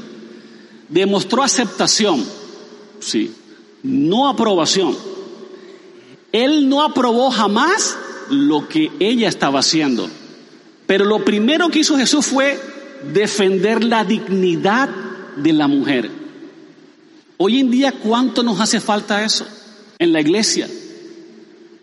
demostró 0.89 1.43
aceptación, 1.43 2.25
sí, 2.99 3.31
no 3.83 4.27
aprobación. 4.27 4.97
Él 6.31 6.67
no 6.67 6.83
aprobó 6.83 7.31
jamás 7.31 7.97
lo 8.29 8.67
que 8.67 8.91
ella 8.99 9.29
estaba 9.29 9.59
haciendo. 9.59 10.09
Pero 10.85 11.05
lo 11.05 11.23
primero 11.23 11.69
que 11.69 11.79
hizo 11.79 11.97
Jesús 11.97 12.25
fue 12.25 12.59
defender 13.13 13.83
la 13.83 14.03
dignidad 14.03 14.89
de 15.37 15.53
la 15.53 15.67
mujer. 15.67 16.11
Hoy 17.41 17.61
en 17.61 17.71
día, 17.71 17.93
¿cuánto 17.93 18.43
nos 18.43 18.59
hace 18.59 18.81
falta 18.81 19.23
eso 19.23 19.47
en 19.97 20.11
la 20.11 20.19
iglesia? 20.19 20.67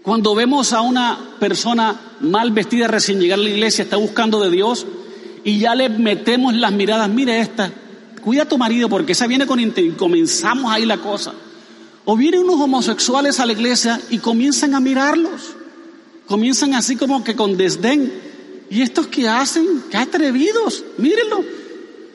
Cuando 0.02 0.34
vemos 0.34 0.74
a 0.74 0.82
una 0.82 1.18
persona 1.40 1.98
mal 2.20 2.50
vestida 2.50 2.88
recién 2.88 3.18
llegar 3.18 3.38
a 3.38 3.42
la 3.42 3.48
iglesia, 3.48 3.84
está 3.84 3.96
buscando 3.96 4.38
de 4.38 4.50
Dios 4.50 4.84
y 5.44 5.58
ya 5.58 5.74
le 5.74 5.88
metemos 5.88 6.54
las 6.54 6.72
miradas, 6.72 7.08
mire 7.08 7.40
esta, 7.40 7.72
cuida 8.22 8.42
a 8.42 8.48
tu 8.48 8.58
marido 8.58 8.90
porque 8.90 9.12
esa 9.12 9.26
viene 9.26 9.46
con 9.46 9.58
y 9.58 9.70
comenzamos 9.92 10.70
ahí 10.70 10.84
la 10.84 10.98
cosa. 10.98 11.32
O 12.04 12.18
vienen 12.18 12.40
unos 12.40 12.60
homosexuales 12.60 13.40
a 13.40 13.46
la 13.46 13.52
iglesia 13.52 13.98
y 14.10 14.18
comienzan 14.18 14.74
a 14.74 14.80
mirarlos. 14.80 15.54
Comienzan 16.26 16.74
así 16.74 16.96
como 16.96 17.24
que 17.24 17.34
con 17.34 17.56
desdén. 17.56 18.12
¿Y 18.68 18.82
estos 18.82 19.06
qué 19.06 19.26
hacen? 19.26 19.84
¡Qué 19.90 19.96
atrevidos! 19.96 20.84
Mírenlo. 20.98 21.42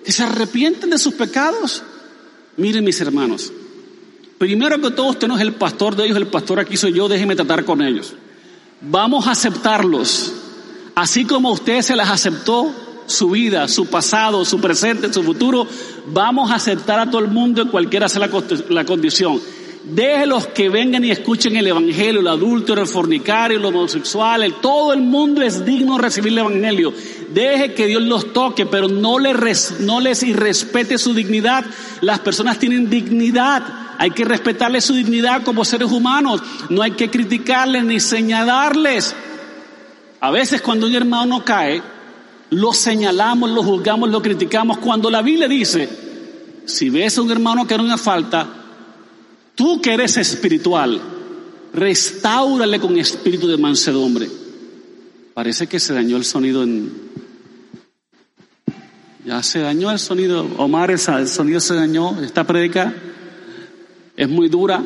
Que 0.05 0.11
se 0.11 0.21
arrepienten 0.21 0.91
de 0.91 0.99
sus 0.99 1.15
pecados. 1.15 1.81
Miren 2.57 2.83
mis 2.83 2.99
hermanos. 3.01 3.51
Primero 4.37 4.81
que 4.81 4.91
todo, 4.91 5.09
usted 5.09 5.27
no 5.27 5.35
es 5.35 5.41
el 5.41 5.53
pastor 5.53 5.95
de 5.95 6.05
ellos, 6.05 6.17
el 6.17 6.27
pastor 6.27 6.59
aquí 6.59 6.75
soy 6.75 6.93
yo, 6.93 7.07
déjeme 7.07 7.35
tratar 7.35 7.63
con 7.63 7.81
ellos. 7.81 8.13
Vamos 8.81 9.27
a 9.27 9.31
aceptarlos. 9.31 10.33
Así 10.95 11.25
como 11.25 11.51
usted 11.51 11.81
se 11.81 11.95
las 11.95 12.09
aceptó 12.09 12.73
su 13.05 13.29
vida, 13.29 13.67
su 13.67 13.85
pasado, 13.85 14.43
su 14.45 14.59
presente, 14.59 15.13
su 15.13 15.23
futuro, 15.23 15.67
vamos 16.07 16.51
a 16.51 16.55
aceptar 16.55 16.99
a 16.99 17.09
todo 17.09 17.21
el 17.21 17.27
mundo 17.27 17.61
en 17.61 17.67
cualquiera 17.67 18.09
sea 18.09 18.27
la, 18.27 18.43
la 18.69 18.85
condición. 18.85 19.39
Deje 19.83 20.27
los 20.27 20.45
que 20.45 20.69
vengan 20.69 21.03
y 21.03 21.09
escuchen 21.09 21.55
el 21.55 21.65
Evangelio, 21.65 22.21
el 22.21 22.27
adúltero, 22.27 22.81
el 22.81 22.87
fornicario, 22.87 23.57
el 23.57 23.65
homosexual, 23.65 24.43
el, 24.43 24.53
todo 24.55 24.93
el 24.93 25.01
mundo 25.01 25.41
es 25.41 25.65
digno 25.65 25.95
de 25.95 26.03
recibir 26.03 26.33
el 26.33 26.37
Evangelio. 26.37 26.93
Deje 27.33 27.73
que 27.73 27.87
Dios 27.87 28.03
los 28.03 28.31
toque, 28.31 28.67
pero 28.67 28.87
no 28.87 29.17
les, 29.17 29.79
no 29.79 29.99
les 29.99 30.21
irrespete 30.21 30.99
su 30.99 31.15
dignidad. 31.15 31.65
Las 32.01 32.19
personas 32.19 32.59
tienen 32.59 32.91
dignidad. 32.91 33.63
Hay 33.97 34.11
que 34.11 34.23
respetarles 34.23 34.85
su 34.85 34.93
dignidad 34.93 35.41
como 35.43 35.65
seres 35.65 35.91
humanos. 35.91 36.41
No 36.69 36.83
hay 36.83 36.91
que 36.91 37.09
criticarles 37.09 37.83
ni 37.83 37.99
señalarles. 37.99 39.15
A 40.19 40.29
veces 40.29 40.61
cuando 40.61 40.85
un 40.85 40.93
hermano 40.93 41.43
cae, 41.43 41.81
lo 42.51 42.71
señalamos, 42.73 43.49
lo 43.49 43.63
juzgamos, 43.63 44.11
lo 44.11 44.21
criticamos. 44.21 44.77
Cuando 44.77 45.09
la 45.09 45.23
Biblia 45.23 45.47
dice, 45.47 45.89
si 46.65 46.91
ves 46.91 47.17
a 47.17 47.23
un 47.23 47.31
hermano 47.31 47.65
que 47.65 47.73
era 47.73 47.81
una 47.81 47.97
falta, 47.97 48.60
tú 49.55 49.81
que 49.81 49.93
eres 49.93 50.17
espiritual, 50.17 51.01
restáurale 51.73 52.79
con 52.79 52.97
espíritu 52.97 53.47
de 53.47 53.57
mansedumbre. 53.57 54.29
Parece 55.33 55.67
que 55.67 55.79
se 55.79 55.93
dañó 55.93 56.17
el 56.17 56.25
sonido 56.25 56.63
en... 56.63 57.11
Ya 59.25 59.41
se 59.43 59.59
dañó 59.59 59.91
el 59.91 59.99
sonido. 59.99 60.47
Omar, 60.57 60.91
el 60.91 60.99
sonido 60.99 61.59
se 61.59 61.75
dañó. 61.75 62.21
Esta 62.21 62.45
predica 62.45 62.93
es 64.17 64.27
muy 64.27 64.49
dura. 64.49 64.83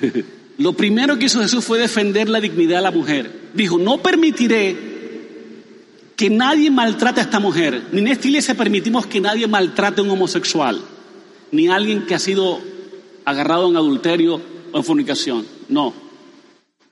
Lo 0.58 0.74
primero 0.74 1.18
que 1.18 1.26
hizo 1.26 1.40
Jesús 1.40 1.64
fue 1.64 1.78
defender 1.78 2.28
la 2.28 2.40
dignidad 2.40 2.78
de 2.78 2.82
la 2.82 2.90
mujer. 2.90 3.30
Dijo, 3.54 3.78
no 3.78 4.02
permitiré 4.02 4.92
que 6.16 6.28
nadie 6.28 6.70
maltrate 6.70 7.20
a 7.20 7.24
esta 7.24 7.40
mujer. 7.40 7.82
Ni 7.92 8.00
en 8.00 8.08
esta 8.08 8.28
iglesia 8.28 8.54
permitimos 8.54 9.06
que 9.06 9.20
nadie 9.20 9.46
maltrate 9.46 10.00
a 10.00 10.04
un 10.04 10.10
homosexual, 10.10 10.80
ni 11.50 11.68
a 11.68 11.76
alguien 11.76 12.06
que 12.06 12.14
ha 12.14 12.18
sido 12.18 12.60
agarrado 13.24 13.68
en 13.68 13.76
adulterio 13.76 14.40
o 14.72 14.76
en 14.78 14.84
fornicación. 14.84 15.46
No. 15.68 15.92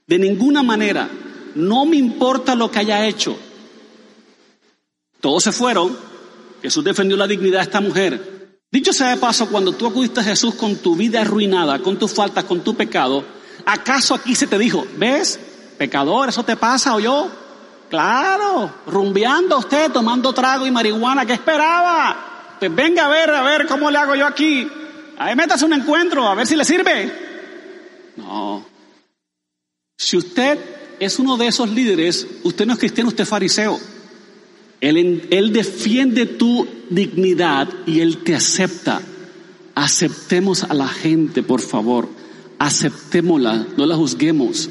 De 0.06 0.18
ninguna 0.18 0.62
manera. 0.62 1.08
No 1.54 1.84
me 1.84 1.96
importa 1.96 2.54
lo 2.54 2.70
que 2.70 2.78
haya 2.78 3.06
hecho. 3.06 3.36
Todos 5.20 5.42
se 5.44 5.52
fueron. 5.52 5.96
Jesús 6.62 6.84
defendió 6.84 7.16
la 7.16 7.26
dignidad 7.26 7.58
de 7.58 7.64
esta 7.64 7.80
mujer. 7.80 8.58
Dicho 8.70 8.92
sea 8.92 9.08
de 9.08 9.16
paso, 9.16 9.48
cuando 9.48 9.72
tú 9.72 9.86
acudiste 9.86 10.20
a 10.20 10.24
Jesús 10.24 10.54
con 10.54 10.76
tu 10.76 10.94
vida 10.94 11.22
arruinada, 11.22 11.80
con 11.80 11.98
tus 11.98 12.12
faltas, 12.12 12.44
con 12.44 12.60
tu 12.60 12.76
pecado, 12.76 13.24
¿acaso 13.66 14.14
aquí 14.14 14.36
se 14.36 14.46
te 14.46 14.58
dijo, 14.58 14.86
ves, 14.96 15.40
pecador, 15.76 16.28
eso 16.28 16.44
te 16.44 16.56
pasa 16.56 16.94
o 16.94 17.00
yo? 17.00 17.28
Claro, 17.88 18.72
rumbeando 18.86 19.58
usted, 19.58 19.90
tomando 19.90 20.32
trago 20.32 20.66
y 20.66 20.70
marihuana, 20.70 21.26
¿qué 21.26 21.32
esperaba? 21.32 22.56
Pues 22.60 22.72
venga 22.72 23.06
a 23.06 23.08
ver, 23.08 23.30
a 23.30 23.42
ver 23.42 23.66
cómo 23.66 23.90
le 23.90 23.98
hago 23.98 24.14
yo 24.14 24.26
aquí. 24.26 24.70
Ahí 25.20 25.36
metas 25.36 25.60
un 25.60 25.74
encuentro, 25.74 26.26
a 26.26 26.34
ver 26.34 26.46
si 26.46 26.56
le 26.56 26.64
sirve. 26.64 27.12
No. 28.16 28.64
Si 29.98 30.16
usted 30.16 30.58
es 30.98 31.18
uno 31.18 31.36
de 31.36 31.46
esos 31.46 31.68
líderes, 31.68 32.26
usted 32.42 32.64
no 32.64 32.72
es 32.72 32.78
cristiano, 32.78 33.08
usted 33.08 33.24
es 33.24 33.28
fariseo. 33.28 33.78
Él, 34.80 35.28
él 35.30 35.52
defiende 35.52 36.24
tu 36.24 36.66
dignidad 36.88 37.68
y 37.84 38.00
Él 38.00 38.24
te 38.24 38.34
acepta. 38.34 39.02
Aceptemos 39.74 40.64
a 40.64 40.72
la 40.72 40.88
gente, 40.88 41.42
por 41.42 41.60
favor. 41.60 42.08
Aceptémosla, 42.58 43.66
no 43.76 43.84
la 43.84 43.96
juzguemos. 43.96 44.70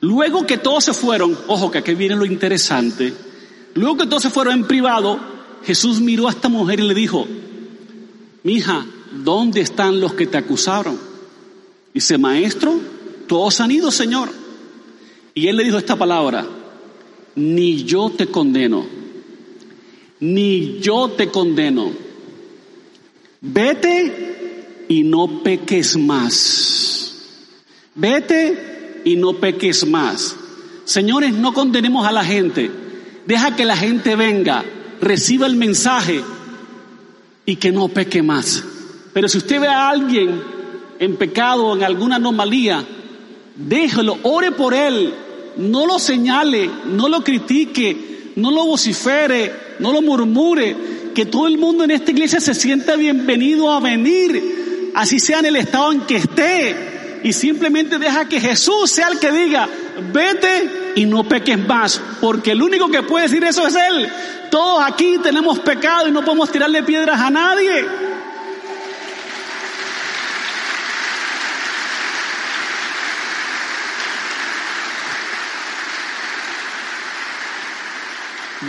Luego 0.00 0.46
que 0.46 0.56
todos 0.56 0.84
se 0.84 0.94
fueron, 0.94 1.36
ojo 1.48 1.70
que 1.70 1.78
aquí 1.78 1.94
viene 1.94 2.16
lo 2.16 2.24
interesante, 2.24 3.12
luego 3.74 3.98
que 3.98 4.06
todos 4.06 4.22
se 4.22 4.30
fueron 4.30 4.54
en 4.54 4.66
privado, 4.66 5.20
Jesús 5.64 6.00
miró 6.00 6.28
a 6.28 6.30
esta 6.30 6.48
mujer 6.48 6.80
y 6.80 6.84
le 6.84 6.94
dijo, 6.94 7.28
hija, 8.44 8.86
¿dónde 9.10 9.60
están 9.60 10.00
los 10.00 10.14
que 10.14 10.26
te 10.26 10.38
acusaron? 10.38 10.98
Dice, 11.92 12.18
maestro, 12.18 12.78
todos 13.26 13.60
han 13.60 13.70
ido, 13.70 13.90
Señor. 13.90 14.28
Y 15.34 15.48
él 15.48 15.56
le 15.56 15.64
dijo 15.64 15.78
esta 15.78 15.96
palabra, 15.96 16.46
ni 17.36 17.84
yo 17.84 18.10
te 18.10 18.26
condeno, 18.26 18.86
ni 20.20 20.80
yo 20.80 21.10
te 21.10 21.28
condeno. 21.28 21.90
Vete 23.40 24.84
y 24.88 25.02
no 25.02 25.42
peques 25.42 25.96
más. 25.96 27.14
Vete 27.94 29.02
y 29.04 29.16
no 29.16 29.34
peques 29.34 29.86
más. 29.86 30.36
Señores, 30.84 31.32
no 31.32 31.54
condenemos 31.54 32.06
a 32.06 32.12
la 32.12 32.24
gente. 32.24 32.70
Deja 33.26 33.54
que 33.54 33.64
la 33.64 33.76
gente 33.76 34.16
venga, 34.16 34.64
reciba 35.00 35.46
el 35.46 35.56
mensaje 35.56 36.22
y 37.46 37.56
que 37.56 37.72
no 37.72 37.88
peque 37.88 38.22
más. 38.22 38.64
Pero 39.12 39.28
si 39.28 39.38
usted 39.38 39.60
ve 39.60 39.68
a 39.68 39.88
alguien 39.88 40.42
en 40.98 41.16
pecado 41.16 41.66
o 41.66 41.76
en 41.76 41.82
alguna 41.82 42.16
anomalía, 42.16 42.84
déjelo, 43.56 44.18
ore 44.22 44.52
por 44.52 44.74
él, 44.74 45.12
no 45.56 45.86
lo 45.86 45.98
señale, 45.98 46.70
no 46.86 47.08
lo 47.08 47.22
critique, 47.22 48.32
no 48.36 48.50
lo 48.50 48.66
vocifere, 48.66 49.52
no 49.78 49.92
lo 49.92 50.02
murmure, 50.02 50.76
que 51.14 51.26
todo 51.26 51.46
el 51.46 51.58
mundo 51.58 51.84
en 51.84 51.90
esta 51.90 52.12
iglesia 52.12 52.40
se 52.40 52.54
sienta 52.54 52.96
bienvenido 52.96 53.70
a 53.70 53.80
venir, 53.80 54.92
así 54.94 55.18
sea 55.18 55.40
en 55.40 55.46
el 55.46 55.56
estado 55.56 55.92
en 55.92 56.00
que 56.02 56.16
esté 56.16 56.90
y 57.22 57.32
simplemente 57.32 57.98
deja 57.98 58.28
que 58.28 58.40
Jesús 58.40 58.90
sea 58.90 59.08
el 59.08 59.18
que 59.18 59.30
diga, 59.30 59.68
vete 60.12 60.92
y 60.96 61.04
no 61.04 61.24
peques 61.24 61.58
más, 61.58 62.00
porque 62.20 62.52
el 62.52 62.62
único 62.62 62.88
que 62.88 63.02
puede 63.02 63.26
decir 63.26 63.44
eso 63.44 63.66
es 63.66 63.74
Él. 63.74 64.08
Todos 64.50 64.82
aquí 64.82 65.18
tenemos 65.22 65.58
pecado 65.60 66.08
y 66.08 66.12
no 66.12 66.24
podemos 66.24 66.50
tirarle 66.50 66.82
piedras 66.82 67.20
a 67.20 67.30
nadie. 67.30 67.84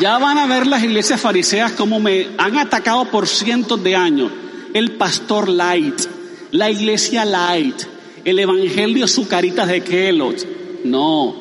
Ya 0.02 0.18
van 0.18 0.40
a 0.40 0.48
ver 0.48 0.66
las 0.66 0.84
iglesias 0.84 1.22
fariseas 1.22 1.74
como 1.74 2.00
me 2.00 2.30
han 2.40 2.58
atacado 2.58 3.06
por 3.06 3.28
cientos 3.28 3.84
de 3.84 3.96
años. 3.96 4.32
El 4.74 4.94
pastor 4.94 5.48
light, 5.48 6.02
la 6.50 6.72
iglesia 6.72 7.24
light, 7.24 7.84
el 8.26 8.40
evangelio 8.40 9.08
sucaritas 9.08 9.68
de 9.68 9.84
Kellogg. 9.84 10.38
No. 10.86 11.36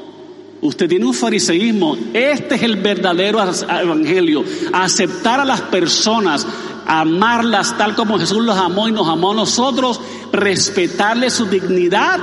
Usted 0.60 0.90
tiene 0.90 1.06
un 1.06 1.14
fariseísmo. 1.14 1.96
Este 2.12 2.56
es 2.56 2.62
el 2.62 2.76
verdadero 2.76 3.40
evangelio. 3.40 4.44
Aceptar 4.74 5.40
a 5.40 5.46
las 5.46 5.62
personas, 5.62 6.46
amarlas 6.86 7.78
tal 7.78 7.94
como 7.94 8.18
Jesús 8.18 8.44
los 8.44 8.58
amó 8.58 8.88
y 8.88 8.92
nos 8.92 9.08
amó 9.08 9.32
a 9.32 9.36
nosotros, 9.36 9.98
respetarle 10.34 11.30
su 11.30 11.46
dignidad 11.46 12.20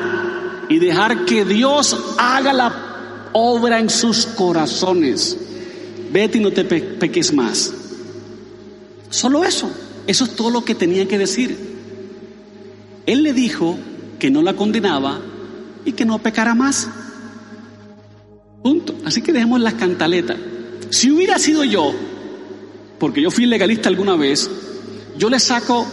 y 0.70 0.78
dejar 0.78 1.26
que 1.26 1.46
Dios 1.46 1.98
haga 2.20 2.54
la 2.54 3.30
obra 3.34 3.80
en 3.80 3.90
sus 3.90 4.28
corazones. 4.28 5.36
Vete 6.12 6.38
y 6.38 6.42
no 6.42 6.52
te 6.52 6.64
peques 6.64 7.34
más. 7.34 7.74
Solo 9.10 9.44
eso. 9.44 9.72
Eso 10.08 10.24
es 10.24 10.36
todo 10.36 10.50
lo 10.50 10.64
que 10.64 10.76
tenía 10.76 11.08
que 11.08 11.18
decir. 11.18 11.58
Él 13.06 13.24
le 13.24 13.34
dijo 13.34 13.78
que 14.20 14.32
no 14.32 14.42
la 14.42 14.56
condenaba 14.56 15.20
y 15.86 15.92
que 15.92 16.06
no 16.06 16.20
pecara 16.20 16.56
más. 16.56 16.90
Punto. 18.64 18.96
Así 19.06 19.22
que 19.22 19.34
dejemos 19.34 19.60
las 19.60 19.76
cantaletas. 19.76 20.38
Si 20.90 21.12
hubiera 21.12 21.38
sido 21.40 21.64
yo, 21.64 21.94
porque 23.00 23.22
yo 23.22 23.32
fui 23.32 23.46
legalista 23.46 23.90
alguna 23.90 24.16
vez, 24.16 24.50
yo 25.18 25.30
le 25.30 25.40
saco 25.40 25.86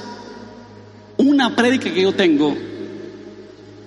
una 1.17 1.55
prédica 1.55 1.93
que 1.93 2.03
yo 2.03 2.15
tengo 2.15 2.57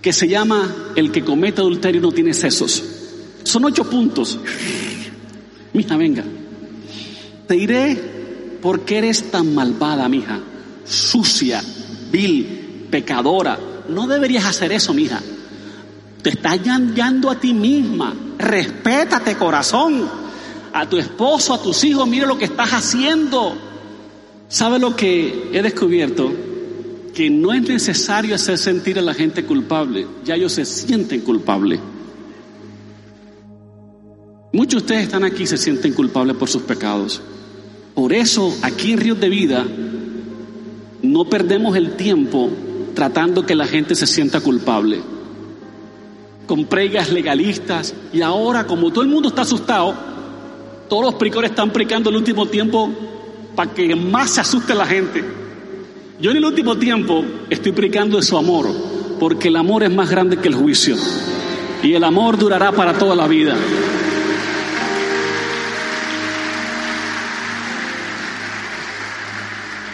que 0.02 0.14
se 0.14 0.28
llama 0.28 0.94
El 0.96 1.12
que 1.12 1.24
comete 1.24 1.62
adulterio 1.62 2.02
no 2.02 2.12
tiene 2.12 2.34
sesos. 2.34 2.84
Son 3.44 3.66
ocho 3.66 3.90
puntos. 3.90 4.40
Mija, 5.78 5.96
venga. 5.96 6.24
Te 7.48 7.54
diré 7.54 7.96
por 8.64 8.82
qué 8.82 8.98
eres 8.98 9.30
tan 9.30 9.54
malvada, 9.54 10.10
mija. 10.10 10.40
Sucia, 10.84 11.62
vil, 12.12 12.88
pecadora, 12.90 13.60
no 13.88 14.08
deberías 14.08 14.46
hacer 14.46 14.72
eso, 14.72 14.92
mija. 14.96 15.22
Te 16.24 16.32
estás 16.32 16.64
llamando 16.64 17.30
a 17.30 17.40
ti 17.40 17.54
misma. 17.54 18.12
Respétate, 18.40 19.36
corazón. 19.36 20.10
A 20.74 20.90
tu 20.90 20.98
esposo, 20.98 21.54
a 21.54 21.62
tus 21.62 21.84
hijos, 21.84 22.08
mire 22.08 22.26
lo 22.26 22.40
que 22.40 22.46
estás 22.46 22.72
haciendo. 22.72 23.56
¿Sabe 24.50 24.80
lo 24.80 24.96
que 24.96 25.52
he 25.54 25.62
descubierto? 25.62 26.34
Que 27.14 27.30
no 27.30 27.54
es 27.54 27.62
necesario 27.62 28.34
hacer 28.34 28.58
sentir 28.58 28.98
a 28.98 29.04
la 29.04 29.14
gente 29.14 29.46
culpable. 29.46 30.08
Ya 30.26 30.34
ellos 30.34 30.54
se 30.54 30.66
sienten 30.66 31.22
culpables. 31.22 31.80
Muchos 34.54 34.82
de 34.82 34.86
ustedes 34.86 35.04
están 35.04 35.26
aquí 35.26 35.44
y 35.44 35.48
se 35.48 35.58
sienten 35.58 35.94
culpables 35.94 36.38
por 36.38 36.48
sus 36.48 36.62
pecados. 36.62 37.22
Por 37.94 38.14
eso, 38.14 38.56
aquí 38.62 38.94
en 38.94 39.00
Ríos 39.00 39.20
de 39.20 39.28
Vida, 39.28 39.66
no 41.02 41.26
perdemos 41.26 41.76
el 41.76 41.98
tiempo 41.98 42.50
tratando 42.96 43.46
que 43.46 43.56
la 43.56 43.68
gente 43.68 43.94
se 43.94 44.08
sienta 44.08 44.40
culpable. 44.40 45.02
Con 46.48 46.66
pregas 46.66 47.12
legalistas. 47.12 47.94
Y 48.14 48.22
ahora, 48.22 48.66
como 48.66 48.90
todo 48.92 49.04
el 49.04 49.10
mundo 49.10 49.28
está 49.30 49.42
asustado, 49.42 49.94
todos 50.88 51.04
los 51.04 51.16
precores 51.16 51.52
están 51.52 51.72
precando 51.72 52.10
el 52.10 52.16
último 52.16 52.46
tiempo 52.46 52.90
para 53.54 53.74
que 53.74 53.96
más 53.98 54.30
se 54.30 54.42
asuste 54.42 54.74
la 54.74 54.86
gente. 54.86 55.26
Yo 56.22 56.32
en 56.32 56.38
el 56.38 56.46
último 56.46 56.78
tiempo 56.78 57.24
estoy 57.50 57.74
predicando 57.74 58.16
de 58.16 58.24
su 58.24 58.38
amor, 58.38 58.68
porque 59.20 59.50
el 59.50 59.58
amor 59.58 59.84
es 59.84 59.92
más 59.92 60.10
grande 60.10 60.38
que 60.38 60.48
el 60.48 60.56
juicio. 60.56 60.96
Y 61.84 61.94
el 61.94 62.04
amor 62.06 62.38
durará 62.38 62.72
para 62.72 62.98
toda 62.98 63.14
la 63.14 63.28
vida. 63.28 63.56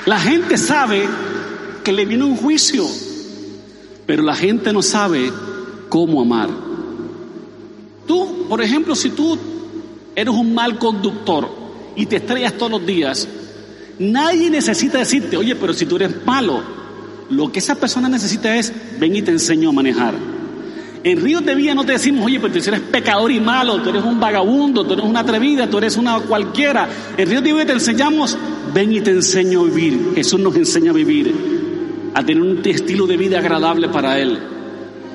La 0.06 0.20
gente 0.20 0.58
sabe 0.58 1.08
que 1.84 1.93
le 1.93 2.06
viene 2.06 2.26
un 2.26 2.36
juicio, 2.36 2.86
pero 4.06 4.22
la 4.24 4.36
gente 4.36 4.74
no 4.74 4.82
sabe 4.82 5.32
cómo 5.89 6.22
amar. 6.22 6.49
Tú, 8.06 8.47
por 8.49 8.62
ejemplo, 8.62 8.95
si 8.95 9.12
tú 9.12 9.38
eres 10.16 10.34
un 10.34 10.54
mal 10.54 10.78
conductor 10.78 11.49
y 11.95 12.06
te 12.06 12.18
estrellas 12.18 12.54
todos 12.54 12.72
los 12.72 12.86
días, 12.86 13.28
nadie 13.97 14.49
necesita 14.49 14.97
decirte, 14.97 15.38
oye, 15.38 15.56
pero 15.56 15.74
si 15.74 15.86
tú 15.86 15.95
eres 15.95 16.26
malo, 16.26 16.62
lo 17.30 17.51
que 17.51 17.60
esa 17.60 17.76
persona 17.76 18.10
necesita 18.10 18.56
es, 18.58 18.74
ven 18.99 19.16
y 19.16 19.22
te 19.22 19.32
enseño 19.32 19.70
a 19.70 19.74
manejar. 19.74 20.16
En 21.06 21.22
Ríos 21.22 21.45
de 21.45 21.56
Vida 21.56 21.76
no 21.76 21.86
te 21.86 21.93
decimos, 21.93 22.26
oye, 22.26 22.39
pero 22.39 22.54
tú 22.54 22.60
eres 22.60 22.80
pecador 22.80 23.32
y 23.32 23.39
malo, 23.39 23.82
tú 23.82 23.89
eres 23.89 24.04
un 24.04 24.20
vagabundo, 24.20 24.86
tú 24.86 24.93
eres 24.93 25.06
una 25.06 25.20
atrevida, 25.20 25.70
tú 25.70 25.78
eres 25.78 25.97
una 25.97 26.20
cualquiera. 26.20 26.88
En 27.18 27.30
Ríos 27.30 27.43
de 27.43 27.51
Vida 27.51 27.66
te 27.66 27.74
enseñamos, 27.74 28.38
ven 28.74 28.93
y 28.93 29.01
te 29.01 29.11
enseño 29.11 29.61
a 29.61 29.63
vivir. 29.65 30.13
Jesús 30.15 30.39
nos 30.39 30.55
enseña 30.55 30.91
a 30.91 30.93
vivir, 30.93 31.34
a 32.13 32.26
tener 32.26 32.41
un 32.41 32.61
estilo 32.65 33.07
de 33.07 33.17
vida 33.17 33.39
agradable 33.39 33.89
para 33.89 34.19
Él. 34.19 34.39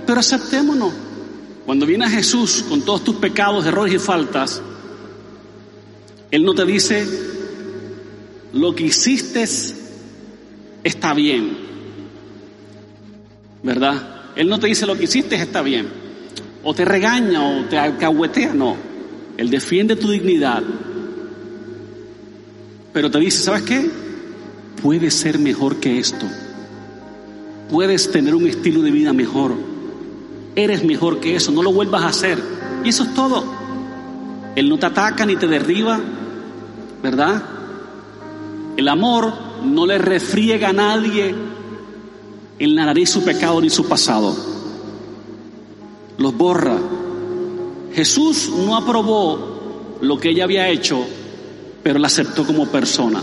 Pero 0.06 0.20
aceptémonos. 0.20 0.92
Cuando 1.66 1.84
viene 1.84 2.06
a 2.06 2.10
Jesús 2.10 2.64
con 2.66 2.80
todos 2.82 3.04
tus 3.04 3.16
pecados, 3.16 3.66
errores 3.66 3.94
y 3.94 3.98
faltas, 3.98 4.62
Él 6.30 6.44
no 6.44 6.54
te 6.54 6.64
dice, 6.64 7.06
lo 8.54 8.74
que 8.74 8.84
hiciste 8.84 9.44
está 10.82 11.12
bien, 11.12 11.58
¿verdad? 13.62 14.32
Él 14.34 14.48
no 14.48 14.58
te 14.58 14.68
dice 14.68 14.86
lo 14.86 14.96
que 14.96 15.04
hiciste 15.04 15.36
está 15.36 15.60
bien, 15.60 15.88
o 16.62 16.72
te 16.72 16.84
regaña 16.84 17.46
o 17.46 17.64
te 17.64 17.76
alcahuetea, 17.76 18.54
no. 18.54 18.76
Él 19.36 19.50
defiende 19.50 19.96
tu 19.96 20.10
dignidad, 20.10 20.62
pero 22.98 23.12
te 23.12 23.20
dice, 23.20 23.44
¿sabes 23.44 23.62
qué? 23.62 23.88
Puedes 24.82 25.14
ser 25.14 25.38
mejor 25.38 25.76
que 25.76 26.00
esto. 26.00 26.26
Puedes 27.70 28.10
tener 28.10 28.34
un 28.34 28.44
estilo 28.48 28.82
de 28.82 28.90
vida 28.90 29.12
mejor. 29.12 29.54
Eres 30.56 30.82
mejor 30.82 31.20
que 31.20 31.36
eso, 31.36 31.52
no 31.52 31.62
lo 31.62 31.72
vuelvas 31.72 32.02
a 32.02 32.08
hacer. 32.08 32.42
Y 32.82 32.88
eso 32.88 33.04
es 33.04 33.14
todo. 33.14 33.44
Él 34.56 34.68
no 34.68 34.80
te 34.80 34.86
ataca 34.86 35.24
ni 35.24 35.36
te 35.36 35.46
derriba, 35.46 36.00
¿verdad? 37.00 37.40
El 38.76 38.88
amor 38.88 39.32
no 39.64 39.86
le 39.86 39.98
refriega 39.98 40.70
a 40.70 40.72
nadie 40.72 41.32
en 42.58 42.74
la 42.74 42.84
nariz 42.84 43.10
su 43.10 43.22
pecado 43.22 43.60
ni 43.60 43.70
su 43.70 43.86
pasado. 43.86 44.34
Los 46.18 46.36
borra. 46.36 46.76
Jesús 47.94 48.50
no 48.66 48.76
aprobó 48.76 49.98
lo 50.00 50.18
que 50.18 50.30
ella 50.30 50.42
había 50.42 50.68
hecho, 50.68 51.06
pero 51.82 51.98
la 51.98 52.06
aceptó 52.06 52.44
como 52.44 52.66
persona. 52.66 53.22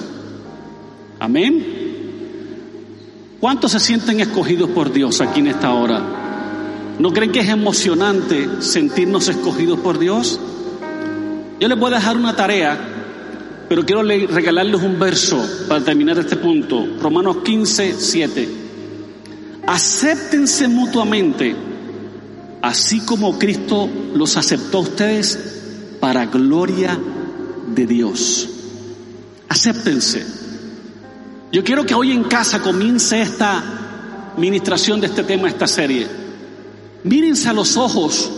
Amén. 1.19 1.65
¿Cuántos 3.39 3.71
se 3.73 3.79
sienten 3.79 4.19
escogidos 4.19 4.69
por 4.69 4.91
Dios 4.91 5.21
aquí 5.21 5.39
en 5.39 5.47
esta 5.47 5.73
hora? 5.73 6.01
¿No 6.97 7.11
creen 7.11 7.31
que 7.31 7.39
es 7.41 7.49
emocionante 7.49 8.61
sentirnos 8.61 9.27
escogidos 9.27 9.79
por 9.79 9.99
Dios? 9.99 10.39
Yo 11.59 11.67
les 11.67 11.77
voy 11.77 11.91
a 11.91 11.97
dejar 11.97 12.17
una 12.17 12.35
tarea, 12.35 12.77
pero 13.69 13.85
quiero 13.85 14.03
regalarles 14.03 14.81
un 14.81 14.97
verso 14.97 15.45
para 15.67 15.83
terminar 15.83 16.17
este 16.17 16.37
punto. 16.37 16.87
Romanos 16.99 17.37
15, 17.43 17.95
7. 17.97 18.49
Acéptense 19.67 20.67
mutuamente, 20.67 21.55
así 22.61 23.01
como 23.01 23.37
Cristo 23.37 23.89
los 24.13 24.37
aceptó 24.37 24.77
a 24.77 24.81
ustedes 24.81 25.97
para 25.99 26.25
gloria 26.27 26.97
de 26.97 27.24
Dios. 27.73 28.49
Acéptense. 29.49 30.25
Yo 31.51 31.63
quiero 31.63 31.85
que 31.85 31.95
hoy 31.95 32.11
en 32.11 32.25
casa 32.25 32.61
comience 32.61 33.21
esta 33.21 34.33
ministración 34.37 34.99
de 34.99 35.07
este 35.07 35.23
tema, 35.23 35.47
esta 35.47 35.67
serie. 35.67 36.07
Mírense 37.03 37.49
a 37.49 37.53
los 37.53 37.77
ojos 37.77 38.29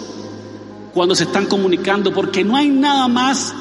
cuando 0.93 1.15
se 1.15 1.23
están 1.23 1.45
comunicando, 1.45 2.13
porque 2.13 2.43
no 2.43 2.55
hay 2.55 2.69
nada 2.69 3.07
más 3.07 3.53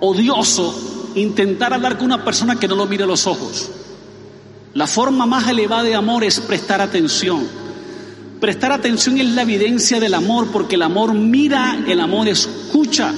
odioso 0.00 1.10
intentar 1.14 1.72
hablar 1.72 1.96
con 1.96 2.06
una 2.06 2.24
persona 2.24 2.58
que 2.58 2.68
no 2.68 2.76
lo 2.76 2.86
mire 2.86 3.04
a 3.04 3.06
los 3.06 3.26
ojos. 3.26 3.70
La 4.74 4.86
forma 4.86 5.26
más 5.26 5.48
elevada 5.48 5.82
de 5.82 5.94
amor 5.94 6.24
es 6.24 6.40
prestar 6.40 6.80
atención. 6.80 7.46
Prestar 8.40 8.72
atención 8.72 9.18
es 9.18 9.26
la 9.26 9.42
evidencia 9.42 10.00
del 10.00 10.14
amor, 10.14 10.48
porque 10.52 10.76
el 10.76 10.82
amor 10.82 11.12
mira, 11.12 11.82
el 11.86 12.00
amor 12.00 12.28
escucha. 12.28 13.12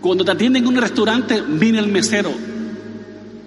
Cuando 0.00 0.24
te 0.24 0.30
atienden 0.30 0.62
en 0.62 0.68
un 0.68 0.76
restaurante, 0.76 1.42
mira 1.42 1.80
el 1.80 1.88
mesero. 1.88 2.30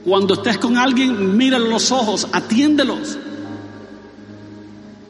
Cuando 0.03 0.33
estés 0.33 0.57
con 0.57 0.77
alguien, 0.77 1.37
míralo 1.37 1.67
los 1.67 1.91
ojos, 1.91 2.27
atiéndelos. 2.31 3.17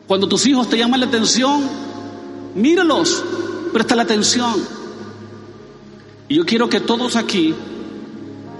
Cuando 0.05 0.27
tus 0.27 0.45
hijos 0.45 0.69
te 0.69 0.77
llaman 0.77 0.99
la 0.99 1.05
atención, 1.05 1.61
míralos, 2.55 3.23
presta 3.71 3.95
la 3.95 4.03
atención. 4.03 4.55
Y 6.27 6.35
yo 6.35 6.45
quiero 6.45 6.69
que 6.69 6.81
todos 6.81 7.15
aquí 7.15 7.55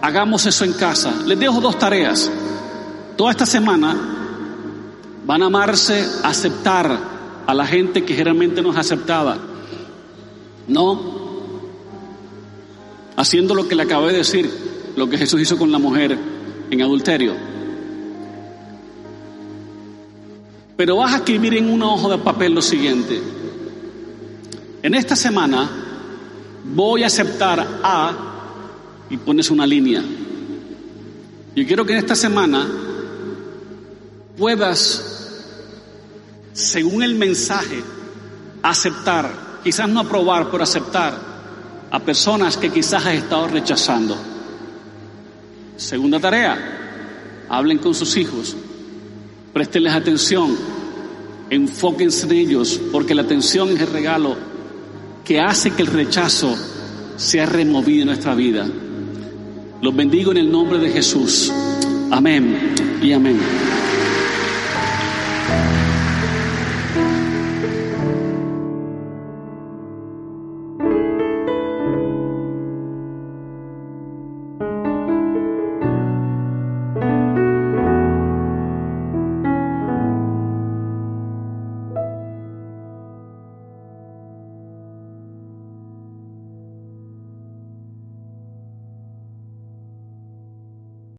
hagamos 0.02 0.46
eso 0.46 0.66
en 0.66 0.74
casa. 0.74 1.14
Les 1.26 1.38
dejo 1.38 1.62
dos 1.62 1.78
tareas. 1.78 2.32
Toda 3.18 3.32
esta 3.32 3.46
semana 3.46 3.96
van 5.26 5.44
a 5.44 5.46
amarse, 5.48 6.08
aceptar 6.24 6.98
a 7.46 7.54
la 7.54 7.66
gente 7.66 8.04
que 8.04 8.14
generalmente 8.14 8.62
no 8.62 8.72
es 8.72 8.78
aceptada. 8.78 9.38
No 10.68 11.21
haciendo 13.22 13.54
lo 13.54 13.68
que 13.68 13.76
le 13.76 13.84
acabé 13.84 14.12
de 14.12 14.18
decir, 14.18 14.50
lo 14.96 15.08
que 15.08 15.18
Jesús 15.18 15.40
hizo 15.42 15.56
con 15.56 15.72
la 15.72 15.78
mujer 15.78 16.18
en 16.72 16.82
adulterio. 16.82 17.36
Pero 20.76 20.96
vas 20.96 21.14
a 21.14 21.18
escribir 21.18 21.54
en 21.54 21.70
una 21.70 21.94
hoja 21.94 22.10
de 22.10 22.18
papel 22.18 22.54
lo 22.54 22.64
siguiente. 22.64 23.22
En 24.82 24.96
esta 24.96 25.16
semana 25.16 25.70
voy 26.74 27.04
a 27.04 27.08
aceptar 27.08 27.80
a 27.84 28.12
y 29.08 29.18
pones 29.18 29.52
una 29.52 29.68
línea. 29.68 30.04
Yo 31.56 31.68
quiero 31.68 31.86
que 31.86 31.94
en 31.94 32.00
esta 32.00 32.16
semana 32.16 32.68
puedas, 34.36 35.44
según 36.54 37.04
el 37.04 37.14
mensaje, 37.14 37.84
aceptar, 38.64 39.60
quizás 39.64 39.88
no 39.88 40.00
aprobar, 40.00 40.50
pero 40.50 40.64
aceptar 40.64 41.31
a 41.92 42.00
personas 42.00 42.58
que 42.58 42.70
quizás 42.70 43.06
has 43.06 43.16
estado 43.16 43.48
rechazando. 43.50 44.18
Segunda 45.76 46.20
tarea, 46.20 46.58
hablen 47.50 47.80
con 47.80 47.94
sus 47.94 48.16
hijos, 48.16 48.56
préstenles 49.52 49.94
atención, 49.94 50.56
enfóquense 51.50 52.26
en 52.28 52.32
ellos, 52.32 52.80
porque 52.92 53.14
la 53.14 53.24
atención 53.24 53.70
es 53.70 53.82
el 53.82 53.88
regalo 53.88 54.38
que 55.26 55.42
hace 55.42 55.72
que 55.72 55.82
el 55.82 55.88
rechazo 55.88 56.56
sea 57.18 57.46
removido 57.46 58.02
en 58.02 58.08
nuestra 58.08 58.36
vida. 58.36 58.68
Los 59.82 59.96
bendigo 59.96 60.32
en 60.32 60.38
el 60.38 60.52
nombre 60.52 60.80
de 60.80 60.92
Jesús. 60.92 61.52
Amén 62.10 62.74
y 63.02 63.12
amén. 63.12 63.40